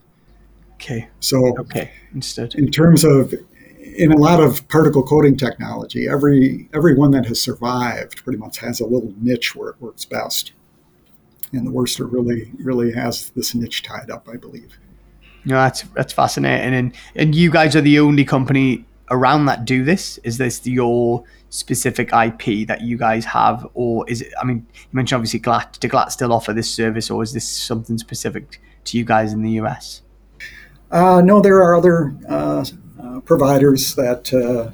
Okay. 0.76 1.10
So, 1.20 1.58
okay, 1.60 1.92
instead, 2.14 2.56
In 2.56 2.72
terms 2.72 3.04
of 3.04 3.34
in 3.98 4.12
a 4.12 4.18
lot 4.18 4.40
of 4.40 4.68
particle 4.70 5.04
coating 5.04 5.36
technology, 5.36 6.08
every 6.08 6.70
every 6.74 6.96
one 6.96 7.12
that 7.12 7.26
has 7.26 7.42
survived 7.42 8.24
pretty 8.24 8.38
much 8.38 8.60
has 8.60 8.80
a 8.80 8.86
little 8.86 9.14
niche 9.20 9.56
where 9.56 9.70
it 9.70 9.82
works 9.82 10.06
best. 10.06 10.54
And 11.52 11.66
the 11.66 11.72
Wurster 11.72 12.12
really 12.12 12.52
really 12.60 12.94
has 12.94 13.32
this 13.32 13.56
niche 13.56 13.84
tied 13.84 14.12
up, 14.12 14.28
I 14.32 14.38
believe. 14.38 14.78
No, 15.46 15.56
that's 15.56 15.82
that's 15.96 16.14
fascinating. 16.14 16.74
And 16.74 16.94
and 17.16 17.36
you 17.36 17.50
guys 17.50 17.76
are 17.76 17.82
the 17.82 18.00
only 18.00 18.24
company 18.24 18.86
around 19.10 19.46
that 19.46 19.66
do 19.66 19.84
this. 19.84 20.20
Is 20.20 20.38
this 20.38 20.66
your 20.66 21.24
specific 21.50 22.10
IP 22.14 22.68
that 22.68 22.82
you 22.82 22.98
guys 22.98 23.26
have, 23.26 23.68
or 23.74 24.08
is 24.10 24.22
it? 24.22 24.34
I 24.40 24.46
mean, 24.46 24.68
you 24.74 24.88
mentioned 24.92 25.18
obviously 25.18 25.40
Glatt. 25.40 25.80
Do 25.80 25.90
Glatt 25.90 26.12
still 26.12 26.32
offer 26.32 26.54
this 26.54 26.70
service, 26.70 27.10
or 27.10 27.24
is 27.24 27.34
this 27.34 27.50
something 27.50 27.98
specific 27.98 28.62
to 28.86 28.98
you 28.98 29.06
guys 29.06 29.34
in 29.34 29.42
the 29.42 29.52
US? 29.62 30.02
Uh, 30.92 31.22
no, 31.22 31.42
there 31.42 31.58
are 31.58 31.76
other 31.76 32.16
uh, 32.30 32.64
uh, 33.02 33.20
providers 33.22 33.96
that 33.96 34.34
uh, 34.34 34.72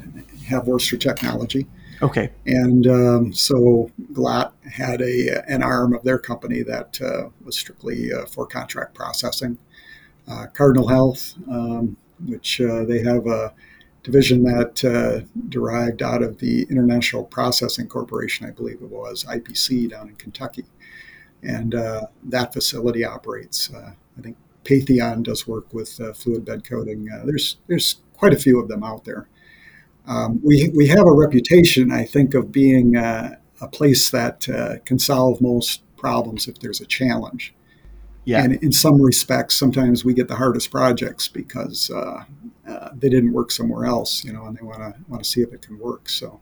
have 0.47 0.63
Wurster 0.63 0.99
technology. 0.99 1.67
Okay. 2.01 2.31
And 2.45 2.86
um, 2.88 3.33
so 3.33 3.91
Glatt 4.12 4.51
had 4.69 5.01
a 5.01 5.43
an 5.47 5.63
arm 5.63 5.93
of 5.93 6.03
their 6.03 6.19
company 6.19 6.62
that 6.63 6.99
uh, 7.01 7.29
was 7.43 7.57
strictly 7.57 8.12
uh, 8.12 8.25
for 8.25 8.45
contract 8.45 8.93
processing. 8.93 9.57
Cardinal 10.53 10.88
Health, 10.88 11.33
um, 11.51 11.97
which 12.25 12.59
they 12.59 13.03
have 13.03 13.27
a 13.27 13.53
division 14.03 14.43
that 14.43 15.25
derived 15.49 16.01
out 16.01 16.23
of 16.23 16.39
the 16.39 16.63
International 16.69 17.25
Processing 17.25 17.88
Corporation, 17.88 18.47
I 18.47 18.51
believe 18.51 18.81
it 18.81 18.89
was 18.89 19.25
IPC 19.25 19.89
down 19.89 20.07
in 20.07 20.15
Kentucky, 20.15 20.63
and 21.41 21.73
that 22.23 22.53
facility 22.53 23.03
operates. 23.03 23.69
I 23.73 24.21
think 24.21 24.38
Patheon 24.63 25.23
does 25.23 25.47
work 25.47 25.73
with 25.73 25.99
uh, 25.99 26.13
fluid 26.13 26.45
bed 26.45 26.63
coating. 26.63 27.09
Uh, 27.12 27.25
there's 27.25 27.57
there's 27.67 28.01
quite 28.13 28.34
a 28.34 28.38
few 28.38 28.60
of 28.60 28.67
them 28.67 28.84
out 28.84 29.06
there. 29.06 29.28
Um, 30.06 30.41
we 30.43 30.69
we 30.76 30.88
have 30.88 31.06
a 31.06 31.13
reputation, 31.13 31.91
I 31.91 32.06
think, 32.06 32.34
of 32.34 32.52
being 32.52 32.97
uh, 32.97 33.36
a 33.62 33.67
place 33.67 34.10
that 34.12 34.49
uh, 34.49 34.80
can 34.86 34.99
solve 34.99 35.41
most 35.41 35.82
problems 35.97 36.47
if 36.47 36.60
there's 36.60 36.82
a 36.82 36.86
challenge. 36.86 37.54
Yeah. 38.26 38.43
And 38.43 38.56
in 38.63 38.71
some 38.71 39.02
respects, 39.02 39.56
sometimes 39.56 40.06
we 40.06 40.13
get 40.13 40.28
the 40.30 40.36
hardest 40.36 40.71
projects 40.71 41.28
because 41.28 41.91
uh, 41.91 42.23
uh, 42.67 42.89
they 42.93 43.10
didn't 43.10 43.34
work 43.34 43.52
somewhere 43.52 43.86
else, 43.86 44.23
you 44.23 44.32
know, 44.32 44.45
and 44.45 44.58
they 44.58 44.62
want 44.62 44.80
to 44.80 44.93
want 45.08 45.23
to 45.23 45.30
see 45.30 45.41
if 45.41 45.54
it 45.54 45.62
can 45.62 45.78
work. 45.80 46.10
So, 46.10 46.39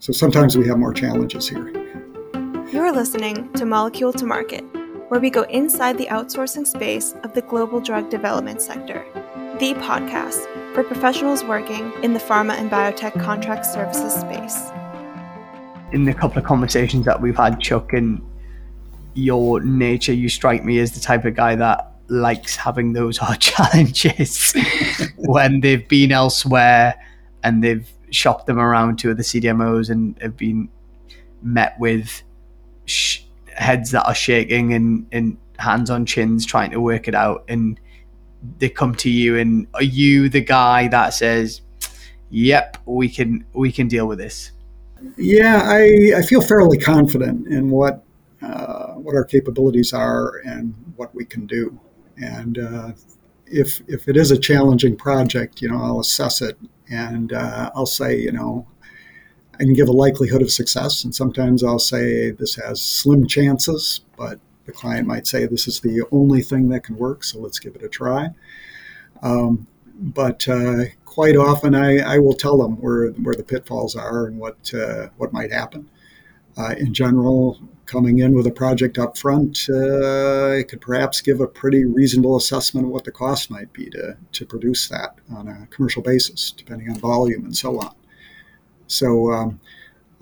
so 0.00 0.12
sometimes 0.12 0.56
we 0.56 0.66
have 0.68 0.78
more 0.78 0.92
challenges 0.92 1.48
here. 1.48 1.68
You're 2.72 2.92
listening 2.92 3.52
to 3.54 3.66
Molecule 3.66 4.14
to 4.14 4.24
Market 4.24 4.64
where 5.12 5.20
we 5.20 5.28
go 5.28 5.42
inside 5.50 5.98
the 5.98 6.06
outsourcing 6.06 6.66
space 6.66 7.14
of 7.22 7.34
the 7.34 7.42
global 7.42 7.80
drug 7.80 8.08
development 8.08 8.62
sector, 8.62 9.04
the 9.62 9.74
podcast 9.74 10.48
for 10.74 10.82
professionals 10.82 11.44
working 11.44 11.92
in 12.02 12.12
the 12.12 12.18
pharma 12.18 12.50
and 12.54 12.68
biotech 12.68 13.12
contract 13.22 13.64
services 13.64 14.12
space. 14.12 14.70
In 15.92 16.04
the 16.04 16.12
couple 16.12 16.38
of 16.40 16.44
conversations 16.44 17.04
that 17.04 17.20
we've 17.22 17.36
had, 17.36 17.60
Chuck, 17.60 17.92
and 17.92 18.20
your 19.14 19.60
nature, 19.60 20.12
you 20.12 20.28
strike 20.28 20.64
me 20.64 20.80
as 20.80 20.90
the 20.90 21.00
type 21.00 21.24
of 21.24 21.36
guy 21.36 21.54
that 21.54 21.92
likes 22.08 22.56
having 22.56 22.92
those 22.92 23.16
hard 23.18 23.38
challenges 23.38 24.52
when 25.16 25.60
they've 25.60 25.86
been 25.86 26.10
elsewhere 26.10 27.00
and 27.44 27.62
they've 27.62 27.88
shopped 28.10 28.46
them 28.46 28.58
around 28.58 28.98
to 28.98 29.12
other 29.12 29.22
CDMOs 29.22 29.90
and 29.90 30.20
have 30.20 30.36
been 30.36 30.68
met 31.40 31.78
with 31.78 32.24
sh- 32.86 33.20
heads 33.54 33.92
that 33.92 34.04
are 34.08 34.14
shaking 34.14 34.74
and, 34.74 35.06
and 35.12 35.38
hands 35.60 35.88
on 35.88 36.04
chins 36.04 36.44
trying 36.44 36.72
to 36.72 36.80
work 36.80 37.06
it 37.06 37.14
out 37.14 37.44
and 37.46 37.78
they 38.58 38.68
come 38.68 38.94
to 38.94 39.10
you 39.10 39.38
and 39.38 39.66
are 39.74 39.82
you 39.82 40.28
the 40.28 40.40
guy 40.40 40.88
that 40.88 41.10
says 41.10 41.60
yep 42.30 42.76
we 42.86 43.08
can 43.08 43.44
we 43.52 43.70
can 43.70 43.88
deal 43.88 44.06
with 44.06 44.18
this 44.18 44.52
yeah 45.16 45.62
i 45.64 46.12
i 46.16 46.22
feel 46.22 46.40
fairly 46.40 46.78
confident 46.78 47.46
in 47.46 47.70
what 47.70 48.04
uh, 48.42 48.94
what 48.94 49.14
our 49.14 49.24
capabilities 49.24 49.92
are 49.92 50.38
and 50.44 50.74
what 50.96 51.14
we 51.14 51.24
can 51.24 51.46
do. 51.46 51.78
And 52.16 52.58
uh, 52.58 52.92
if 53.46 53.80
if 53.86 54.08
it 54.08 54.16
is 54.16 54.32
a 54.32 54.38
challenging 54.38 54.96
project 54.96 55.60
you 55.60 55.68
know 55.68 55.80
i'll 55.80 56.00
assess 56.00 56.40
it 56.40 56.58
and 56.90 57.32
uh, 57.32 57.70
i'll 57.74 57.86
say 57.86 58.18
you 58.18 58.32
know 58.32 58.66
I 59.54 59.64
can 59.64 59.74
give 59.74 59.88
a 59.88 59.92
likelihood 59.92 60.42
of 60.42 60.50
success, 60.50 61.04
and 61.04 61.14
sometimes 61.14 61.62
I'll 61.62 61.78
say 61.78 62.30
this 62.30 62.54
has 62.56 62.80
slim 62.80 63.26
chances, 63.26 64.00
but 64.16 64.40
the 64.64 64.72
client 64.72 65.06
might 65.06 65.26
say 65.26 65.46
this 65.46 65.66
is 65.68 65.80
the 65.80 66.02
only 66.10 66.42
thing 66.42 66.68
that 66.68 66.84
can 66.84 66.96
work, 66.96 67.24
so 67.24 67.38
let's 67.38 67.58
give 67.58 67.74
it 67.74 67.82
a 67.82 67.88
try. 67.88 68.30
Um, 69.22 69.66
but 69.94 70.48
uh, 70.48 70.84
quite 71.04 71.36
often, 71.36 71.74
I, 71.74 71.98
I, 71.98 72.18
will 72.18 72.34
tell 72.34 72.58
them 72.58 72.80
where 72.80 73.10
where 73.10 73.34
the 73.34 73.44
pitfalls 73.44 73.94
are 73.94 74.26
and 74.26 74.38
what 74.38 74.72
uh, 74.74 75.08
what 75.16 75.32
might 75.32 75.52
happen. 75.52 75.88
Uh, 76.56 76.74
in 76.76 76.92
general, 76.92 77.58
coming 77.86 78.18
in 78.18 78.34
with 78.34 78.46
a 78.46 78.50
project 78.50 78.98
up 78.98 79.16
front, 79.16 79.66
uh, 79.70 80.58
I 80.58 80.64
could 80.64 80.80
perhaps 80.80 81.20
give 81.20 81.40
a 81.40 81.46
pretty 81.46 81.84
reasonable 81.84 82.36
assessment 82.36 82.86
of 82.86 82.92
what 82.92 83.04
the 83.04 83.12
cost 83.12 83.50
might 83.50 83.72
be 83.72 83.90
to 83.90 84.16
to 84.32 84.46
produce 84.46 84.88
that 84.88 85.16
on 85.34 85.48
a 85.48 85.66
commercial 85.70 86.02
basis, 86.02 86.52
depending 86.52 86.90
on 86.90 86.96
volume 86.96 87.44
and 87.44 87.56
so 87.56 87.78
on. 87.78 87.94
So, 88.86 89.32
um, 89.32 89.60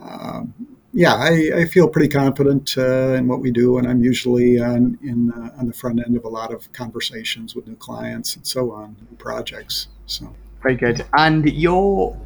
um, 0.01 0.55
yeah, 0.93 1.15
I, 1.15 1.51
I, 1.55 1.65
feel 1.67 1.89
pretty 1.89 2.09
confident 2.09 2.77
uh, 2.77 3.15
in 3.15 3.29
what 3.29 3.41
we 3.41 3.51
do, 3.51 3.79
and 3.79 3.87
I'm 3.87 4.03
usually 4.03 4.61
on 4.61 4.99
in 5.03 5.31
uh, 5.33 5.51
on 5.59 5.67
the 5.67 5.73
front 5.73 6.01
end 6.05 6.17
of 6.17 6.25
a 6.25 6.29
lot 6.29 6.53
of 6.53 6.73
conversations 6.73 7.55
with 7.55 7.67
new 7.67 7.77
clients 7.77 8.35
and 8.37 8.47
so 8.47 8.73
on, 8.73 8.97
projects. 9.19 9.89
So 10.07 10.35
very 10.63 10.75
good. 10.75 11.05
And 11.15 11.51
you're, 11.51 12.17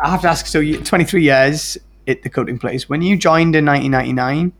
I 0.00 0.10
have 0.10 0.22
to 0.22 0.28
ask, 0.28 0.46
so 0.46 0.60
you 0.60 0.82
23 0.82 1.22
years 1.22 1.78
at 2.08 2.22
the 2.22 2.30
coating 2.30 2.58
place. 2.58 2.88
When 2.88 3.02
you 3.02 3.16
joined 3.16 3.54
in 3.54 3.64
1999, 3.64 4.52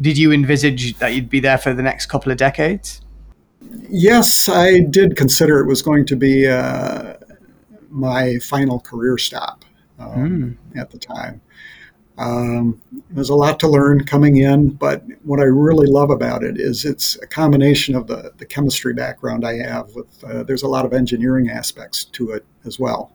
did 0.00 0.18
you 0.18 0.32
envisage 0.32 0.98
that 0.98 1.14
you'd 1.14 1.30
be 1.30 1.40
there 1.40 1.58
for 1.58 1.72
the 1.72 1.82
next 1.82 2.06
couple 2.06 2.32
of 2.32 2.38
decades? 2.38 3.00
Yes, 3.88 4.48
I 4.48 4.80
did 4.80 5.16
consider 5.16 5.60
it 5.60 5.66
was 5.66 5.80
going 5.80 6.06
to 6.06 6.16
be 6.16 6.46
uh, 6.46 7.14
my 7.90 8.38
final 8.38 8.80
career 8.80 9.16
stop 9.16 9.64
um, 9.98 10.58
mm. 10.74 10.80
at 10.80 10.90
the 10.90 10.98
time. 10.98 11.40
Um, 12.16 12.80
there's 13.10 13.28
a 13.28 13.34
lot 13.34 13.58
to 13.60 13.68
learn 13.68 14.04
coming 14.04 14.36
in, 14.36 14.70
but 14.70 15.02
what 15.22 15.40
I 15.40 15.44
really 15.44 15.86
love 15.86 16.10
about 16.10 16.44
it 16.44 16.60
is 16.60 16.84
it's 16.84 17.16
a 17.20 17.26
combination 17.26 17.96
of 17.96 18.06
the, 18.06 18.32
the 18.36 18.46
chemistry 18.46 18.94
background 18.94 19.44
I 19.44 19.54
have. 19.56 19.94
With 19.94 20.24
uh, 20.24 20.44
there's 20.44 20.62
a 20.62 20.68
lot 20.68 20.84
of 20.84 20.92
engineering 20.92 21.50
aspects 21.50 22.04
to 22.04 22.30
it 22.30 22.44
as 22.64 22.78
well, 22.78 23.12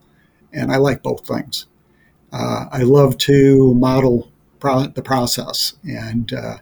and 0.52 0.72
I 0.72 0.78
like 0.78 1.02
both 1.02 1.26
things. 1.26 1.68
Uh, 2.34 2.66
I 2.72 2.84
love 2.84 3.18
to 3.20 3.74
model 3.74 4.30
pro- 4.60 4.88
the 4.88 5.02
process 5.02 5.74
and 5.84 6.32
uh, 6.34 6.58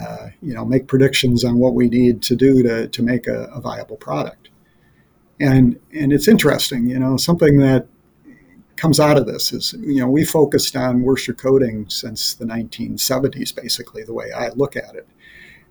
uh, 0.00 0.28
you 0.40 0.54
know 0.54 0.64
make 0.64 0.88
predictions 0.88 1.44
on 1.44 1.58
what 1.58 1.74
we 1.74 1.88
need 1.88 2.22
to 2.22 2.34
do 2.34 2.62
to, 2.62 2.88
to 2.88 3.02
make 3.02 3.26
a, 3.26 3.44
a, 3.44 3.60
viable 3.60 3.96
product. 3.96 4.48
And 5.38 5.78
and 5.94 6.12
it's 6.12 6.28
interesting, 6.28 6.88
you 6.88 6.98
know, 6.98 7.16
something 7.16 7.58
that 7.58 7.86
comes 8.76 8.98
out 8.98 9.16
of 9.16 9.26
this 9.26 9.52
is 9.52 9.74
you 9.80 10.00
know 10.00 10.08
we 10.08 10.24
focused 10.24 10.76
on 10.76 11.02
Wurster 11.02 11.36
coating 11.36 11.88
since 11.88 12.34
the 12.34 12.44
1970s, 12.44 13.54
basically 13.54 14.02
the 14.02 14.14
way 14.14 14.32
I 14.32 14.50
look 14.50 14.76
at 14.76 14.94
it, 14.94 15.08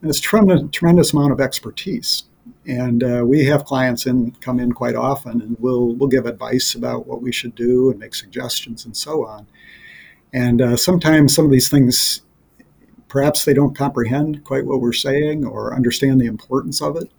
and 0.02 0.10
it's 0.10 0.20
tremendous 0.20 0.70
tremendous 0.72 1.14
amount 1.14 1.32
of 1.32 1.42
expertise. 1.42 2.24
And 2.66 3.04
uh, 3.04 3.24
we 3.26 3.46
have 3.46 3.66
clients 3.66 4.06
in 4.06 4.32
come 4.42 4.60
in 4.60 4.72
quite 4.72 4.96
often, 4.96 5.42
and 5.42 5.58
we'll 5.60 5.94
we'll 5.96 6.10
give 6.10 6.26
advice 6.26 6.76
about 6.76 7.08
what 7.08 7.22
we 7.22 7.32
should 7.32 7.56
do 7.56 7.92
and 7.92 8.00
make 8.00 8.16
suggestions 8.16 8.86
and 8.86 8.96
so 8.96 9.26
on. 9.26 9.48
And 10.34 10.62
uh, 10.62 10.78
sometimes 10.78 11.36
some 11.36 11.46
of 11.46 11.52
these 11.52 11.70
things 11.70 12.22
perhaps 13.12 13.44
they 13.44 13.54
don't 13.54 13.76
comprehend 13.76 14.42
quite 14.46 14.66
what 14.66 14.80
we're 14.80 14.94
saying 14.94 15.46
or 15.46 15.76
understand 15.76 16.22
the 16.22 16.26
importance 16.26 16.82
of 16.82 16.96
it. 16.96 17.12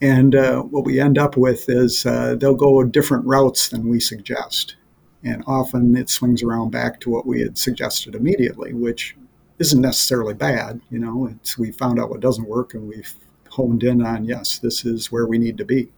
And 0.00 0.34
uh, 0.34 0.62
what 0.62 0.86
we 0.86 0.98
end 0.98 1.18
up 1.18 1.36
with 1.36 1.68
is 1.68 2.06
uh, 2.06 2.36
they'll 2.36 2.54
go 2.54 2.82
different 2.84 3.26
routes 3.26 3.68
than 3.68 3.86
we 3.86 4.00
suggest. 4.00 4.76
And 5.22 5.44
often 5.46 5.96
it 5.96 6.08
swings 6.08 6.42
around 6.42 6.70
back 6.70 7.00
to 7.00 7.10
what 7.10 7.26
we 7.26 7.40
had 7.40 7.58
suggested 7.58 8.14
immediately, 8.14 8.72
which 8.72 9.16
isn't 9.58 9.80
necessarily 9.80 10.34
bad. 10.34 10.80
You 10.90 10.98
know, 10.98 11.26
it's, 11.26 11.58
we 11.58 11.72
found 11.72 12.00
out 12.00 12.10
what 12.10 12.20
doesn't 12.20 12.48
work 12.48 12.72
and 12.74 12.88
we've 12.88 13.14
honed 13.50 13.82
in 13.82 14.04
on, 14.04 14.24
yes, 14.24 14.58
this 14.58 14.84
is 14.84 15.12
where 15.12 15.26
we 15.26 15.38
need 15.38 15.58
to 15.58 15.64
be. 15.64 15.90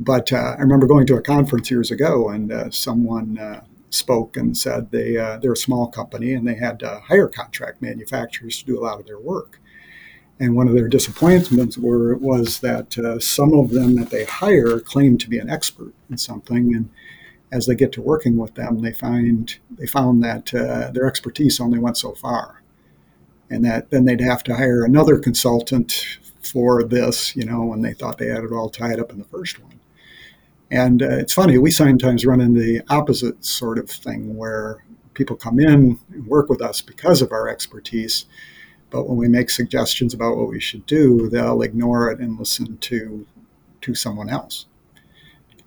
But 0.00 0.32
uh, 0.32 0.54
I 0.56 0.60
remember 0.60 0.86
going 0.86 1.06
to 1.08 1.16
a 1.16 1.22
conference 1.22 1.70
years 1.70 1.90
ago 1.90 2.28
and 2.30 2.52
uh, 2.52 2.70
someone 2.70 3.38
uh, 3.38 3.64
spoke 3.90 4.36
and 4.36 4.56
said 4.56 4.90
they 4.90 5.16
uh, 5.16 5.38
they're 5.38 5.52
a 5.52 5.56
small 5.56 5.88
company 5.88 6.32
and 6.32 6.46
they 6.46 6.54
had 6.54 6.78
to 6.80 7.00
hire 7.00 7.28
contract 7.28 7.82
manufacturers 7.82 8.58
to 8.58 8.64
do 8.64 8.78
a 8.78 8.84
lot 8.84 9.00
of 9.00 9.06
their 9.06 9.18
work. 9.18 9.60
And 10.40 10.54
one 10.54 10.68
of 10.68 10.74
their 10.74 10.88
disappointments 10.88 11.76
were 11.76 12.16
was 12.16 12.60
that 12.60 12.96
uh, 12.96 13.18
some 13.18 13.52
of 13.52 13.70
them 13.70 13.96
that 13.96 14.10
they 14.10 14.24
hire 14.24 14.78
claim 14.78 15.18
to 15.18 15.28
be 15.28 15.38
an 15.38 15.50
expert 15.50 15.94
in 16.08 16.16
something, 16.16 16.74
and 16.74 16.90
as 17.50 17.66
they 17.66 17.74
get 17.74 17.92
to 17.92 18.02
working 18.02 18.36
with 18.36 18.54
them, 18.54 18.80
they 18.80 18.92
find 18.92 19.58
they 19.70 19.86
found 19.86 20.22
that 20.22 20.54
uh, 20.54 20.90
their 20.90 21.06
expertise 21.06 21.60
only 21.60 21.78
went 21.78 21.96
so 21.96 22.12
far, 22.12 22.62
and 23.50 23.64
that 23.64 23.90
then 23.90 24.04
they'd 24.04 24.20
have 24.20 24.42
to 24.44 24.56
hire 24.56 24.84
another 24.84 25.18
consultant 25.18 26.18
for 26.42 26.82
this, 26.82 27.34
you 27.36 27.44
know, 27.44 27.64
when 27.64 27.82
they 27.82 27.92
thought 27.92 28.18
they 28.18 28.28
had 28.28 28.44
it 28.44 28.52
all 28.52 28.70
tied 28.70 29.00
up 29.00 29.10
in 29.10 29.18
the 29.18 29.24
first 29.24 29.58
one. 29.58 29.80
And 30.70 31.02
uh, 31.02 31.08
it's 31.18 31.32
funny, 31.32 31.56
we 31.58 31.70
sometimes 31.70 32.26
run 32.26 32.40
into 32.40 32.60
the 32.60 32.82
opposite 32.90 33.44
sort 33.44 33.78
of 33.78 33.90
thing 33.90 34.36
where 34.36 34.84
people 35.14 35.36
come 35.36 35.58
in 35.58 35.98
and 36.12 36.26
work 36.26 36.48
with 36.48 36.60
us 36.60 36.82
because 36.82 37.22
of 37.22 37.32
our 37.32 37.48
expertise. 37.48 38.26
But 38.90 39.08
when 39.08 39.18
we 39.18 39.28
make 39.28 39.50
suggestions 39.50 40.14
about 40.14 40.36
what 40.36 40.48
we 40.48 40.60
should 40.60 40.86
do, 40.86 41.28
they'll 41.28 41.62
ignore 41.62 42.10
it 42.10 42.20
and 42.20 42.38
listen 42.38 42.78
to 42.78 43.26
to 43.80 43.94
someone 43.94 44.28
else. 44.28 44.66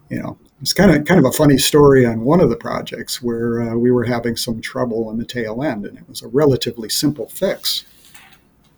You 0.10 0.22
know, 0.22 0.38
it's 0.62 0.74
kind 0.74 0.92
of 0.92 1.06
kind 1.06 1.20
of 1.20 1.26
a 1.26 1.32
funny 1.32 1.58
story 1.58 2.06
on 2.06 2.22
one 2.22 2.40
of 2.40 2.50
the 2.50 2.56
projects 2.56 3.22
where 3.22 3.62
uh, 3.62 3.76
we 3.76 3.92
were 3.92 4.06
having 4.06 4.36
some 4.36 4.62
trouble 4.62 5.10
in 5.10 5.18
the 5.18 5.26
tail 5.26 5.64
end, 5.64 5.86
and 5.86 5.98
it 5.98 6.08
was 6.08 6.22
a 6.22 6.28
relatively 6.28 6.90
simple 6.90 7.28
fix. 7.28 7.86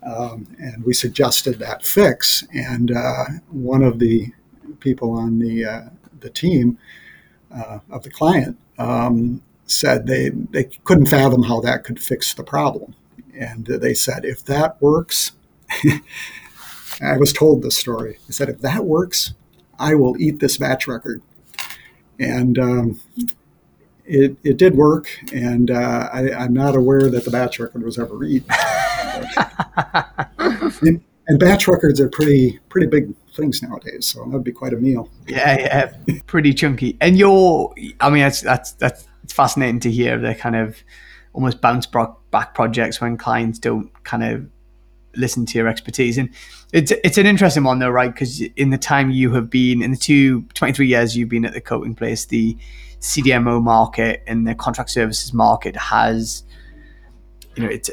Um, 0.02 0.46
and 0.58 0.84
we 0.84 0.92
suggested 0.92 1.58
that 1.58 1.84
fix, 1.84 2.44
and 2.52 2.90
uh, 2.90 3.24
one 3.50 3.82
of 3.82 3.98
the 3.98 4.32
people 4.80 5.12
on 5.12 5.38
the 5.38 5.64
uh, 5.64 5.82
the 6.20 6.30
team 6.30 6.78
uh, 7.54 7.78
of 7.90 8.02
the 8.02 8.10
client 8.10 8.58
um, 8.78 9.42
said 9.66 10.06
they, 10.06 10.30
they 10.30 10.64
couldn't 10.84 11.06
fathom 11.06 11.44
how 11.44 11.60
that 11.60 11.84
could 11.84 12.00
fix 12.00 12.34
the 12.34 12.42
problem. 12.42 12.94
And 13.38 13.66
they 13.66 13.94
said, 13.94 14.24
if 14.24 14.44
that 14.44 14.80
works, 14.80 15.32
I 17.02 17.16
was 17.16 17.32
told 17.32 17.62
this 17.62 17.76
story. 17.76 18.18
They 18.26 18.32
said, 18.32 18.48
if 18.48 18.60
that 18.60 18.84
works, 18.84 19.34
I 19.78 19.94
will 19.94 20.16
eat 20.20 20.40
this 20.40 20.58
batch 20.58 20.86
record. 20.86 21.22
And 22.18 22.58
um, 22.58 23.00
it, 24.04 24.36
it 24.44 24.56
did 24.56 24.76
work, 24.76 25.08
and 25.32 25.70
uh, 25.70 26.08
I, 26.12 26.44
am 26.44 26.52
not 26.52 26.76
aware 26.76 27.10
that 27.10 27.24
the 27.24 27.30
batch 27.30 27.58
record 27.58 27.82
was 27.82 27.98
ever 27.98 28.22
eaten. 28.24 28.48
and, 30.82 31.02
and 31.26 31.40
batch 31.40 31.66
records 31.66 32.00
are 32.00 32.08
pretty 32.08 32.60
pretty 32.68 32.86
big 32.86 33.14
things 33.34 33.62
nowadays. 33.62 34.06
So 34.06 34.24
that 34.24 34.30
would 34.30 34.44
be 34.44 34.52
quite 34.52 34.72
a 34.72 34.76
meal. 34.76 35.08
Yeah, 35.26 35.58
yeah, 35.58 35.92
pretty 36.26 36.52
chunky. 36.52 36.96
And 37.00 37.18
you're, 37.18 37.74
I 38.00 38.10
mean, 38.10 38.20
that's 38.20 38.42
that's 38.42 38.72
that's 38.72 39.06
it's 39.22 39.32
fascinating 39.32 39.80
to 39.80 39.90
hear 39.90 40.18
the 40.18 40.34
kind 40.34 40.56
of 40.56 40.76
almost 41.32 41.60
bounce 41.60 41.86
back 41.86 42.54
projects 42.54 43.00
when 43.00 43.16
clients 43.16 43.58
don't 43.58 43.90
kind 44.04 44.22
of 44.22 44.46
listen 45.16 45.46
to 45.46 45.58
your 45.58 45.68
expertise. 45.68 46.18
And 46.18 46.30
it's 46.72 46.92
it's 47.02 47.18
an 47.18 47.26
interesting 47.26 47.64
one 47.64 47.78
though, 47.78 47.90
right? 47.90 48.12
Because 48.12 48.40
in 48.40 48.70
the 48.70 48.78
time 48.78 49.10
you 49.10 49.32
have 49.34 49.50
been 49.50 49.82
in 49.82 49.90
the 49.90 49.96
two 49.96 50.42
23 50.54 50.86
years 50.86 51.16
you've 51.16 51.28
been 51.28 51.44
at 51.44 51.52
the 51.52 51.60
coating 51.60 51.94
place, 51.94 52.24
the 52.26 52.56
CDMO 53.00 53.62
market 53.62 54.22
and 54.26 54.46
the 54.46 54.54
contract 54.54 54.90
services 54.90 55.32
market 55.32 55.76
has 55.76 56.44
you 57.56 57.62
know 57.62 57.68
it's 57.68 57.90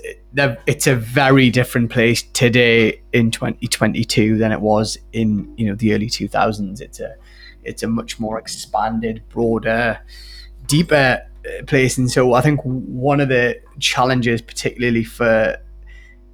it's 0.65 0.87
a 0.87 0.95
very 0.95 1.49
different 1.49 1.91
place 1.91 2.23
today 2.33 3.01
in 3.13 3.31
2022 3.31 4.37
than 4.37 4.51
it 4.51 4.61
was 4.61 4.97
in 5.13 5.53
you 5.57 5.67
know 5.67 5.75
the 5.75 5.93
early 5.93 6.07
2000s 6.07 6.81
it's 6.81 6.99
a 6.99 7.15
it's 7.63 7.83
a 7.83 7.87
much 7.87 8.19
more 8.19 8.39
expanded 8.39 9.21
broader 9.29 9.99
deeper 10.65 11.19
uh, 11.45 11.63
place 11.65 11.97
and 11.97 12.09
so 12.09 12.33
i 12.33 12.41
think 12.41 12.59
one 12.63 13.19
of 13.19 13.29
the 13.29 13.59
challenges 13.79 14.41
particularly 14.41 15.03
for 15.03 15.57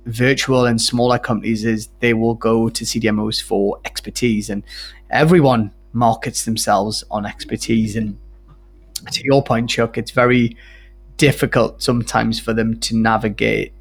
virtual 0.08 0.65
and 0.65 0.82
smaller 0.82 1.20
companies 1.20 1.65
is 1.65 1.89
they 2.00 2.13
will 2.13 2.34
go 2.34 2.70
to 2.70 2.84
cdmos 2.86 3.41
for 3.41 3.80
expertise. 3.86 4.50
And 4.50 4.63
everyone 5.10 5.72
markets 5.93 6.46
themselves 6.46 7.04
on 7.12 7.26
expertise. 7.26 7.96
And 7.96 8.17
to 9.12 9.24
your 9.24 9.43
point 9.43 9.70
chuck 9.70 9.98
it's 9.98 10.12
very 10.12 10.58
difficult 11.17 11.82
sometimes 11.84 12.39
for 12.39 12.52
them 12.54 12.80
to 12.80 12.96
navigate 12.96 13.72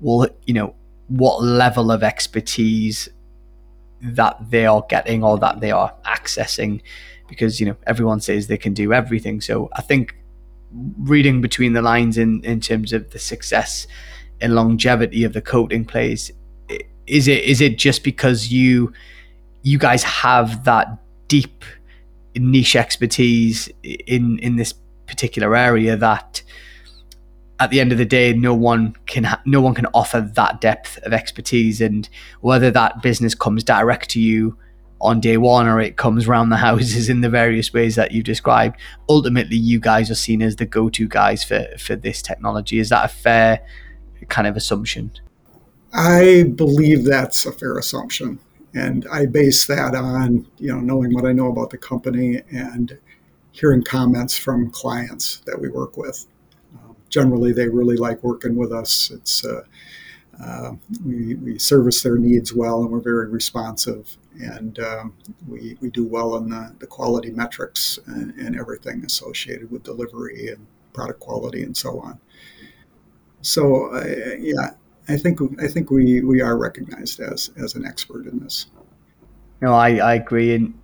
well 0.00 0.28
you 0.44 0.52
know 0.52 0.74
what 1.08 1.42
level 1.42 1.90
of 1.90 2.02
expertise 2.02 3.08
that 4.02 4.36
they 4.50 4.66
are 4.66 4.84
getting 4.88 5.24
or 5.24 5.38
that 5.38 5.60
they 5.60 5.70
are 5.70 5.94
accessing. 6.04 6.82
Because 7.28 7.60
you 7.60 7.66
know 7.66 7.76
everyone 7.86 8.20
says 8.20 8.48
they 8.48 8.58
can 8.58 8.74
do 8.74 8.92
everything. 8.92 9.40
So 9.40 9.70
i 9.72 9.82
think 9.82 10.16
reading 10.98 11.40
between 11.40 11.72
the 11.74 11.82
lines 11.82 12.18
in 12.18 12.42
in 12.44 12.60
terms 12.60 12.92
of 12.92 13.10
the 13.12 13.18
success 13.20 13.86
and 14.40 14.54
longevity 14.54 15.24
of 15.24 15.32
the 15.32 15.40
coating 15.40 15.84
place 15.84 16.30
is 17.06 17.28
it 17.28 17.44
is 17.44 17.60
it 17.60 17.78
just 17.78 18.02
because 18.02 18.52
you 18.52 18.92
you 19.62 19.78
guys 19.78 20.02
have 20.02 20.64
that 20.64 20.88
deep 21.28 21.64
niche 22.34 22.76
expertise 22.76 23.68
in 23.82 24.38
in 24.40 24.56
this 24.56 24.74
particular 25.06 25.54
area 25.54 25.96
that 25.96 26.42
at 27.58 27.70
the 27.70 27.80
end 27.80 27.90
of 27.90 27.98
the 27.98 28.04
day, 28.04 28.32
no 28.34 28.54
one 28.54 28.94
can 29.06 29.24
ha- 29.24 29.40
no 29.46 29.60
one 29.60 29.74
can 29.74 29.86
offer 29.94 30.20
that 30.20 30.60
depth 30.60 30.98
of 30.98 31.12
expertise, 31.12 31.80
and 31.80 32.08
whether 32.40 32.70
that 32.70 33.02
business 33.02 33.34
comes 33.34 33.64
direct 33.64 34.10
to 34.10 34.20
you 34.20 34.58
on 35.00 35.20
day 35.20 35.36
one 35.36 35.66
or 35.66 35.78
it 35.78 35.96
comes 35.96 36.26
around 36.26 36.48
the 36.48 36.56
houses 36.56 37.08
in 37.08 37.20
the 37.20 37.28
various 37.28 37.72
ways 37.72 37.96
that 37.96 38.12
you've 38.12 38.24
described, 38.24 38.76
ultimately 39.08 39.56
you 39.56 39.78
guys 39.78 40.10
are 40.10 40.14
seen 40.14 40.40
as 40.42 40.56
the 40.56 40.66
go-to 40.66 41.08
guys 41.08 41.44
for 41.44 41.66
for 41.78 41.96
this 41.96 42.20
technology. 42.20 42.78
Is 42.78 42.90
that 42.90 43.04
a 43.04 43.08
fair 43.08 43.60
kind 44.28 44.46
of 44.46 44.56
assumption? 44.56 45.12
I 45.92 46.44
believe 46.54 47.04
that's 47.04 47.46
a 47.46 47.52
fair 47.52 47.78
assumption, 47.78 48.38
and 48.74 49.06
I 49.10 49.26
base 49.26 49.66
that 49.66 49.94
on 49.94 50.46
you 50.58 50.72
know 50.72 50.80
knowing 50.80 51.14
what 51.14 51.24
I 51.24 51.32
know 51.32 51.50
about 51.50 51.70
the 51.70 51.78
company 51.78 52.42
and 52.50 52.98
hearing 53.52 53.82
comments 53.82 54.36
from 54.36 54.70
clients 54.70 55.38
that 55.46 55.58
we 55.58 55.68
work 55.68 55.96
with 55.96 56.26
generally 57.08 57.52
they 57.52 57.68
really 57.68 57.96
like 57.96 58.22
working 58.22 58.56
with 58.56 58.72
us. 58.72 59.10
It's 59.10 59.44
uh, 59.44 59.62
uh, 60.42 60.72
we, 61.04 61.34
we 61.36 61.58
service 61.58 62.02
their 62.02 62.18
needs 62.18 62.52
well 62.52 62.82
and 62.82 62.90
we're 62.90 63.00
very 63.00 63.28
responsive 63.28 64.18
and 64.38 64.78
um, 64.80 65.14
we, 65.48 65.78
we 65.80 65.88
do 65.88 66.04
well 66.04 66.36
in 66.36 66.50
the, 66.50 66.74
the 66.78 66.86
quality 66.86 67.30
metrics 67.30 67.98
and, 68.04 68.34
and, 68.34 68.54
everything 68.54 69.02
associated 69.02 69.70
with 69.70 69.82
delivery 69.82 70.48
and 70.48 70.66
product 70.92 71.20
quality 71.20 71.62
and 71.62 71.74
so 71.74 71.98
on. 72.00 72.20
So 73.46 73.94
uh, 73.94 74.04
yeah, 74.40 74.70
I 75.08 75.16
think 75.16 75.38
I 75.62 75.68
think 75.68 75.90
we, 75.90 76.20
we 76.22 76.40
are 76.40 76.58
recognized 76.58 77.20
as 77.20 77.50
as 77.62 77.76
an 77.76 77.86
expert 77.86 78.26
in 78.26 78.40
this. 78.40 78.66
No, 79.62 79.72
I, 79.72 79.96
I 79.96 80.14
agree. 80.14 80.54
And 80.54 80.74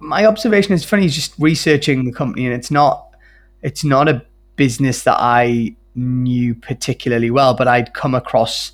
my 0.00 0.26
observation 0.26 0.74
is 0.74 0.84
funny, 0.84 1.08
just 1.08 1.34
researching 1.38 2.04
the 2.04 2.12
company, 2.12 2.44
and 2.44 2.54
it's 2.54 2.70
not 2.70 3.14
it's 3.62 3.84
not 3.84 4.06
a 4.06 4.22
business 4.56 5.04
that 5.04 5.16
I 5.18 5.74
knew 5.94 6.54
particularly 6.54 7.30
well, 7.30 7.54
but 7.54 7.66
I'd 7.66 7.94
come 7.94 8.14
across 8.14 8.72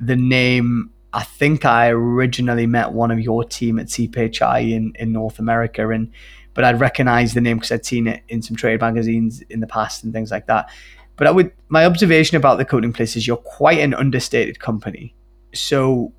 the 0.00 0.16
name. 0.16 0.90
I 1.12 1.22
think 1.22 1.64
I 1.64 1.90
originally 1.90 2.66
met 2.66 2.92
one 2.92 3.12
of 3.12 3.20
your 3.20 3.44
team 3.44 3.78
at 3.78 3.86
CPHI 3.86 4.72
in, 4.72 4.92
in 4.96 5.12
North 5.12 5.38
America, 5.38 5.88
and 5.88 6.10
but 6.52 6.64
I'd 6.64 6.80
recognized 6.80 7.36
the 7.36 7.40
name 7.40 7.58
because 7.58 7.70
I'd 7.70 7.86
seen 7.86 8.08
it 8.08 8.24
in 8.28 8.42
some 8.42 8.56
trade 8.56 8.80
magazines 8.80 9.40
in 9.42 9.60
the 9.60 9.68
past 9.68 10.02
and 10.02 10.12
things 10.12 10.32
like 10.32 10.46
that. 10.46 10.68
But 11.16 11.26
I 11.26 11.30
would 11.30 11.52
my 11.68 11.84
observation 11.84 12.36
about 12.36 12.58
the 12.58 12.64
coating 12.64 12.92
place 12.92 13.16
is 13.16 13.26
you're 13.26 13.36
quite 13.36 13.80
an 13.80 13.94
understated 13.94 14.60
company. 14.60 15.14
So 15.54 16.12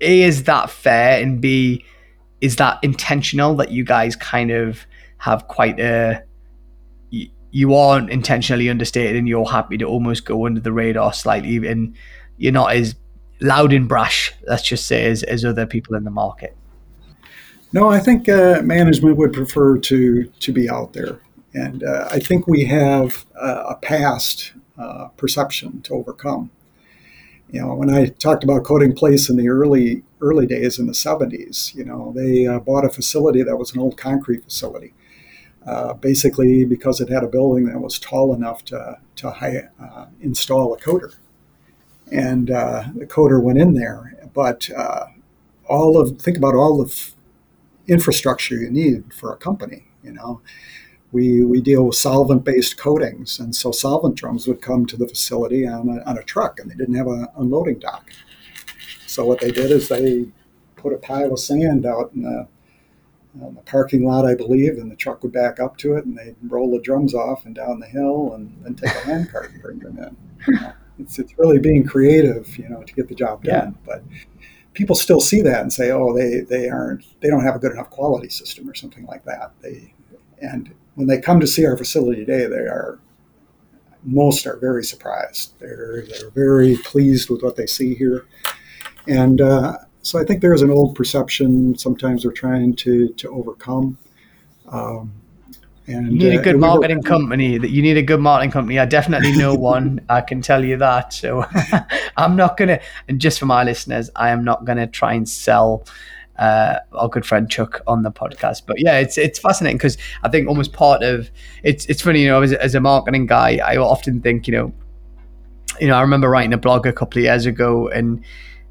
A 0.00 0.22
is 0.22 0.44
that 0.44 0.70
fair 0.70 1.22
and 1.22 1.40
B 1.40 1.84
is 2.40 2.56
that 2.56 2.78
intentional 2.82 3.54
that 3.56 3.70
you 3.70 3.84
guys 3.84 4.16
kind 4.16 4.50
of 4.50 4.86
have 5.18 5.48
quite 5.48 5.78
a 5.80 6.22
you 7.10 7.72
aren't 7.72 8.10
intentionally 8.10 8.68
understated 8.68 9.14
and 9.14 9.28
you're 9.28 9.46
happy 9.46 9.78
to 9.78 9.84
almost 9.84 10.24
go 10.24 10.44
under 10.44 10.60
the 10.60 10.72
radar 10.72 11.12
slightly 11.12 11.56
and 11.68 11.94
you're 12.36 12.52
not 12.52 12.74
as 12.74 12.96
loud 13.40 13.72
and 13.72 13.88
brash, 13.88 14.32
let's 14.48 14.64
just 14.64 14.86
say, 14.86 15.04
as, 15.06 15.22
as 15.22 15.44
other 15.44 15.64
people 15.64 15.94
in 15.94 16.02
the 16.02 16.10
market. 16.10 16.56
No, 17.72 17.88
I 17.90 18.00
think 18.00 18.28
uh, 18.28 18.60
management 18.62 19.16
would 19.16 19.32
prefer 19.32 19.78
to 19.78 20.24
to 20.24 20.52
be 20.52 20.68
out 20.68 20.92
there, 20.92 21.20
and 21.54 21.82
uh, 21.84 22.08
I 22.10 22.18
think 22.18 22.46
we 22.46 22.64
have 22.66 23.24
uh, 23.40 23.64
a 23.70 23.76
past 23.76 24.52
uh, 24.78 25.08
perception 25.16 25.82
to 25.82 25.94
overcome. 25.94 26.50
You 27.50 27.60
know, 27.60 27.74
when 27.74 27.90
I 27.90 28.06
talked 28.06 28.42
about 28.42 28.64
Coating 28.64 28.94
Place 28.94 29.28
in 29.28 29.36
the 29.36 29.48
early 29.48 30.02
early 30.20 30.46
days 30.46 30.78
in 30.78 30.86
the 30.86 30.94
'70s, 30.94 31.74
you 31.74 31.84
know, 31.84 32.12
they 32.16 32.46
uh, 32.46 32.58
bought 32.58 32.84
a 32.84 32.88
facility 32.88 33.42
that 33.42 33.56
was 33.56 33.72
an 33.74 33.80
old 33.80 33.96
concrete 33.96 34.44
facility, 34.44 34.92
uh, 35.66 35.94
basically 35.94 36.64
because 36.64 37.00
it 37.00 37.10
had 37.10 37.24
a 37.24 37.28
building 37.28 37.66
that 37.66 37.80
was 37.80 37.98
tall 37.98 38.34
enough 38.34 38.64
to 38.66 38.98
to 39.16 39.30
high, 39.32 39.68
install 40.20 40.74
a 40.74 40.78
coater. 40.78 41.12
and 42.12 42.48
the 42.48 43.06
coater 43.08 43.40
went 43.40 43.58
in 43.58 43.74
there, 43.74 44.14
but 44.34 44.70
all 45.66 45.98
of 45.98 46.20
think 46.20 46.36
about 46.36 46.54
all 46.54 46.82
the 46.82 47.12
infrastructure 47.88 48.56
you 48.56 48.70
need 48.70 49.12
for 49.14 49.32
a 49.32 49.36
company. 49.36 49.84
You 50.02 50.12
know, 50.12 50.40
we 51.14 51.44
we 51.44 51.60
deal 51.60 51.84
with 51.84 51.94
solvent-based 51.94 52.76
coatings, 52.76 53.38
and 53.38 53.54
so 53.54 53.70
solvent 53.70 54.16
drums 54.16 54.48
would 54.48 54.60
come 54.60 54.84
to 54.86 54.96
the 54.96 55.06
facility 55.06 55.64
on 55.64 55.88
a, 55.88 56.02
on 56.10 56.18
a 56.18 56.22
truck, 56.24 56.58
and 56.58 56.68
they 56.68 56.74
didn't 56.74 56.96
have 56.96 57.06
an 57.06 57.28
unloading 57.36 57.78
dock. 57.78 58.10
So 59.06 59.24
what 59.24 59.40
they 59.40 59.52
did 59.52 59.70
is 59.70 59.88
they 59.88 60.26
put 60.74 60.92
a 60.92 60.98
pile 60.98 61.32
of 61.32 61.38
sand 61.38 61.86
out 61.86 62.10
in 62.14 62.22
the, 62.22 62.48
in 63.40 63.54
the 63.54 63.62
parking 63.62 64.04
lot, 64.04 64.26
I 64.26 64.34
believe, 64.34 64.72
and 64.72 64.90
the 64.90 64.96
truck 64.96 65.22
would 65.22 65.32
back 65.32 65.60
up 65.60 65.76
to 65.78 65.94
it, 65.94 66.04
and 66.04 66.18
they'd 66.18 66.34
roll 66.42 66.72
the 66.72 66.80
drums 66.80 67.14
off 67.14 67.44
and 67.46 67.54
down 67.54 67.78
the 67.78 67.86
hill, 67.86 68.32
and 68.34 68.52
then 68.64 68.74
take 68.74 68.90
a 68.90 69.00
handcart 69.06 69.52
and 69.52 69.62
bring 69.62 69.78
them 69.78 69.98
in. 69.98 70.16
You 70.48 70.60
know, 70.60 70.72
it's 70.98 71.20
it's 71.20 71.38
really 71.38 71.60
being 71.60 71.86
creative, 71.86 72.58
you 72.58 72.68
know, 72.68 72.82
to 72.82 72.92
get 72.92 73.08
the 73.08 73.14
job 73.14 73.44
done, 73.44 73.70
yeah. 73.70 73.86
but 73.86 74.02
people 74.72 74.96
still 74.96 75.20
see 75.20 75.42
that 75.42 75.60
and 75.60 75.72
say, 75.72 75.92
oh, 75.92 76.12
they, 76.12 76.40
they 76.40 76.68
aren't, 76.68 77.04
they 77.20 77.28
don't 77.28 77.44
have 77.44 77.54
a 77.54 77.60
good 77.60 77.70
enough 77.70 77.90
quality 77.90 78.28
system 78.28 78.68
or 78.68 78.74
something 78.74 79.06
like 79.06 79.24
that. 79.24 79.52
They, 79.62 79.94
and 80.42 80.74
when 80.94 81.06
they 81.06 81.20
come 81.20 81.40
to 81.40 81.46
see 81.46 81.66
our 81.66 81.76
facility 81.76 82.24
today, 82.24 82.46
they 82.46 82.66
are, 82.66 82.98
most 84.02 84.46
are 84.46 84.56
very 84.58 84.84
surprised. 84.84 85.58
They're, 85.58 86.04
they're 86.06 86.30
very 86.30 86.76
pleased 86.76 87.30
with 87.30 87.42
what 87.42 87.56
they 87.56 87.66
see 87.66 87.94
here. 87.94 88.26
And 89.06 89.40
uh, 89.40 89.78
so 90.02 90.20
I 90.20 90.24
think 90.24 90.40
there's 90.40 90.62
an 90.62 90.70
old 90.70 90.94
perception 90.94 91.76
sometimes 91.76 92.24
we're 92.24 92.32
trying 92.32 92.76
to, 92.76 93.08
to 93.08 93.28
overcome. 93.30 93.98
Um, 94.68 95.12
and, 95.86 96.12
you 96.12 96.30
need 96.30 96.36
a 96.36 96.40
uh, 96.40 96.42
good 96.42 96.54
uh, 96.54 96.58
marketing 96.58 97.02
company. 97.02 97.58
That 97.58 97.70
you 97.70 97.82
need 97.82 97.98
a 97.98 98.02
good 98.02 98.20
marketing 98.20 98.52
company. 98.52 98.78
I 98.78 98.86
definitely 98.86 99.36
know 99.36 99.54
one. 99.74 100.00
I 100.08 100.22
can 100.22 100.40
tell 100.40 100.64
you 100.64 100.78
that. 100.78 101.12
So 101.12 101.44
I'm 102.16 102.36
not 102.36 102.56
gonna. 102.56 102.80
And 103.06 103.20
just 103.20 103.38
for 103.38 103.46
my 103.46 103.64
listeners, 103.64 104.08
I 104.16 104.30
am 104.30 104.44
not 104.44 104.64
gonna 104.64 104.86
try 104.86 105.12
and 105.12 105.28
sell 105.28 105.84
uh, 106.38 106.78
our 106.92 107.08
good 107.08 107.24
friend 107.26 107.50
Chuck 107.50 107.80
on 107.86 108.02
the 108.02 108.10
podcast. 108.10 108.62
But 108.66 108.80
yeah, 108.80 108.98
it's 108.98 109.18
it's 109.18 109.38
fascinating 109.38 109.78
because 109.78 109.98
I 110.22 110.28
think 110.28 110.48
almost 110.48 110.72
part 110.72 111.02
of 111.02 111.30
it's 111.62 111.86
it's 111.86 112.02
funny. 112.02 112.22
You 112.22 112.28
know, 112.28 112.42
as, 112.42 112.52
as 112.52 112.74
a 112.74 112.80
marketing 112.80 113.26
guy, 113.26 113.60
I 113.64 113.76
often 113.76 114.20
think 114.20 114.46
you 114.46 114.52
know, 114.54 114.72
you 115.80 115.88
know, 115.88 115.94
I 115.94 116.00
remember 116.00 116.28
writing 116.28 116.52
a 116.52 116.58
blog 116.58 116.86
a 116.86 116.92
couple 116.92 117.18
of 117.18 117.24
years 117.24 117.46
ago 117.46 117.88
and 117.88 118.24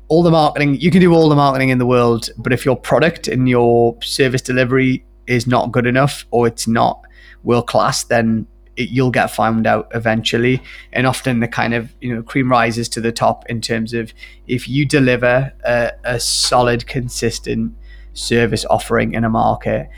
all 0.10 0.21
the 0.21 0.32
marketing 0.32 0.80
you 0.80 0.91
can 0.91 0.99
do 0.99 1.13
all 1.13 1.30
the 1.30 1.36
marketing 1.36 1.69
in 1.69 1.78
the 1.78 1.86
world 1.86 2.30
but 2.38 2.52
if 2.52 2.65
your 2.65 2.76
product 2.76 3.30
and 3.30 3.47
your 3.47 3.97
service 4.02 4.41
delivery 4.41 5.04
is 5.28 5.47
not 5.47 5.71
good 5.71 5.88
enough 5.88 6.26
or 6.32 6.45
it's 6.45 6.67
not 6.67 7.04
world 7.43 7.67
class, 7.67 8.04
then 8.06 8.47
it, 8.76 8.90
you'll 8.90 9.12
get 9.12 9.28
found 9.28 9.68
out 9.68 9.88
eventually. 9.94 10.62
And 10.92 11.08
often 11.08 11.40
the 11.40 11.48
kind 11.48 11.74
of 11.74 11.94
you 12.02 12.14
know 12.14 12.24
cream 12.24 12.50
rises 12.50 12.90
to 12.90 13.02
the 13.02 13.12
top 13.12 13.50
in 13.50 13.62
terms 13.62 13.94
of 13.94 14.14
if 14.48 14.68
you 14.68 14.86
deliver 14.86 15.54
a, 15.66 15.92
a 16.04 16.20
solid, 16.20 16.88
consistent 16.88 17.76
service 18.14 18.66
offering 18.70 19.14
in 19.14 19.24
a 19.24 19.30
market, 19.30 19.90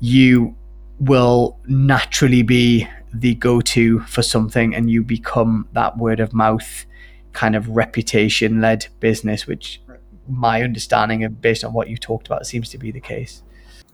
you 0.00 0.56
will 0.98 1.58
naturally 1.66 2.42
be 2.42 2.86
the 3.12 3.34
go-to 3.34 4.00
for 4.00 4.22
something, 4.22 4.74
and 4.74 4.90
you 4.90 5.02
become 5.02 5.68
that 5.72 5.98
word 5.98 6.20
of 6.20 6.32
mouth 6.32 6.86
kind 7.32 7.56
of 7.56 7.68
reputation-led 7.68 8.86
business, 9.00 9.46
which 9.46 9.80
my 10.28 10.62
understanding 10.62 11.24
of 11.24 11.40
based 11.40 11.64
on 11.64 11.72
what 11.72 11.88
you 11.88 11.96
talked 11.96 12.26
about 12.26 12.46
seems 12.46 12.68
to 12.70 12.78
be 12.78 12.90
the 12.90 13.00
case. 13.00 13.42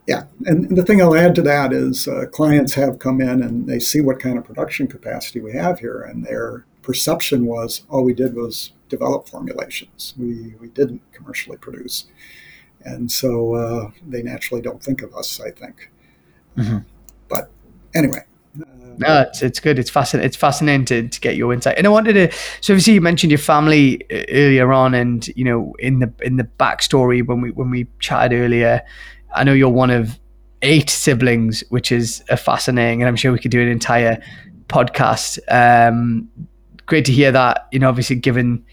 Yeah, 0.06 0.24
and 0.44 0.76
the 0.76 0.84
thing 0.84 1.02
I'll 1.02 1.16
add 1.16 1.34
to 1.34 1.42
that 1.42 1.72
is 1.72 2.06
uh, 2.06 2.26
clients 2.30 2.74
have 2.74 3.00
come 3.00 3.20
in 3.20 3.42
and 3.42 3.66
they 3.66 3.80
see 3.80 4.00
what 4.00 4.20
kind 4.20 4.38
of 4.38 4.44
production 4.44 4.86
capacity 4.86 5.40
we 5.40 5.52
have 5.52 5.80
here, 5.80 6.00
and 6.00 6.24
their 6.24 6.64
perception 6.82 7.46
was 7.46 7.82
all 7.90 8.04
we 8.04 8.14
did 8.14 8.36
was 8.36 8.72
develop 8.88 9.28
formulations. 9.28 10.14
We 10.16 10.54
we 10.60 10.68
didn't 10.68 11.02
commercially 11.12 11.56
produce, 11.56 12.06
and 12.84 13.10
so 13.10 13.54
uh, 13.54 13.90
they 14.06 14.22
naturally 14.22 14.62
don't 14.62 14.80
think 14.80 15.02
of 15.02 15.12
us. 15.12 15.40
I 15.40 15.50
think, 15.50 15.90
mm-hmm. 16.56 16.78
but 17.28 17.50
anyway. 17.94 18.20
No, 18.98 19.22
it's, 19.22 19.42
it's 19.42 19.60
good. 19.60 19.78
It's 19.78 19.90
fascinating. 19.90 20.26
It's 20.26 20.36
fascinating 20.36 20.86
to, 20.86 21.06
to 21.06 21.20
get 21.20 21.36
your 21.36 21.52
insight. 21.52 21.76
And 21.76 21.86
I 21.86 21.90
wanted 21.90 22.14
to. 22.14 22.32
So 22.62 22.72
obviously, 22.72 22.94
you 22.94 23.02
mentioned 23.02 23.30
your 23.30 23.38
family 23.38 24.02
uh, 24.10 24.24
earlier 24.30 24.72
on, 24.72 24.94
and 24.94 25.26
you 25.36 25.44
know, 25.44 25.74
in 25.78 25.98
the 25.98 26.10
in 26.22 26.36
the 26.36 26.44
backstory 26.44 27.26
when 27.26 27.42
we 27.42 27.50
when 27.50 27.68
we 27.70 27.88
chatted 27.98 28.40
earlier, 28.40 28.82
I 29.36 29.44
know 29.44 29.52
you're 29.52 29.68
one 29.68 29.90
of 29.90 30.18
eight 30.62 30.90
siblings, 30.90 31.62
which 31.68 31.92
is 31.92 32.24
a 32.28 32.36
fascinating, 32.36 33.02
and 33.02 33.08
I'm 33.08 33.16
sure 33.16 33.32
we 33.32 33.38
could 33.38 33.50
do 33.50 33.60
an 33.60 33.68
entire 33.68 34.20
podcast. 34.68 35.38
Um, 35.48 36.28
great 36.86 37.04
to 37.04 37.12
hear 37.12 37.30
that. 37.32 37.68
You 37.72 37.78
know, 37.78 37.88
obviously, 37.88 38.16
given 38.16 38.64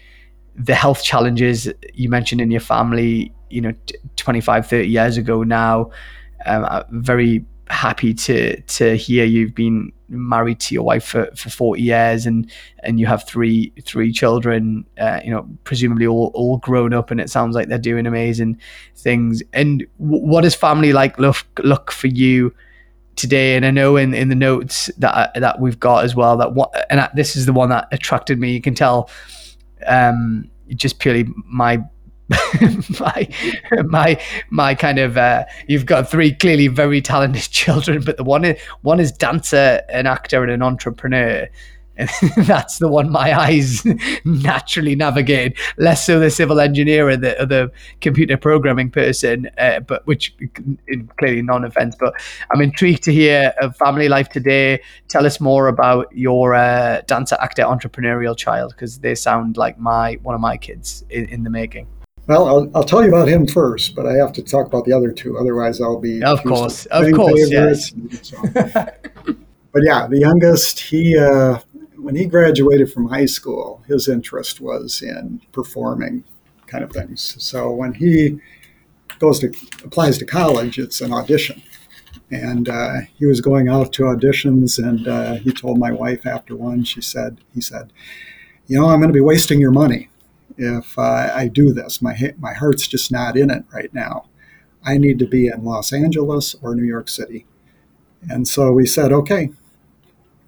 the 0.56 0.74
health 0.74 1.02
challenges 1.02 1.68
you 1.92 2.08
mentioned 2.08 2.40
in 2.40 2.50
your 2.50 2.60
family, 2.60 3.32
you 3.50 3.60
know, 3.60 3.72
25, 4.16 4.66
30 4.66 4.88
years 4.88 5.16
ago 5.16 5.42
now, 5.42 5.90
um, 6.46 6.64
I'm 6.64 7.02
very 7.02 7.44
happy 7.68 8.12
to 8.12 8.60
to 8.60 8.96
hear 8.96 9.24
you've 9.24 9.54
been 9.54 9.92
married 10.14 10.60
to 10.60 10.74
your 10.74 10.84
wife 10.84 11.04
for, 11.04 11.26
for 11.36 11.50
40 11.50 11.82
years 11.82 12.26
and 12.26 12.50
and 12.82 12.98
you 12.98 13.06
have 13.06 13.26
three 13.26 13.72
three 13.84 14.12
children 14.12 14.84
uh, 14.98 15.20
you 15.24 15.30
know 15.30 15.48
presumably 15.64 16.06
all, 16.06 16.30
all 16.34 16.58
grown 16.58 16.92
up 16.92 17.10
and 17.10 17.20
it 17.20 17.30
sounds 17.30 17.54
like 17.54 17.68
they're 17.68 17.78
doing 17.78 18.06
amazing 18.06 18.58
things. 18.96 19.42
And 19.52 19.86
w- 20.00 20.24
what 20.24 20.42
does 20.42 20.54
family 20.54 20.92
like 20.92 21.18
look 21.18 21.44
look 21.62 21.90
for 21.90 22.08
you 22.08 22.54
today? 23.16 23.56
And 23.56 23.64
I 23.64 23.70
know 23.70 23.96
in, 23.96 24.14
in 24.14 24.28
the 24.28 24.34
notes 24.34 24.90
that 24.98 25.34
that 25.34 25.60
we've 25.60 25.78
got 25.78 26.04
as 26.04 26.14
well 26.14 26.36
that 26.38 26.54
what 26.54 26.86
and 26.90 27.08
this 27.14 27.36
is 27.36 27.46
the 27.46 27.52
one 27.52 27.70
that 27.70 27.88
attracted 27.92 28.38
me. 28.38 28.52
You 28.52 28.60
can 28.60 28.74
tell 28.74 29.10
um 29.86 30.50
just 30.74 30.98
purely 30.98 31.26
my 31.46 31.84
my 33.00 33.28
my 33.84 34.20
my 34.50 34.74
kind 34.74 34.98
of 34.98 35.16
uh, 35.16 35.44
you've 35.68 35.86
got 35.86 36.10
three 36.10 36.32
clearly 36.32 36.68
very 36.68 37.00
talented 37.00 37.42
children, 37.50 38.02
but 38.02 38.16
the 38.16 38.24
one 38.24 38.44
is 38.44 38.60
one 38.82 39.00
is 39.00 39.12
dancer, 39.12 39.82
an 39.88 40.06
actor, 40.06 40.42
and 40.42 40.50
an 40.50 40.62
entrepreneur. 40.62 41.48
And 41.96 42.10
that's 42.38 42.78
the 42.78 42.88
one 42.88 43.10
my 43.10 43.38
eyes 43.38 43.84
naturally 44.24 44.96
navigate. 44.96 45.56
Less 45.76 46.04
so 46.04 46.18
the 46.18 46.30
civil 46.30 46.58
engineer 46.58 47.08
or 47.08 47.16
the, 47.16 47.40
or 47.40 47.46
the 47.46 47.70
computer 48.00 48.36
programming 48.36 48.90
person, 48.90 49.48
uh, 49.58 49.78
but 49.78 50.04
which 50.04 50.34
clearly 51.18 51.42
non-offense. 51.42 51.94
But 51.98 52.14
I'm 52.50 52.60
intrigued 52.60 53.04
to 53.04 53.12
hear 53.12 53.52
of 53.60 53.76
family 53.76 54.08
life 54.08 54.28
today. 54.28 54.82
Tell 55.06 55.24
us 55.24 55.40
more 55.40 55.68
about 55.68 56.08
your 56.10 56.54
uh, 56.54 57.02
dancer, 57.06 57.36
actor, 57.40 57.62
entrepreneurial 57.62 58.36
child 58.36 58.72
because 58.72 58.98
they 58.98 59.14
sound 59.14 59.56
like 59.56 59.78
my 59.78 60.14
one 60.22 60.34
of 60.34 60.40
my 60.40 60.56
kids 60.56 61.04
in, 61.10 61.26
in 61.28 61.44
the 61.44 61.50
making. 61.50 61.86
Well, 62.26 62.48
I'll, 62.48 62.70
I'll 62.74 62.84
tell 62.84 63.02
you 63.02 63.08
about 63.08 63.28
him 63.28 63.46
first, 63.46 63.94
but 63.94 64.06
I 64.06 64.14
have 64.14 64.32
to 64.34 64.42
talk 64.42 64.66
about 64.66 64.86
the 64.86 64.92
other 64.92 65.12
two. 65.12 65.36
Otherwise, 65.36 65.80
I'll 65.80 66.00
be 66.00 66.22
of 66.22 66.42
course, 66.42 66.86
of 66.86 67.12
course, 67.12 67.50
yes. 67.50 67.92
So. 68.22 68.36
but 68.54 69.82
yeah, 69.82 70.06
the 70.06 70.18
youngest, 70.18 70.80
he 70.80 71.18
uh, 71.18 71.58
when 71.96 72.16
he 72.16 72.24
graduated 72.24 72.90
from 72.90 73.08
high 73.08 73.26
school, 73.26 73.82
his 73.88 74.08
interest 74.08 74.60
was 74.60 75.02
in 75.02 75.42
performing 75.52 76.24
kind 76.66 76.82
of 76.82 76.92
things. 76.92 77.36
So 77.42 77.70
when 77.70 77.92
he 77.92 78.40
goes 79.18 79.38
to 79.40 79.52
applies 79.84 80.16
to 80.18 80.24
college, 80.24 80.78
it's 80.78 81.02
an 81.02 81.12
audition, 81.12 81.62
and 82.30 82.70
uh, 82.70 83.00
he 83.18 83.26
was 83.26 83.42
going 83.42 83.68
out 83.68 83.92
to 83.94 84.04
auditions, 84.04 84.78
and 84.78 85.06
uh, 85.06 85.34
he 85.34 85.52
told 85.52 85.78
my 85.78 85.92
wife 85.92 86.26
after 86.26 86.56
one, 86.56 86.84
she 86.84 87.02
said, 87.02 87.38
he 87.52 87.60
said, 87.60 87.92
you 88.66 88.80
know, 88.80 88.88
I'm 88.88 89.00
going 89.00 89.08
to 89.08 89.14
be 89.14 89.20
wasting 89.20 89.60
your 89.60 89.72
money 89.72 90.08
if 90.56 90.98
uh, 90.98 91.30
I 91.34 91.48
do 91.48 91.72
this. 91.72 92.00
My 92.00 92.34
my 92.38 92.52
heart's 92.52 92.86
just 92.86 93.10
not 93.10 93.36
in 93.36 93.50
it 93.50 93.64
right 93.72 93.92
now. 93.92 94.26
I 94.84 94.98
need 94.98 95.18
to 95.18 95.26
be 95.26 95.46
in 95.46 95.64
Los 95.64 95.92
Angeles 95.92 96.54
or 96.62 96.74
New 96.74 96.84
York 96.84 97.08
City. 97.08 97.46
And 98.28 98.46
so 98.46 98.72
we 98.72 98.86
said, 98.86 99.12
okay. 99.12 99.50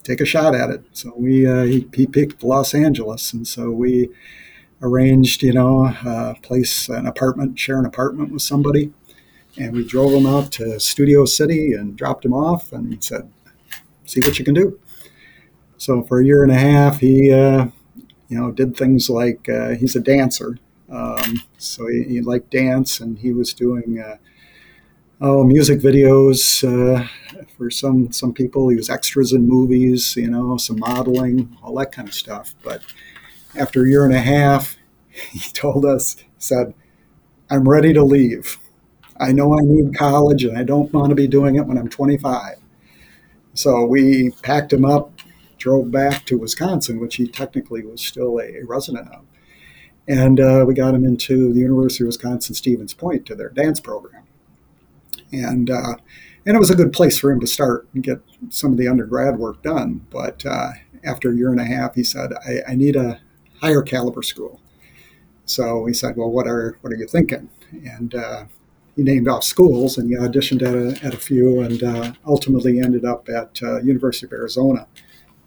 take 0.02 0.20
a 0.20 0.24
shot 0.24 0.54
at 0.54 0.70
it. 0.70 0.84
So 0.92 1.12
we 1.16 1.46
uh, 1.46 1.64
he, 1.64 1.88
he, 1.92 2.06
picked 2.06 2.42
Los 2.42 2.74
Angeles, 2.74 3.32
and 3.32 3.46
so 3.46 3.70
we 3.70 4.08
arranged, 4.80 5.42
you 5.42 5.52
know, 5.52 5.86
uh, 5.86 6.34
place 6.42 6.88
an 6.88 7.06
apartment, 7.06 7.58
share 7.58 7.78
an 7.78 7.86
apartment 7.86 8.32
with 8.32 8.42
somebody, 8.42 8.92
and 9.58 9.72
we 9.72 9.84
drove 9.84 10.12
him 10.12 10.26
out 10.26 10.52
to 10.52 10.78
Studio 10.78 11.24
City 11.24 11.72
and 11.72 11.96
dropped 11.96 12.24
him 12.24 12.32
off, 12.32 12.72
and 12.72 13.02
said, 13.02 13.30
"See 14.04 14.20
what 14.20 14.38
you 14.38 14.44
can 14.44 14.54
do." 14.54 14.78
So 15.78 16.02
for 16.02 16.20
a 16.20 16.24
year 16.24 16.42
and 16.42 16.52
a 16.52 16.58
half, 16.58 17.00
he, 17.00 17.32
uh, 17.32 17.68
you 18.28 18.38
know, 18.38 18.50
did 18.50 18.76
things 18.76 19.08
like 19.08 19.48
uh, 19.48 19.70
he's 19.70 19.96
a 19.96 20.00
dancer, 20.00 20.58
um, 20.90 21.42
so 21.58 21.86
he, 21.88 22.04
he, 22.04 22.20
liked 22.20 22.50
dance, 22.50 23.00
and 23.00 23.18
he 23.18 23.32
was 23.32 23.52
doing 23.52 24.00
uh, 24.00 24.16
oh 25.20 25.44
music 25.44 25.80
videos 25.80 26.62
uh, 26.64 27.06
for 27.56 27.70
some 27.70 28.12
some 28.12 28.32
people. 28.32 28.68
He 28.68 28.76
was 28.76 28.90
extras 28.90 29.32
in 29.32 29.48
movies, 29.48 30.16
you 30.16 30.30
know, 30.30 30.56
some 30.56 30.78
modeling, 30.78 31.56
all 31.62 31.74
that 31.76 31.92
kind 31.92 32.08
of 32.08 32.14
stuff. 32.14 32.54
But 32.62 32.82
after 33.56 33.84
a 33.84 33.88
year 33.88 34.04
and 34.04 34.14
a 34.14 34.20
half, 34.20 34.76
he 35.10 35.40
told 35.52 35.84
us, 35.84 36.16
said, 36.38 36.74
"I'm 37.50 37.68
ready 37.68 37.92
to 37.92 38.04
leave. 38.04 38.58
I 39.18 39.32
know 39.32 39.54
I 39.58 39.62
need 39.62 39.96
college, 39.96 40.44
and 40.44 40.58
I 40.58 40.62
don't 40.62 40.92
want 40.92 41.10
to 41.10 41.14
be 41.14 41.26
doing 41.26 41.56
it 41.56 41.66
when 41.66 41.78
I'm 41.78 41.88
25." 41.88 42.56
So 43.54 43.86
we 43.86 44.30
packed 44.42 44.72
him 44.72 44.84
up, 44.84 45.15
drove 45.66 45.90
back 45.90 46.24
to 46.26 46.38
Wisconsin, 46.38 47.00
which 47.00 47.16
he 47.16 47.26
technically 47.26 47.84
was 47.84 48.00
still 48.00 48.38
a, 48.38 48.60
a 48.60 48.64
resident 48.64 49.08
of 49.12 49.24
and 50.08 50.38
uh, 50.38 50.64
we 50.66 50.74
got 50.74 50.94
him 50.94 51.04
into 51.04 51.52
the 51.52 51.60
University 51.60 52.04
of 52.04 52.06
Wisconsin 52.06 52.54
Stevens 52.54 52.94
Point 52.94 53.26
to 53.26 53.34
their 53.34 53.48
dance 53.48 53.80
program. 53.80 54.22
And, 55.32 55.68
uh, 55.68 55.96
and 56.44 56.54
it 56.54 56.60
was 56.60 56.70
a 56.70 56.76
good 56.76 56.92
place 56.92 57.18
for 57.18 57.32
him 57.32 57.40
to 57.40 57.46
start 57.46 57.88
and 57.92 58.04
get 58.04 58.20
some 58.48 58.70
of 58.70 58.78
the 58.78 58.86
undergrad 58.86 59.38
work 59.38 59.62
done. 59.62 60.06
But 60.10 60.46
uh, 60.46 60.70
after 61.02 61.30
a 61.30 61.34
year 61.34 61.50
and 61.50 61.60
a 61.60 61.64
half, 61.64 61.96
he 61.96 62.04
said, 62.04 62.32
I, 62.46 62.72
I, 62.72 62.74
need 62.76 62.94
a 62.94 63.20
higher 63.60 63.82
caliber 63.82 64.22
school. 64.22 64.60
So 65.44 65.86
he 65.86 65.92
said, 65.92 66.16
Well, 66.16 66.30
what 66.30 66.46
are, 66.46 66.78
what 66.82 66.92
are 66.92 66.96
you 66.96 67.08
thinking? 67.08 67.50
And 67.72 68.14
uh, 68.14 68.44
he 68.94 69.02
named 69.02 69.26
off 69.26 69.42
schools 69.42 69.98
and 69.98 70.08
he 70.08 70.16
auditioned 70.16 70.62
at 70.62 70.74
a, 71.02 71.04
at 71.04 71.14
a 71.14 71.18
few 71.18 71.60
and 71.60 71.82
uh, 71.82 72.12
ultimately 72.24 72.78
ended 72.78 73.04
up 73.04 73.28
at 73.28 73.60
uh, 73.62 73.80
University 73.82 74.26
of 74.26 74.32
Arizona 74.32 74.86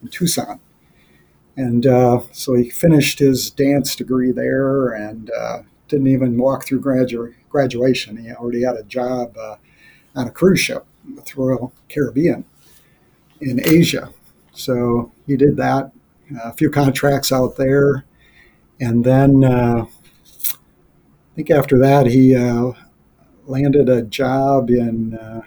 Tucson 0.07 0.59
and 1.59 1.85
uh, 1.85 2.21
so 2.31 2.53
he 2.53 2.69
finished 2.69 3.19
his 3.19 3.51
dance 3.51 3.95
degree 3.95 4.31
there 4.31 4.93
and 4.93 5.29
uh, 5.31 5.59
didn't 5.89 6.07
even 6.07 6.37
walk 6.37 6.65
through 6.65 6.81
gradu- 6.81 7.33
graduation. 7.49 8.17
He 8.17 8.31
already 8.31 8.63
had 8.63 8.75
a 8.75 8.83
job 8.83 9.37
uh, 9.37 9.55
on 10.15 10.27
a 10.27 10.31
cruise 10.31 10.61
ship 10.61 10.85
with 11.15 11.35
Royal 11.35 11.73
Caribbean 11.89 12.45
in 13.41 13.61
Asia. 13.65 14.13
So 14.53 15.11
he 15.27 15.37
did 15.37 15.57
that, 15.57 15.91
a 16.43 16.53
few 16.53 16.69
contracts 16.69 17.31
out 17.31 17.57
there. 17.57 18.05
And 18.79 19.03
then 19.03 19.43
uh, 19.43 19.85
I 19.85 21.35
think 21.35 21.51
after 21.51 21.77
that, 21.79 22.07
he 22.07 22.35
uh, 22.35 22.71
landed 23.45 23.89
a 23.89 24.03
job 24.03 24.69
in 24.69 25.15
uh, 25.15 25.41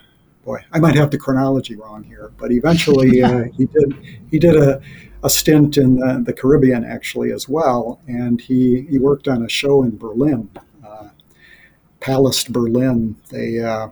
boy, 0.45 0.59
I 0.72 0.78
might 0.78 0.95
have 0.97 1.11
the 1.11 1.18
chronology 1.18 1.76
wrong 1.76 2.05
here, 2.05 2.32
but 2.38 2.51
eventually 2.53 3.22
uh, 3.28 3.45
he 3.57 3.66
did 3.66 3.95
he 4.30 4.38
did 4.38 4.57
a 4.57 4.80
a 5.22 5.30
stint 5.30 5.76
in 5.76 5.97
the, 5.97 6.22
the, 6.26 6.32
Caribbean 6.32 6.84
actually 6.84 7.30
as 7.30 7.49
well, 7.49 8.01
and 8.09 8.40
he, 8.40 8.82
he 8.90 8.99
worked 8.99 9.28
on 9.28 9.45
a 9.45 9.49
show 9.49 9.84
in 9.84 9.97
Berlin, 9.97 10.51
uh, 10.84 11.11
Palace 12.01 12.45
Berlin. 12.45 13.16
They 13.30 13.61
uh, 13.61 13.88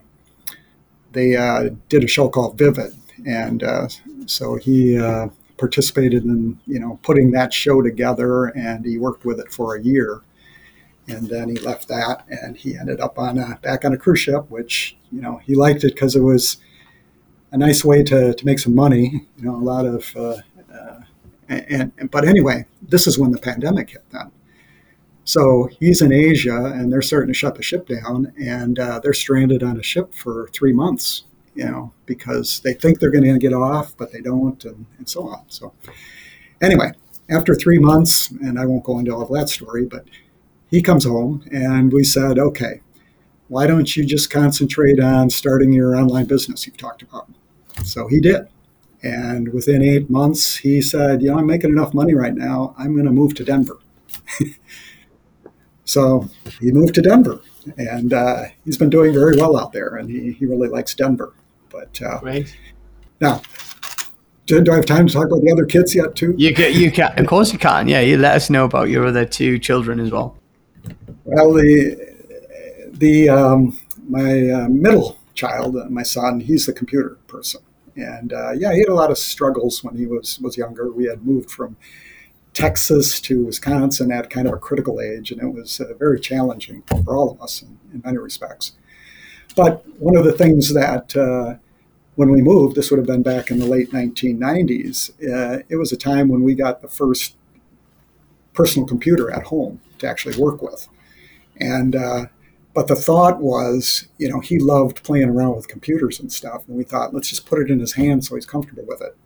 they 1.12 1.36
uh, 1.36 1.70
did 1.88 2.04
a 2.04 2.08
show 2.08 2.28
called 2.28 2.58
Vivid, 2.58 2.94
and 3.26 3.62
uh, 3.62 3.88
so 4.26 4.56
he 4.56 4.98
uh, 4.98 5.28
participated 5.56 6.24
in 6.24 6.58
you 6.66 6.80
know 6.80 6.98
putting 7.02 7.30
that 7.32 7.52
show 7.52 7.80
together, 7.80 8.46
and 8.46 8.84
he 8.84 8.98
worked 8.98 9.24
with 9.24 9.38
it 9.38 9.52
for 9.52 9.76
a 9.76 9.82
year, 9.82 10.22
and 11.06 11.28
then 11.28 11.48
he 11.48 11.56
left 11.58 11.86
that, 11.88 12.24
and 12.28 12.56
he 12.56 12.76
ended 12.76 13.00
up 13.00 13.18
on 13.18 13.38
a, 13.38 13.58
back 13.62 13.84
on 13.84 13.92
a 13.92 13.96
cruise 13.96 14.20
ship, 14.20 14.50
which 14.50 14.96
you 15.12 15.20
know 15.20 15.38
he 15.38 15.54
liked 15.54 15.84
it 15.84 15.94
because 15.94 16.16
it 16.16 16.20
was 16.20 16.58
a 17.52 17.58
nice 17.58 17.84
way 17.84 18.02
to, 18.04 18.32
to 18.32 18.46
make 18.46 18.58
some 18.58 18.74
money. 18.74 19.26
You 19.38 19.44
know, 19.44 19.56
a 19.56 19.56
lot 19.56 19.84
of 19.84 20.16
uh, 20.16 20.36
and, 21.50 21.92
and, 21.98 22.10
but 22.10 22.26
anyway, 22.26 22.64
this 22.80 23.06
is 23.06 23.18
when 23.18 23.32
the 23.32 23.38
pandemic 23.38 23.90
hit 23.90 24.04
then. 24.10 24.30
So 25.24 25.68
he's 25.78 26.00
in 26.00 26.12
Asia, 26.12 26.64
and 26.64 26.92
they're 26.92 27.02
starting 27.02 27.32
to 27.32 27.38
shut 27.38 27.56
the 27.56 27.62
ship 27.62 27.86
down, 27.86 28.32
and 28.40 28.78
uh, 28.78 29.00
they're 29.02 29.12
stranded 29.12 29.62
on 29.62 29.78
a 29.78 29.82
ship 29.82 30.14
for 30.14 30.48
three 30.52 30.72
months. 30.72 31.24
You 31.54 31.64
know, 31.64 31.92
because 32.06 32.60
they 32.60 32.72
think 32.72 33.00
they're 33.00 33.10
going 33.10 33.24
to 33.24 33.38
get 33.38 33.52
off, 33.52 33.96
but 33.96 34.12
they 34.12 34.20
don't, 34.20 34.64
and, 34.64 34.86
and 34.98 35.08
so 35.08 35.28
on. 35.28 35.42
So 35.48 35.72
anyway, 36.62 36.92
after 37.28 37.56
three 37.56 37.78
months, 37.78 38.30
and 38.30 38.58
I 38.58 38.66
won't 38.66 38.84
go 38.84 39.00
into 39.00 39.12
all 39.12 39.22
of 39.22 39.32
that 39.32 39.48
story, 39.48 39.84
but 39.84 40.04
he 40.70 40.80
comes 40.80 41.04
home, 41.04 41.44
and 41.52 41.92
we 41.92 42.04
said, 42.04 42.38
okay, 42.38 42.80
why 43.50 43.66
don't 43.66 43.96
you 43.96 44.06
just 44.06 44.30
concentrate 44.30 45.00
on 45.00 45.28
starting 45.28 45.72
your 45.72 45.96
online 45.96 46.24
business 46.24 46.66
you've 46.66 46.76
talked 46.76 47.02
about? 47.02 47.28
So 47.84 48.06
he 48.06 48.20
did. 48.20 48.46
And 49.02 49.52
within 49.52 49.82
eight 49.82 50.08
months, 50.08 50.56
he 50.56 50.80
said, 50.80 51.20
You 51.20 51.32
know, 51.32 51.38
I'm 51.38 51.46
making 51.46 51.70
enough 51.70 51.92
money 51.92 52.14
right 52.14 52.34
now. 52.34 52.76
I'm 52.78 52.94
going 52.94 53.06
to 53.06 53.12
move 53.12 53.34
to 53.34 53.44
Denver. 53.44 53.80
so 55.84 56.28
he 56.60 56.70
moved 56.70 56.94
to 56.94 57.02
Denver. 57.02 57.40
And 57.76 58.12
uh, 58.12 58.44
he's 58.64 58.78
been 58.78 58.88
doing 58.88 59.12
very 59.12 59.36
well 59.36 59.58
out 59.58 59.72
there. 59.72 59.96
And 59.96 60.08
he, 60.08 60.30
he 60.30 60.46
really 60.46 60.68
likes 60.68 60.94
Denver. 60.94 61.34
But 61.70 62.00
uh, 62.00 62.20
right. 62.22 62.56
now, 63.20 63.42
do, 64.46 64.60
do, 64.60 64.70
I 64.70 64.76
have 64.76 64.86
time 64.86 65.08
to 65.08 65.12
talk 65.12 65.26
about 65.26 65.40
the 65.40 65.50
other 65.50 65.66
kids 65.66 65.92
yet, 65.92 66.14
too? 66.14 66.34
You 66.38 66.54
can, 66.54 66.72
you 66.72 66.92
can. 66.92 67.18
Of 67.18 67.26
course, 67.26 67.52
you 67.52 67.58
can. 67.58 67.88
Yeah, 67.88 68.00
you 68.00 68.16
let 68.16 68.36
us 68.36 68.48
know 68.48 68.64
about 68.64 68.90
your 68.90 69.06
other 69.06 69.24
two 69.24 69.58
children 69.58 69.98
as 69.98 70.12
well. 70.12 70.36
Well, 71.24 71.52
the, 71.52 72.09
the 73.00 73.28
um, 73.28 73.78
my 74.08 74.50
uh, 74.50 74.68
middle 74.68 75.18
child, 75.34 75.74
my 75.90 76.02
son, 76.02 76.40
he's 76.40 76.66
the 76.66 76.72
computer 76.72 77.16
person. 77.26 77.62
And 77.96 78.32
uh, 78.32 78.52
yeah, 78.52 78.72
he 78.72 78.80
had 78.80 78.88
a 78.88 78.94
lot 78.94 79.10
of 79.10 79.18
struggles 79.18 79.82
when 79.82 79.96
he 79.96 80.06
was 80.06 80.38
was 80.40 80.56
younger. 80.56 80.92
We 80.92 81.06
had 81.06 81.26
moved 81.26 81.50
from 81.50 81.76
Texas 82.52 83.20
to 83.22 83.46
Wisconsin 83.46 84.12
at 84.12 84.30
kind 84.30 84.46
of 84.46 84.54
a 84.54 84.58
critical 84.58 85.00
age, 85.00 85.32
and 85.32 85.40
it 85.42 85.52
was 85.52 85.80
uh, 85.80 85.94
very 85.98 86.20
challenging 86.20 86.82
for 87.04 87.16
all 87.16 87.30
of 87.30 87.40
us 87.40 87.62
in, 87.62 87.78
in, 87.92 88.02
many 88.04 88.18
respects. 88.18 88.72
But 89.56 89.84
one 89.98 90.16
of 90.16 90.24
the 90.24 90.32
things 90.32 90.72
that 90.74 91.16
uh, 91.16 91.56
when 92.16 92.30
we 92.30 92.42
moved, 92.42 92.76
this 92.76 92.90
would 92.90 92.98
have 92.98 93.06
been 93.06 93.22
back 93.22 93.50
in 93.50 93.58
the 93.58 93.66
late 93.66 93.90
1990s, 93.92 95.10
uh, 95.22 95.62
it 95.68 95.76
was 95.76 95.92
a 95.92 95.96
time 95.96 96.28
when 96.28 96.42
we 96.42 96.54
got 96.54 96.82
the 96.82 96.88
first 96.88 97.36
personal 98.52 98.86
computer 98.86 99.30
at 99.30 99.44
home 99.44 99.80
to 99.98 100.08
actually 100.08 100.36
work 100.36 100.62
with. 100.62 100.88
And 101.58 101.94
uh, 101.96 102.26
but 102.72 102.86
the 102.86 102.96
thought 102.96 103.40
was, 103.40 104.06
you 104.18 104.28
know, 104.28 104.40
he 104.40 104.58
loved 104.58 105.02
playing 105.02 105.28
around 105.28 105.56
with 105.56 105.68
computers 105.68 106.20
and 106.20 106.32
stuff. 106.32 106.66
And 106.68 106.76
we 106.76 106.84
thought, 106.84 107.12
let's 107.12 107.28
just 107.28 107.46
put 107.46 107.58
it 107.58 107.70
in 107.70 107.80
his 107.80 107.94
hand 107.94 108.24
so 108.24 108.36
he's 108.36 108.46
comfortable 108.46 108.84
with 108.86 109.00
it. 109.00 109.16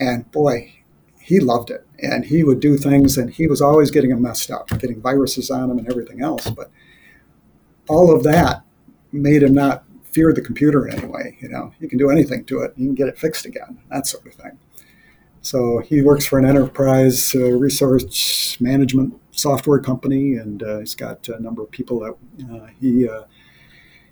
And 0.00 0.30
boy, 0.32 0.74
he 1.20 1.38
loved 1.38 1.70
it. 1.70 1.86
And 2.02 2.24
he 2.24 2.42
would 2.42 2.60
do 2.60 2.76
things, 2.76 3.16
and 3.16 3.30
he 3.30 3.46
was 3.46 3.60
always 3.60 3.90
getting 3.90 4.10
them 4.10 4.22
messed 4.22 4.50
up, 4.50 4.68
getting 4.80 5.00
viruses 5.00 5.50
on 5.50 5.70
him 5.70 5.78
and 5.78 5.88
everything 5.88 6.22
else. 6.22 6.50
But 6.50 6.70
all 7.88 8.14
of 8.14 8.24
that 8.24 8.64
made 9.12 9.42
him 9.42 9.54
not 9.54 9.84
fear 10.02 10.32
the 10.32 10.40
computer 10.42 10.86
in 10.86 10.98
any 10.98 11.06
way. 11.06 11.38
You 11.40 11.48
know, 11.48 11.72
you 11.78 11.88
can 11.88 11.98
do 11.98 12.10
anything 12.10 12.44
to 12.46 12.60
it, 12.60 12.72
you 12.76 12.86
can 12.86 12.94
get 12.94 13.08
it 13.08 13.18
fixed 13.18 13.46
again, 13.46 13.78
that 13.90 14.06
sort 14.06 14.26
of 14.26 14.34
thing. 14.34 14.58
So 15.42 15.78
he 15.78 16.02
works 16.02 16.24
for 16.24 16.38
an 16.38 16.44
enterprise 16.44 17.34
uh, 17.34 17.50
resource 17.50 18.60
management 18.60 19.20
software 19.32 19.78
company, 19.80 20.36
and 20.36 20.62
uh, 20.62 20.78
he's 20.78 20.94
got 20.94 21.28
a 21.28 21.40
number 21.40 21.62
of 21.62 21.70
people 21.70 22.00
that 22.00 22.14
uh, 22.52 22.66
he 22.80 23.08
uh, 23.08 23.22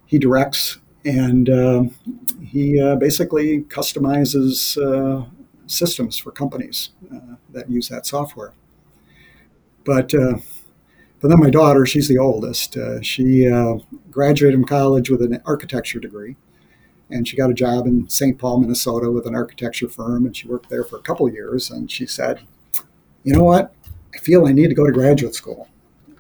he 0.07 0.19
directs, 0.19 0.79
and 1.05 1.49
um, 1.49 1.95
he 2.43 2.81
uh, 2.81 2.97
basically 2.97 3.63
customizes 3.63 4.77
uh, 4.77 5.27
systems 5.67 6.19
for 6.19 6.33
companies 6.33 6.91
that 7.51 7.71
use 7.71 7.89
that 7.89 8.07
software. 8.07 8.53
But 9.85 10.13
but 10.13 11.29
then 11.29 11.39
my 11.39 11.51
daughter, 11.51 11.85
she's 11.85 12.09
the 12.09 12.19
oldest. 12.19 12.77
she 13.03 13.47
graduated 14.11 14.59
from 14.59 14.65
college 14.65 15.11
with 15.11 15.23
an 15.23 15.41
architecture 15.45 16.01
degree 16.01 16.37
and 17.11 17.27
she 17.27 17.37
got 17.37 17.51
a 17.51 17.55
job 17.55 17.87
in 17.87 18.09
St. 18.09 18.39
Paul, 18.39 18.61
Minnesota, 18.61 19.11
with 19.11 19.27
an 19.27 19.35
architecture 19.35 19.89
firm, 19.89 20.27
and 20.27 20.37
she 20.37 20.47
worked 20.47 20.71
there 20.71 20.85
for 20.85 20.97
a 20.97 21.03
couple 21.03 21.29
years. 21.29 21.71
And 21.71 21.91
she 21.91 22.07
said, 22.07 22.41
"You 23.25 23.35
know 23.35 23.45
what? 23.45 23.75
I 24.15 24.19
feel 24.19 24.47
I 24.47 24.53
need 24.53 24.69
to 24.69 24.75
go 24.75 24.87
to 24.87 24.93
graduate 24.93 25.35
school." 25.35 25.69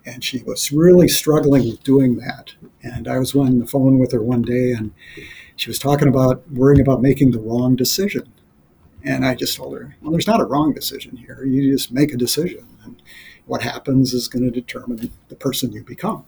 And 0.06 0.24
she 0.24 0.42
was 0.42 0.72
really 0.72 1.08
struggling 1.08 1.68
with 1.68 1.82
doing 1.82 2.16
that. 2.16 2.54
And 2.82 3.06
I 3.06 3.18
was 3.18 3.34
on 3.34 3.58
the 3.58 3.66
phone 3.66 3.98
with 3.98 4.12
her 4.12 4.22
one 4.22 4.42
day, 4.42 4.72
and 4.72 4.92
she 5.56 5.68
was 5.68 5.78
talking 5.78 6.08
about 6.08 6.50
worrying 6.50 6.80
about 6.80 7.02
making 7.02 7.32
the 7.32 7.38
wrong 7.38 7.76
decision. 7.76 8.28
And 9.02 9.24
I 9.24 9.34
just 9.34 9.56
told 9.56 9.76
her, 9.76 9.96
"Well, 10.00 10.12
there's 10.12 10.26
not 10.26 10.40
a 10.40 10.44
wrong 10.44 10.72
decision 10.72 11.16
here. 11.16 11.44
You 11.44 11.70
just 11.72 11.92
make 11.92 12.12
a 12.12 12.16
decision, 12.16 12.64
and 12.84 12.96
what 13.46 13.62
happens 13.62 14.14
is 14.14 14.28
going 14.28 14.44
to 14.44 14.50
determine 14.50 15.10
the 15.28 15.36
person 15.36 15.72
you 15.72 15.82
become." 15.82 16.24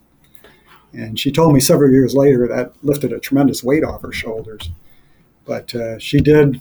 And 0.92 1.18
she 1.18 1.32
told 1.32 1.54
me 1.54 1.60
several 1.60 1.90
years 1.90 2.14
later 2.14 2.46
that 2.48 2.72
lifted 2.82 3.12
a 3.12 3.20
tremendous 3.20 3.64
weight 3.64 3.84
off 3.84 4.02
her 4.02 4.12
shoulders. 4.12 4.70
But 5.44 5.74
uh, 5.74 5.98
she 5.98 6.20
did 6.20 6.60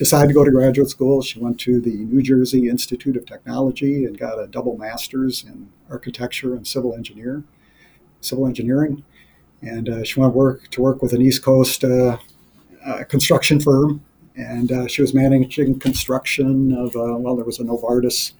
decide 0.00 0.28
to 0.28 0.32
go 0.32 0.42
to 0.42 0.50
graduate 0.50 0.88
school. 0.88 1.20
She 1.20 1.38
went 1.38 1.60
to 1.60 1.78
the 1.78 1.92
New 1.92 2.22
Jersey 2.22 2.70
Institute 2.70 3.18
of 3.18 3.26
Technology 3.26 4.06
and 4.06 4.18
got 4.18 4.38
a 4.38 4.46
double 4.46 4.78
master's 4.78 5.44
in 5.44 5.68
architecture 5.90 6.54
and 6.54 6.66
civil 6.66 6.94
engineer, 6.94 7.44
civil 8.22 8.46
engineering. 8.46 9.04
And 9.60 9.90
uh, 9.90 10.02
she 10.02 10.18
went 10.18 10.32
work 10.32 10.70
to 10.70 10.80
work 10.80 11.02
with 11.02 11.12
an 11.12 11.20
East 11.20 11.42
Coast 11.42 11.84
uh, 11.84 12.16
uh, 12.86 13.04
construction 13.10 13.60
firm, 13.60 14.02
and 14.36 14.72
uh, 14.72 14.86
she 14.86 15.02
was 15.02 15.12
managing 15.12 15.78
construction 15.78 16.74
of 16.74 16.94
well, 16.94 17.36
there 17.36 17.44
was 17.44 17.60
a 17.60 17.64
Novartis 17.64 18.32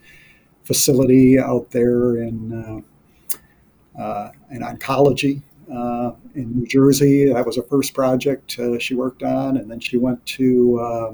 facility 0.63 1.37
out 1.37 1.69
there 1.69 2.17
in 2.17 2.83
in 4.49 4.61
oncology 4.61 5.43
uh, 5.71 6.13
in 6.33 6.51
New 6.55 6.65
Jersey. 6.65 7.31
That 7.31 7.45
was 7.45 7.55
her 7.55 7.63
first 7.63 7.93
project 7.93 8.57
uh, 8.57 8.79
she 8.79 8.95
worked 8.95 9.21
on, 9.21 9.57
and 9.57 9.69
then 9.69 9.79
she 9.79 9.97
went 9.97 10.25
to 10.25 10.79
uh, 10.81 10.83
uh, 10.83 11.13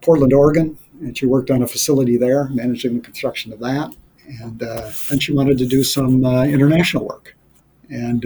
Portland, 0.00 0.32
Oregon, 0.32 0.78
and 1.00 1.16
she 1.16 1.26
worked 1.26 1.50
on 1.50 1.62
a 1.62 1.66
facility 1.66 2.16
there, 2.16 2.48
managing 2.48 2.94
the 2.94 3.00
construction 3.00 3.52
of 3.52 3.58
that. 3.60 3.94
And 4.42 4.62
uh, 4.62 4.90
then 5.08 5.18
she 5.18 5.32
wanted 5.32 5.58
to 5.58 5.66
do 5.66 5.82
some 5.82 6.24
international 6.24 7.06
work, 7.06 7.34
and 7.90 8.24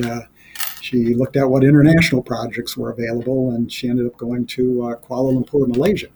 she 0.80 1.14
looked 1.14 1.36
at 1.36 1.48
what 1.48 1.62
international 1.64 2.22
projects 2.22 2.76
were 2.76 2.90
available, 2.90 3.52
and 3.52 3.72
she 3.72 3.88
ended 3.88 4.06
up 4.06 4.16
going 4.16 4.46
to 4.46 4.96
Kuala 5.02 5.32
Lumpur, 5.32 5.68
Malaysia 5.68 6.08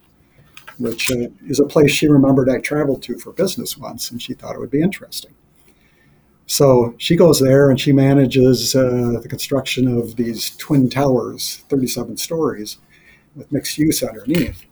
which 0.79 1.11
uh, 1.11 1.29
is 1.47 1.61
a 1.61 1.65
place 1.65 1.91
she 1.91 2.09
remembered 2.09 2.49
I 2.49 2.59
traveled 2.59 3.03
to 3.05 3.19
for 3.19 3.33
business 3.33 3.77
once, 3.77 4.11
and 4.11 4.21
she 4.21 4.35
thought 4.35 4.55
it 4.55 4.61
would 4.61 4.71
be 4.71 4.83
interesting. 4.83 5.33
So 6.47 6.95
she 6.99 7.17
goes 7.17 7.41
there 7.41 7.71
and 7.71 7.81
she 7.81 7.93
manages 7.93 8.77
uh, 8.77 9.19
the 9.21 9.29
construction 9.29 9.89
of 9.89 10.15
these 10.15 10.55
twin 10.57 10.89
towers, 10.89 11.65
37 11.69 12.19
stories, 12.19 12.79
with 13.37 13.53
mixed 13.53 13.79
use 13.79 14.03
underneath. 14.03 14.65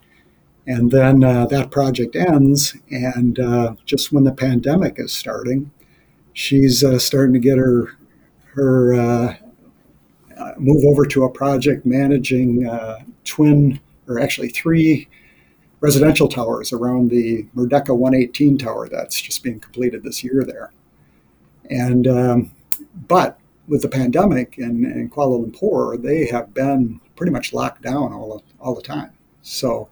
And 0.67 0.91
then 0.91 1.23
uh, 1.23 1.47
that 1.47 1.71
project 1.71 2.17
ends, 2.17 2.75
and 2.91 3.39
uh, 3.39 3.75
just 3.85 4.13
when 4.13 4.25
the 4.25 4.33
pandemic 4.33 4.95
is 4.97 5.13
starting, 5.13 5.71
she's 6.33 6.83
uh, 6.83 6.99
starting 6.99 7.35
to 7.35 7.39
get 7.39 7.59
her 7.59 7.97
her 8.55 8.95
uh, 8.95 9.37
uh, 10.39 10.53
move 10.59 10.85
over 10.85 11.05
to 11.05 11.25
a 11.25 11.31
project 11.31 11.85
managing 11.85 12.69
twin, 13.25 13.81
or 14.09 14.19
actually 14.19 14.49
three 14.49 15.09
residential 15.81 16.29
towers 16.29 16.73
around 16.73 17.11
the 17.11 17.47
Merdeka 17.55 17.95
118 17.95 18.57
tower 18.57 18.89
that's 18.89 19.21
just 19.21 19.43
being 19.43 19.61
completed 19.61 20.03
this 20.03 20.25
year 20.25 20.45
there. 20.47 20.73
And 21.69 22.07
um, 22.07 22.53
but 23.07 23.39
with 23.69 23.83
the 23.83 23.89
pandemic 23.89 24.57
in, 24.57 24.85
in 24.85 25.11
Kuala 25.11 25.45
Lumpur, 25.45 26.01
they 26.01 26.27
have 26.27 26.55
been 26.55 27.01
pretty 27.17 27.33
much 27.33 27.53
locked 27.53 27.83
down 27.83 28.13
all 28.13 28.43
all 28.61 28.75
the 28.75 28.83
time. 28.83 29.13
So 29.43 29.89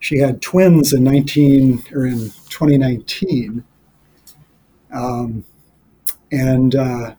she 0.00 0.18
had 0.18 0.42
twins 0.42 0.92
in 0.92 1.04
19 1.04 1.84
or 1.92 2.06
in 2.06 2.30
2019, 2.48 3.64
um, 4.92 5.44
and 6.30 6.74
uh, 6.74 7.14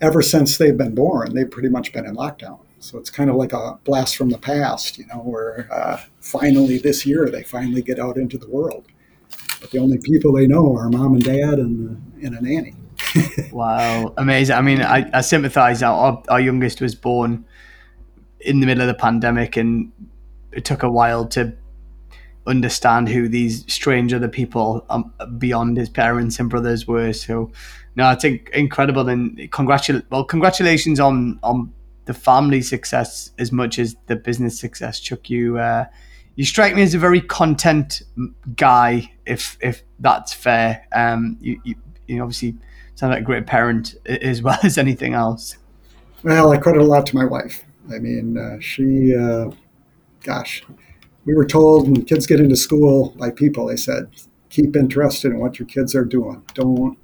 ever 0.00 0.20
since 0.20 0.58
they've 0.58 0.76
been 0.76 0.94
born, 0.94 1.34
they've 1.34 1.50
pretty 1.50 1.70
much 1.70 1.92
been 1.92 2.04
in 2.04 2.14
lockdown. 2.14 2.60
So 2.80 2.98
it's 2.98 3.10
kind 3.10 3.30
of 3.30 3.36
like 3.36 3.52
a 3.52 3.78
blast 3.84 4.16
from 4.16 4.30
the 4.30 4.38
past, 4.38 4.98
you 4.98 5.06
know, 5.06 5.20
where 5.20 5.68
uh, 5.72 6.00
finally 6.20 6.78
this 6.78 7.06
year 7.06 7.30
they 7.30 7.44
finally 7.44 7.80
get 7.80 8.00
out 8.00 8.16
into 8.16 8.36
the 8.36 8.50
world. 8.50 8.86
But 9.60 9.70
the 9.70 9.78
only 9.78 9.98
people 9.98 10.32
they 10.32 10.48
know 10.48 10.76
are 10.76 10.90
mom 10.90 11.14
and 11.14 11.22
dad 11.22 11.54
and, 11.54 12.12
and 12.22 12.34
a 12.34 12.40
nanny. 12.42 12.74
wow, 13.52 14.12
amazing. 14.18 14.56
I 14.56 14.62
mean, 14.62 14.82
I, 14.82 15.08
I 15.14 15.20
sympathize. 15.20 15.82
Our, 15.82 16.22
our 16.28 16.40
youngest 16.40 16.80
was 16.80 16.96
born 16.96 17.44
in 18.44 18.60
the 18.60 18.66
middle 18.66 18.82
of 18.82 18.88
the 18.88 18.94
pandemic, 18.94 19.56
and 19.56 19.92
it 20.52 20.64
took 20.64 20.82
a 20.82 20.90
while 20.90 21.26
to 21.28 21.54
understand 22.46 23.08
who 23.08 23.28
these 23.28 23.64
strange 23.72 24.12
other 24.12 24.28
people 24.28 24.84
um, 24.90 25.12
beyond 25.38 25.76
his 25.76 25.88
parents 25.88 26.38
and 26.40 26.50
brothers 26.50 26.86
were. 26.86 27.12
So, 27.12 27.52
no, 27.94 28.06
I 28.06 28.14
think 28.14 28.50
incredible 28.52 29.08
and 29.08 29.50
congratulations. 29.52 30.10
Well, 30.10 30.24
congratulations 30.24 31.00
on 31.00 31.38
on 31.42 31.72
the 32.04 32.14
family 32.14 32.62
success 32.62 33.30
as 33.38 33.52
much 33.52 33.78
as 33.78 33.96
the 34.06 34.16
business 34.16 34.58
success. 34.58 34.98
Chuck, 34.98 35.30
you 35.30 35.58
uh, 35.58 35.86
you 36.34 36.44
strike 36.44 36.74
me 36.74 36.82
as 36.82 36.94
a 36.94 36.98
very 36.98 37.20
content 37.20 38.02
guy, 38.56 39.12
if 39.26 39.56
if 39.60 39.82
that's 40.00 40.32
fair. 40.32 40.86
Um, 40.92 41.36
you, 41.40 41.60
you, 41.64 41.74
you 42.06 42.22
obviously 42.22 42.56
sound 42.94 43.12
like 43.12 43.22
a 43.22 43.24
great 43.24 43.46
parent 43.46 43.94
as 44.06 44.42
well 44.42 44.58
as 44.62 44.78
anything 44.78 45.14
else. 45.14 45.56
Well, 46.22 46.52
I 46.52 46.56
credit 46.56 46.80
a 46.80 46.84
lot 46.84 47.06
to 47.06 47.16
my 47.16 47.24
wife. 47.24 47.64
I 47.90 47.98
mean, 47.98 48.36
uh, 48.38 48.60
she, 48.60 49.16
uh, 49.16 49.50
gosh, 50.22 50.64
we 51.24 51.34
were 51.34 51.46
told 51.46 51.86
when 51.88 52.04
kids 52.04 52.26
get 52.26 52.40
into 52.40 52.56
school 52.56 53.14
by 53.18 53.30
people, 53.30 53.66
they 53.66 53.76
said, 53.76 54.08
keep 54.50 54.76
interested 54.76 55.32
in 55.32 55.38
what 55.38 55.58
your 55.58 55.66
kids 55.66 55.94
are 55.94 56.04
doing. 56.04 56.42
Don't, 56.54 56.98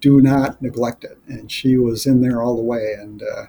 do 0.00 0.20
not 0.20 0.60
neglect 0.60 1.04
it. 1.04 1.18
And 1.26 1.50
she 1.50 1.76
was 1.78 2.06
in 2.06 2.20
there 2.20 2.42
all 2.42 2.56
the 2.56 2.62
way. 2.62 2.94
And 2.98 3.22
uh, 3.22 3.46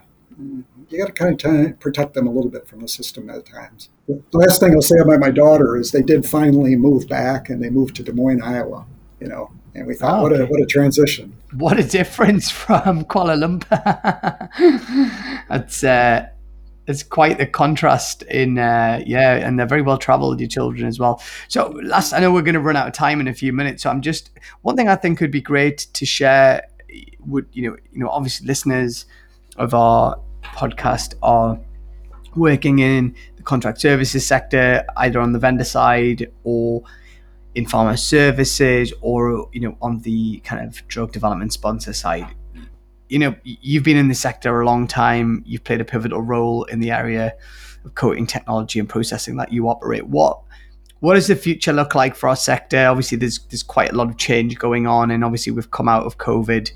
you 0.88 0.98
got 0.98 1.06
to 1.06 1.12
kind 1.12 1.66
of 1.66 1.80
protect 1.80 2.14
them 2.14 2.26
a 2.26 2.30
little 2.30 2.50
bit 2.50 2.66
from 2.66 2.80
the 2.80 2.88
system 2.88 3.28
at 3.28 3.44
times. 3.44 3.90
The 4.06 4.22
last 4.32 4.60
thing 4.60 4.72
I'll 4.72 4.82
say 4.82 4.98
about 4.98 5.20
my 5.20 5.30
daughter 5.30 5.76
is 5.76 5.92
they 5.92 6.02
did 6.02 6.26
finally 6.26 6.76
move 6.76 7.08
back 7.08 7.50
and 7.50 7.62
they 7.62 7.70
moved 7.70 7.96
to 7.96 8.02
Des 8.02 8.12
Moines, 8.12 8.42
Iowa. 8.42 8.86
You 9.20 9.28
know, 9.28 9.50
and 9.74 9.86
we 9.86 9.94
thought, 9.94 10.18
oh, 10.18 10.22
what 10.22 10.32
a 10.32 10.44
what 10.44 10.60
a 10.60 10.66
transition! 10.66 11.34
What 11.54 11.78
a 11.78 11.82
difference 11.82 12.50
from 12.62 13.04
Kuala 13.04 13.36
Lumpur. 13.36 13.80
That's 15.48 15.82
uh, 15.82 16.26
it's 16.86 17.02
quite 17.02 17.38
the 17.38 17.46
contrast 17.46 18.22
in 18.22 18.58
uh, 18.58 19.02
yeah, 19.04 19.34
and 19.34 19.58
they're 19.58 19.66
very 19.66 19.82
well 19.82 19.98
traveled, 19.98 20.40
your 20.40 20.48
children 20.48 20.86
as 20.86 20.98
well. 20.98 21.20
So 21.48 21.68
last, 21.82 22.12
I 22.12 22.20
know 22.20 22.32
we're 22.32 22.42
going 22.42 22.54
to 22.54 22.60
run 22.60 22.76
out 22.76 22.86
of 22.86 22.92
time 22.92 23.20
in 23.20 23.28
a 23.28 23.34
few 23.34 23.52
minutes, 23.52 23.82
so 23.82 23.90
I'm 23.90 24.00
just 24.00 24.30
one 24.62 24.76
thing 24.76 24.88
I 24.88 24.96
think 24.96 25.20
would 25.20 25.30
be 25.30 25.40
great 25.40 25.78
to 25.94 26.06
share. 26.06 26.62
Would 27.20 27.46
you 27.52 27.70
know, 27.70 27.76
you 27.92 28.00
know, 28.00 28.08
obviously 28.08 28.46
listeners 28.46 29.06
of 29.56 29.74
our 29.74 30.18
podcast 30.42 31.14
are 31.22 31.58
working 32.36 32.78
in 32.78 33.14
the 33.36 33.42
contract 33.42 33.80
services 33.80 34.26
sector, 34.26 34.84
either 34.96 35.20
on 35.20 35.32
the 35.32 35.38
vendor 35.38 35.64
side 35.64 36.30
or 36.44 36.82
in 37.56 37.64
pharma 37.64 37.98
services 37.98 38.92
or 39.00 39.48
you 39.52 39.60
know 39.60 39.76
on 39.80 39.98
the 40.00 40.38
kind 40.40 40.66
of 40.66 40.86
drug 40.88 41.10
development 41.10 41.52
sponsor 41.52 41.92
side 41.92 42.26
you 43.08 43.18
know 43.18 43.34
you've 43.44 43.84
been 43.84 43.96
in 43.96 44.08
the 44.08 44.14
sector 44.14 44.60
a 44.60 44.66
long 44.66 44.86
time. 44.86 45.42
You've 45.46 45.64
played 45.64 45.80
a 45.80 45.84
pivotal 45.84 46.22
role 46.22 46.64
in 46.64 46.80
the 46.80 46.90
area 46.90 47.34
of 47.84 47.94
coating 47.94 48.26
technology 48.26 48.78
and 48.78 48.88
processing 48.88 49.36
that 49.36 49.52
you 49.52 49.68
operate. 49.68 50.06
What 50.06 50.40
what 51.00 51.14
does 51.14 51.26
the 51.26 51.36
future 51.36 51.72
look 51.72 51.94
like 51.94 52.14
for 52.14 52.28
our 52.28 52.36
sector? 52.36 52.86
Obviously 52.86 53.18
there's 53.18 53.38
there's 53.50 53.62
quite 53.62 53.92
a 53.92 53.96
lot 53.96 54.08
of 54.08 54.16
change 54.16 54.58
going 54.58 54.86
on 54.86 55.10
and 55.10 55.24
obviously 55.24 55.52
we've 55.52 55.70
come 55.70 55.88
out 55.88 56.04
of 56.04 56.18
covid. 56.18 56.70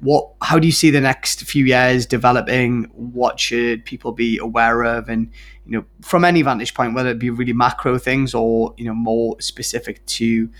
What 0.00 0.32
how 0.42 0.58
do 0.58 0.66
you 0.66 0.72
see 0.72 0.90
the 0.90 1.00
next 1.00 1.42
few 1.42 1.64
years 1.64 2.06
developing? 2.06 2.84
What 2.94 3.38
should 3.38 3.84
people 3.84 4.12
be 4.12 4.38
aware 4.38 4.82
of? 4.82 5.08
And 5.08 5.30
you 5.66 5.78
know 5.78 5.84
from 6.00 6.24
any 6.24 6.42
vantage 6.42 6.74
point 6.74 6.94
whether 6.94 7.10
it 7.10 7.18
be 7.18 7.30
really 7.30 7.52
macro 7.52 7.98
things 7.98 8.34
or 8.34 8.74
you 8.76 8.84
know 8.84 8.94
more 8.94 9.40
specific 9.40 10.04
to 10.06 10.50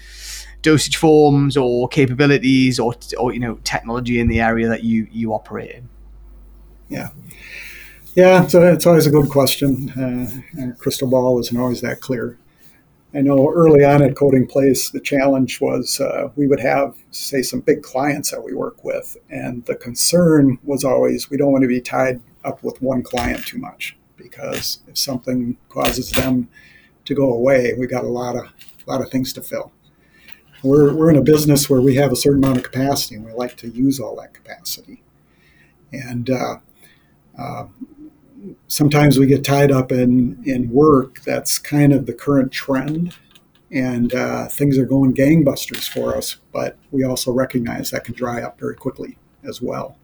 dosage 0.62 0.96
forms 0.96 1.56
or 1.56 1.88
capabilities 1.88 2.78
or 2.78 2.94
or 3.18 3.32
you 3.32 3.40
know 3.40 3.58
technology 3.64 4.20
in 4.20 4.28
the 4.28 4.40
area 4.40 4.68
that 4.68 4.84
you 4.84 5.06
you 5.10 5.32
operate 5.32 5.70
in 5.70 5.88
yeah 6.88 7.08
yeah 8.14 8.46
so 8.46 8.62
it's 8.62 8.86
always 8.86 9.06
a 9.06 9.10
good 9.10 9.30
question 9.30 9.90
uh, 9.90 10.72
crystal 10.78 11.08
ball 11.08 11.38
isn't 11.40 11.58
always 11.58 11.80
that 11.80 12.00
clear 12.00 12.38
I 13.12 13.22
know 13.22 13.50
early 13.52 13.84
on 13.84 14.02
at 14.02 14.14
Coating 14.14 14.46
Place, 14.46 14.90
the 14.90 15.00
challenge 15.00 15.60
was 15.60 16.00
uh, 16.00 16.28
we 16.36 16.46
would 16.46 16.60
have, 16.60 16.94
say, 17.10 17.42
some 17.42 17.58
big 17.58 17.82
clients 17.82 18.30
that 18.30 18.44
we 18.44 18.54
work 18.54 18.84
with. 18.84 19.16
And 19.28 19.64
the 19.66 19.74
concern 19.74 20.58
was 20.62 20.84
always 20.84 21.28
we 21.28 21.36
don't 21.36 21.50
want 21.50 21.62
to 21.62 21.68
be 21.68 21.80
tied 21.80 22.20
up 22.44 22.62
with 22.62 22.80
one 22.80 23.02
client 23.02 23.44
too 23.44 23.58
much 23.58 23.96
because 24.16 24.80
if 24.86 24.96
something 24.96 25.56
causes 25.68 26.12
them 26.12 26.48
to 27.04 27.14
go 27.14 27.32
away, 27.32 27.74
we 27.76 27.88
got 27.88 28.04
a 28.04 28.08
lot 28.08 28.36
of, 28.36 28.44
a 28.44 28.90
lot 28.90 29.00
of 29.00 29.10
things 29.10 29.32
to 29.32 29.42
fill. 29.42 29.72
We're, 30.62 30.94
we're 30.94 31.10
in 31.10 31.16
a 31.16 31.22
business 31.22 31.70
where 31.70 31.80
we 31.80 31.94
have 31.96 32.12
a 32.12 32.16
certain 32.16 32.44
amount 32.44 32.58
of 32.58 32.64
capacity 32.64 33.14
and 33.16 33.24
we 33.24 33.32
like 33.32 33.56
to 33.58 33.68
use 33.68 33.98
all 33.98 34.16
that 34.16 34.34
capacity. 34.34 35.02
And 35.92 36.30
uh, 36.30 36.56
uh, 37.38 37.66
sometimes 38.68 39.18
we 39.18 39.26
get 39.26 39.44
tied 39.44 39.70
up 39.70 39.92
in 39.92 40.42
in 40.44 40.70
work 40.70 41.20
that's 41.22 41.58
kind 41.58 41.92
of 41.92 42.06
the 42.06 42.12
current 42.12 42.52
trend 42.52 43.14
and 43.72 44.14
uh, 44.14 44.48
things 44.48 44.78
are 44.78 44.86
going 44.86 45.14
gangbusters 45.14 45.88
for 45.88 46.16
us 46.16 46.36
but 46.52 46.76
we 46.90 47.04
also 47.04 47.32
recognize 47.32 47.90
that 47.90 48.04
can 48.04 48.14
dry 48.14 48.42
up 48.42 48.58
very 48.58 48.74
quickly 48.74 49.18
as 49.44 49.60
well 49.60 49.96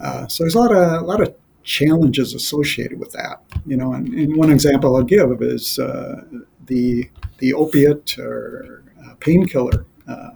uh, 0.00 0.26
so 0.26 0.44
there's 0.44 0.54
a 0.54 0.58
lot 0.58 0.72
of 0.72 1.02
a 1.02 1.04
lot 1.04 1.20
of 1.20 1.34
challenges 1.62 2.34
associated 2.34 2.98
with 2.98 3.12
that 3.12 3.42
you 3.66 3.76
know 3.76 3.92
and, 3.92 4.08
and 4.14 4.36
one 4.36 4.50
example 4.50 4.96
i'll 4.96 5.02
give 5.02 5.30
is 5.42 5.78
uh, 5.78 6.22
the 6.66 7.08
the 7.38 7.52
opiate 7.52 8.18
or 8.18 8.82
painkiller 9.20 9.86
uh, 10.08 10.30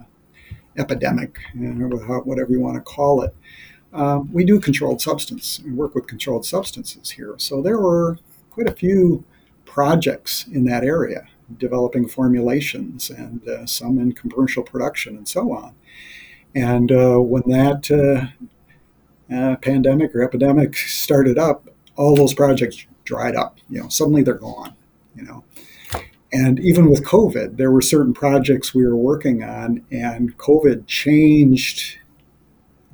epidemic 0.77 1.39
know, 1.53 1.97
whatever 2.25 2.51
you 2.51 2.59
want 2.59 2.75
to 2.75 2.81
call 2.81 3.21
it 3.21 3.33
um, 3.95 4.29
we 4.33 4.43
do 4.43 4.59
controlled 4.59 5.01
substance. 5.01 5.61
We 5.63 5.71
work 5.71 5.95
with 5.95 6.05
controlled 6.05 6.45
substances 6.45 7.11
here. 7.11 7.35
So 7.37 7.61
there 7.61 7.79
were 7.79 8.17
quite 8.51 8.67
a 8.67 8.75
few 8.75 9.23
projects 9.63 10.45
in 10.47 10.65
that 10.65 10.83
area, 10.83 11.27
developing 11.57 12.07
formulations 12.07 13.09
and 13.09 13.47
uh, 13.47 13.65
some 13.65 13.97
in 13.97 14.11
commercial 14.11 14.63
production 14.63 15.15
and 15.15 15.27
so 15.27 15.53
on. 15.53 15.75
And 16.53 16.91
uh, 16.91 17.19
when 17.19 17.43
that 17.47 17.89
uh, 17.89 19.33
uh, 19.33 19.55
pandemic 19.57 20.13
or 20.13 20.21
epidemic 20.21 20.75
started 20.75 21.37
up, 21.37 21.69
all 21.95 22.15
those 22.15 22.33
projects 22.33 22.85
dried 23.05 23.35
up. 23.37 23.59
You 23.69 23.83
know, 23.83 23.89
suddenly 23.89 24.23
they're 24.23 24.33
gone. 24.33 24.75
You 25.15 25.23
know, 25.23 25.43
and 26.35 26.59
even 26.59 26.89
with 26.89 27.05
COVID, 27.05 27.55
there 27.55 27.71
were 27.71 27.81
certain 27.81 28.13
projects 28.13 28.75
we 28.75 28.85
were 28.85 28.97
working 28.97 29.41
on, 29.41 29.85
and 29.89 30.37
COVID 30.37 30.85
changed 30.85 31.97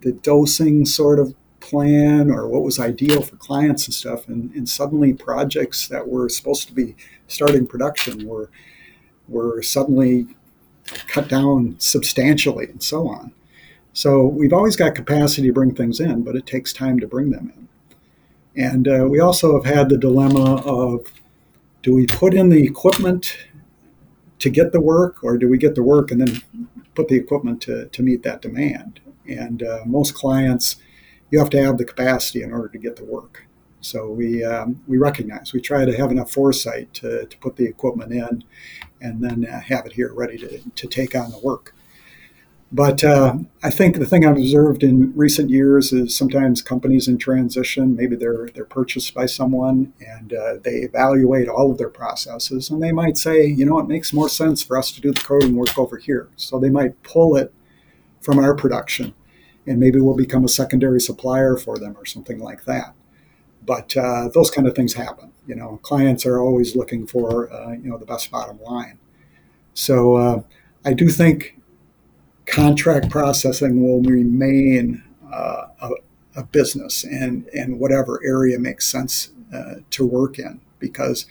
the 0.01 0.11
dosing 0.11 0.85
sort 0.85 1.17
of 1.17 1.33
plan 1.59 2.29
or 2.29 2.47
what 2.47 2.61
was 2.61 2.79
ideal 2.79 3.23
for 3.23 3.37
clients 3.37 3.87
and 3.87 3.95
stuff. 3.95 4.27
And, 4.27 4.53
and 4.53 4.69
suddenly, 4.69 5.13
projects 5.13 5.87
that 5.87 6.07
were 6.07 6.29
supposed 6.29 6.67
to 6.67 6.73
be 6.73 6.95
starting 7.27 7.65
production 7.65 8.27
were 8.27 8.51
were 9.27 9.63
suddenly 9.63 10.27
cut 11.07 11.27
down 11.27 11.77
substantially, 11.79 12.65
and 12.65 12.83
so 12.83 13.07
on. 13.07 13.33
So 13.91 14.23
we've 14.23 14.53
always 14.53 14.75
got 14.75 14.93
capacity 14.93 15.47
to 15.47 15.53
bring 15.53 15.73
things 15.73 15.99
in, 15.99 16.21
but 16.21 16.35
it 16.35 16.45
takes 16.45 16.73
time 16.73 16.99
to 16.99 17.07
bring 17.07 17.31
them 17.31 17.51
in. 17.55 18.63
And 18.63 18.87
uh, 18.87 19.07
we 19.09 19.19
also 19.19 19.59
have 19.59 19.73
had 19.73 19.89
the 19.89 19.97
dilemma 19.97 20.57
of 20.57 21.07
do 21.81 21.95
we 21.95 22.05
put 22.05 22.33
in 22.33 22.49
the 22.49 22.63
equipment 22.63 23.37
to 24.39 24.49
get 24.49 24.71
the 24.71 24.81
work, 24.81 25.23
or 25.23 25.37
do 25.37 25.47
we 25.47 25.57
get 25.57 25.75
the 25.75 25.83
work 25.83 26.11
and 26.11 26.21
then 26.21 26.41
put 26.95 27.07
the 27.07 27.15
equipment 27.15 27.61
to, 27.61 27.87
to 27.87 28.03
meet 28.03 28.23
that 28.23 28.41
demand? 28.41 28.99
And 29.27 29.63
uh, 29.63 29.79
most 29.85 30.13
clients, 30.13 30.77
you 31.29 31.39
have 31.39 31.49
to 31.51 31.63
have 31.63 31.77
the 31.77 31.85
capacity 31.85 32.41
in 32.41 32.51
order 32.51 32.67
to 32.69 32.77
get 32.77 32.95
the 32.95 33.05
work. 33.05 33.45
So 33.81 34.09
we, 34.11 34.43
um, 34.43 34.81
we 34.87 34.97
recognize, 34.97 35.53
we 35.53 35.61
try 35.61 35.85
to 35.85 35.97
have 35.97 36.11
enough 36.11 36.31
foresight 36.31 36.93
to, 36.95 37.25
to 37.25 37.37
put 37.39 37.55
the 37.55 37.65
equipment 37.65 38.11
in 38.11 38.43
and 38.99 39.23
then 39.23 39.45
uh, 39.45 39.59
have 39.59 39.85
it 39.87 39.93
here 39.93 40.13
ready 40.13 40.37
to, 40.37 40.59
to 40.69 40.87
take 40.87 41.15
on 41.15 41.31
the 41.31 41.39
work. 41.39 41.73
But 42.73 43.03
uh, 43.03 43.35
I 43.63 43.69
think 43.69 43.99
the 43.99 44.05
thing 44.05 44.25
I've 44.25 44.37
observed 44.37 44.81
in 44.81 45.11
recent 45.13 45.49
years 45.49 45.91
is 45.91 46.15
sometimes 46.15 46.61
companies 46.61 47.09
in 47.09 47.17
transition, 47.17 47.97
maybe 47.97 48.15
they're 48.15 48.47
they're 48.53 48.63
purchased 48.63 49.13
by 49.13 49.25
someone 49.25 49.91
and 49.99 50.33
uh, 50.33 50.53
they 50.63 50.75
evaluate 50.77 51.49
all 51.49 51.71
of 51.71 51.77
their 51.77 51.89
processes, 51.89 52.69
and 52.69 52.81
they 52.81 52.93
might 52.93 53.17
say, 53.17 53.45
you 53.45 53.65
know, 53.65 53.77
it 53.79 53.89
makes 53.89 54.13
more 54.13 54.29
sense 54.29 54.63
for 54.63 54.77
us 54.77 54.91
to 54.93 55.01
do 55.01 55.11
the 55.11 55.19
coating 55.19 55.55
work 55.57 55.77
over 55.77 55.97
here. 55.97 56.29
So 56.37 56.59
they 56.59 56.69
might 56.69 57.01
pull 57.03 57.35
it 57.35 57.53
from 58.21 58.39
our 58.39 58.55
production, 58.55 59.15
and 59.67 59.77
maybe 59.77 59.99
we'll 59.99 60.15
become 60.15 60.45
a 60.45 60.49
secondary 60.49 61.01
supplier 61.01 61.57
for 61.57 61.77
them 61.77 61.97
or 61.97 62.05
something 62.05 62.39
like 62.39 62.63
that. 62.65 62.93
But 63.65 63.97
uh, 63.97 64.29
those 64.33 64.49
kind 64.49 64.65
of 64.65 64.75
things 64.75 64.93
happen. 64.93 65.33
You 65.45 65.55
know, 65.55 65.79
clients 65.83 66.25
are 66.25 66.39
always 66.39 66.75
looking 66.75 67.05
for 67.05 67.51
uh, 67.51 67.73
you 67.73 67.89
know 67.89 67.97
the 67.97 68.05
best 68.05 68.31
bottom 68.31 68.61
line. 68.61 68.97
So 69.73 70.15
uh, 70.15 70.41
I 70.85 70.93
do 70.93 71.09
think 71.09 71.57
contract 72.45 73.09
processing 73.09 73.83
will 73.83 74.01
remain 74.01 75.03
uh, 75.31 75.67
a, 75.81 75.89
a, 76.35 76.43
business 76.43 77.03
and, 77.03 77.47
and 77.53 77.79
whatever 77.79 78.19
area 78.25 78.59
makes 78.59 78.85
sense 78.85 79.31
uh, 79.53 79.75
to 79.89 80.05
work 80.05 80.39
in 80.39 80.59
because 80.79 81.25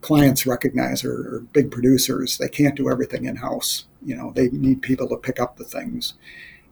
clients 0.00 0.46
recognize 0.46 1.04
or, 1.04 1.36
or, 1.36 1.40
big 1.52 1.70
producers 1.70 2.38
they 2.38 2.48
can't 2.48 2.76
do 2.76 2.90
everything 2.90 3.24
in 3.24 3.36
house 3.36 3.86
you 4.04 4.14
know 4.14 4.32
they 4.32 4.48
need 4.50 4.82
people 4.82 5.08
to 5.08 5.16
pick 5.16 5.40
up 5.40 5.56
the 5.56 5.64
things 5.64 6.14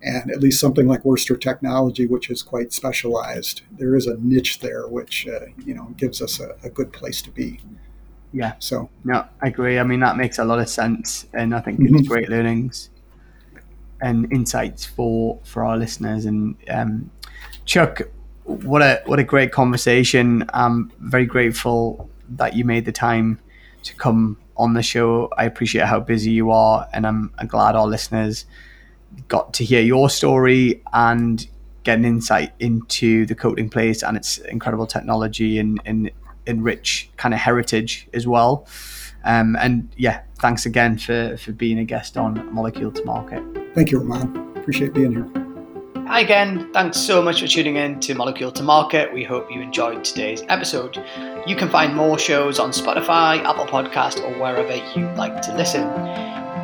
and 0.02 0.30
at 0.30 0.40
least 0.40 0.60
something 0.60 0.86
like 0.86 1.04
Wurster 1.04 1.40
Technology, 1.40 2.06
which 2.06 2.28
is 2.28 2.42
quite 2.42 2.72
specialized, 2.72 3.62
there 3.70 3.94
is 3.94 4.06
a 4.06 4.16
niche 4.16 4.58
there 4.58 4.88
which 4.88 5.28
uh, 5.28 5.46
you 5.64 5.74
know 5.74 5.94
gives 5.96 6.20
us 6.20 6.40
a, 6.40 6.56
a, 6.64 6.70
good 6.70 6.92
place 6.92 7.22
to 7.22 7.30
be. 7.30 7.60
Yeah. 8.32 8.54
So 8.58 8.90
no, 9.04 9.26
I 9.40 9.48
agree. 9.48 9.78
I 9.78 9.84
mean 9.84 10.00
that 10.00 10.16
makes 10.16 10.38
a 10.38 10.44
lot 10.44 10.58
of 10.58 10.68
sense, 10.68 11.26
and 11.32 11.54
I 11.54 11.60
think 11.60 11.78
mm-hmm. 11.78 11.96
it's 11.96 12.08
great 12.08 12.28
learnings 12.28 12.90
and 14.02 14.30
insights 14.32 14.84
for 14.84 15.38
for 15.44 15.64
our 15.64 15.78
listeners. 15.78 16.26
And 16.26 16.56
um, 16.68 17.10
Chuck, 17.64 18.02
what 18.44 18.82
a 18.82 19.02
what 19.06 19.18
a 19.18 19.24
great 19.24 19.52
conversation. 19.52 20.44
I'm 20.52 20.92
very 20.98 21.26
grateful 21.26 22.10
that 22.30 22.54
you 22.54 22.64
made 22.64 22.84
the 22.84 22.92
time 22.92 23.38
to 23.84 23.94
come 23.94 24.36
on 24.56 24.74
the 24.74 24.82
show. 24.82 25.30
I 25.38 25.44
appreciate 25.44 25.86
how 25.86 26.00
busy 26.00 26.30
you 26.30 26.50
are, 26.50 26.88
and 26.92 27.06
I'm, 27.06 27.32
I'm 27.38 27.46
glad 27.46 27.74
our 27.74 27.86
listeners 27.86 28.44
got 29.28 29.54
to 29.54 29.64
hear 29.64 29.80
your 29.80 30.08
story 30.10 30.82
and 30.92 31.46
get 31.84 31.98
an 31.98 32.04
insight 32.04 32.52
into 32.60 33.26
the 33.26 33.34
coating 33.34 33.68
place 33.68 34.02
and 34.02 34.16
its 34.16 34.38
incredible 34.38 34.86
technology 34.86 35.58
and, 35.58 35.80
and, 35.84 36.10
and 36.46 36.64
rich 36.64 37.10
kind 37.16 37.34
of 37.34 37.40
heritage 37.40 38.08
as 38.14 38.26
well. 38.26 38.66
Um, 39.24 39.56
and 39.60 39.88
yeah, 39.96 40.22
thanks 40.38 40.66
again 40.66 40.98
for, 40.98 41.36
for 41.36 41.52
being 41.52 41.78
a 41.78 41.84
guest 41.84 42.16
on 42.16 42.52
Molecule 42.52 42.92
to 42.92 43.04
Market. 43.04 43.42
Thank 43.74 43.90
you, 43.90 43.98
Raman. 44.00 44.56
Appreciate 44.56 44.92
being 44.92 45.12
here. 45.12 45.28
Hi 46.06 46.20
again. 46.20 46.70
Thanks 46.74 46.98
so 46.98 47.22
much 47.22 47.40
for 47.40 47.46
tuning 47.46 47.76
in 47.76 47.98
to 48.00 48.14
Molecule 48.14 48.52
to 48.52 48.62
Market. 48.62 49.10
We 49.14 49.24
hope 49.24 49.50
you 49.50 49.62
enjoyed 49.62 50.04
today's 50.04 50.42
episode. 50.48 51.02
You 51.46 51.56
can 51.56 51.70
find 51.70 51.96
more 51.96 52.18
shows 52.18 52.58
on 52.58 52.70
Spotify, 52.70 53.42
Apple 53.44 53.64
Podcast, 53.64 54.22
or 54.22 54.30
wherever 54.38 54.74
you 54.98 55.06
like 55.14 55.40
to 55.42 55.56
listen. 55.56 55.84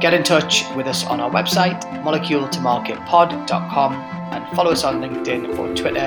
Get 0.00 0.12
in 0.12 0.22
touch 0.22 0.64
with 0.76 0.86
us 0.86 1.06
on 1.06 1.18
our 1.20 1.30
website, 1.30 1.80
moleculetomarketpod.com, 2.04 3.92
and 3.94 4.56
follow 4.56 4.72
us 4.72 4.84
on 4.84 5.00
LinkedIn 5.00 5.58
or 5.58 5.74
Twitter, 5.74 5.98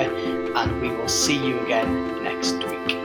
and 0.54 0.80
we 0.80 0.90
will 0.90 1.08
see 1.08 1.36
you 1.36 1.58
again 1.60 2.22
next 2.22 2.54
week. 2.54 3.01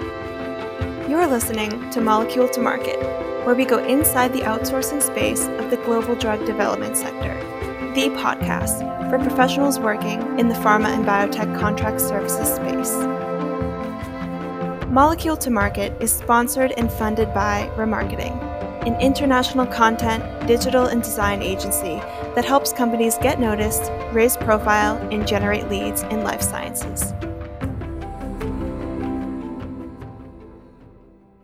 You're 1.07 1.25
listening 1.25 1.89
to 1.91 2.01
Molecule 2.01 2.49
to 2.49 2.59
Market, 2.59 2.99
where 3.45 3.55
we 3.55 3.63
go 3.63 3.77
inside 3.85 4.33
the 4.33 4.41
outsourcing 4.41 5.01
space 5.01 5.47
of 5.47 5.69
the 5.69 5.77
global 5.77 6.15
drug 6.15 6.45
development 6.45 6.97
sector 6.97 7.33
the 7.95 8.09
podcast 8.09 9.09
for 9.09 9.17
professionals 9.17 9.79
working 9.79 10.19
in 10.37 10.49
the 10.49 10.53
pharma 10.53 10.87
and 10.87 11.03
biotech 11.05 11.57
contract 11.59 11.99
services 11.99 12.53
space. 12.55 12.93
Molecule 14.91 15.37
to 15.37 15.49
Market 15.49 15.99
is 15.99 16.11
sponsored 16.11 16.73
and 16.73 16.91
funded 16.91 17.33
by 17.33 17.71
ramarketing, 17.75 18.39
an 18.85 18.99
international 19.01 19.65
content, 19.65 20.23
digital, 20.45 20.87
and 20.87 21.01
design 21.01 21.41
agency 21.41 21.95
that 22.35 22.45
helps 22.45 22.71
companies 22.71 23.17
get 23.19 23.39
noticed, 23.39 23.91
raise 24.11 24.37
profile, 24.37 24.97
and 25.09 25.25
generate 25.25 25.69
leads 25.69 26.03
in 26.03 26.23
life 26.23 26.41
sciences. 26.41 27.13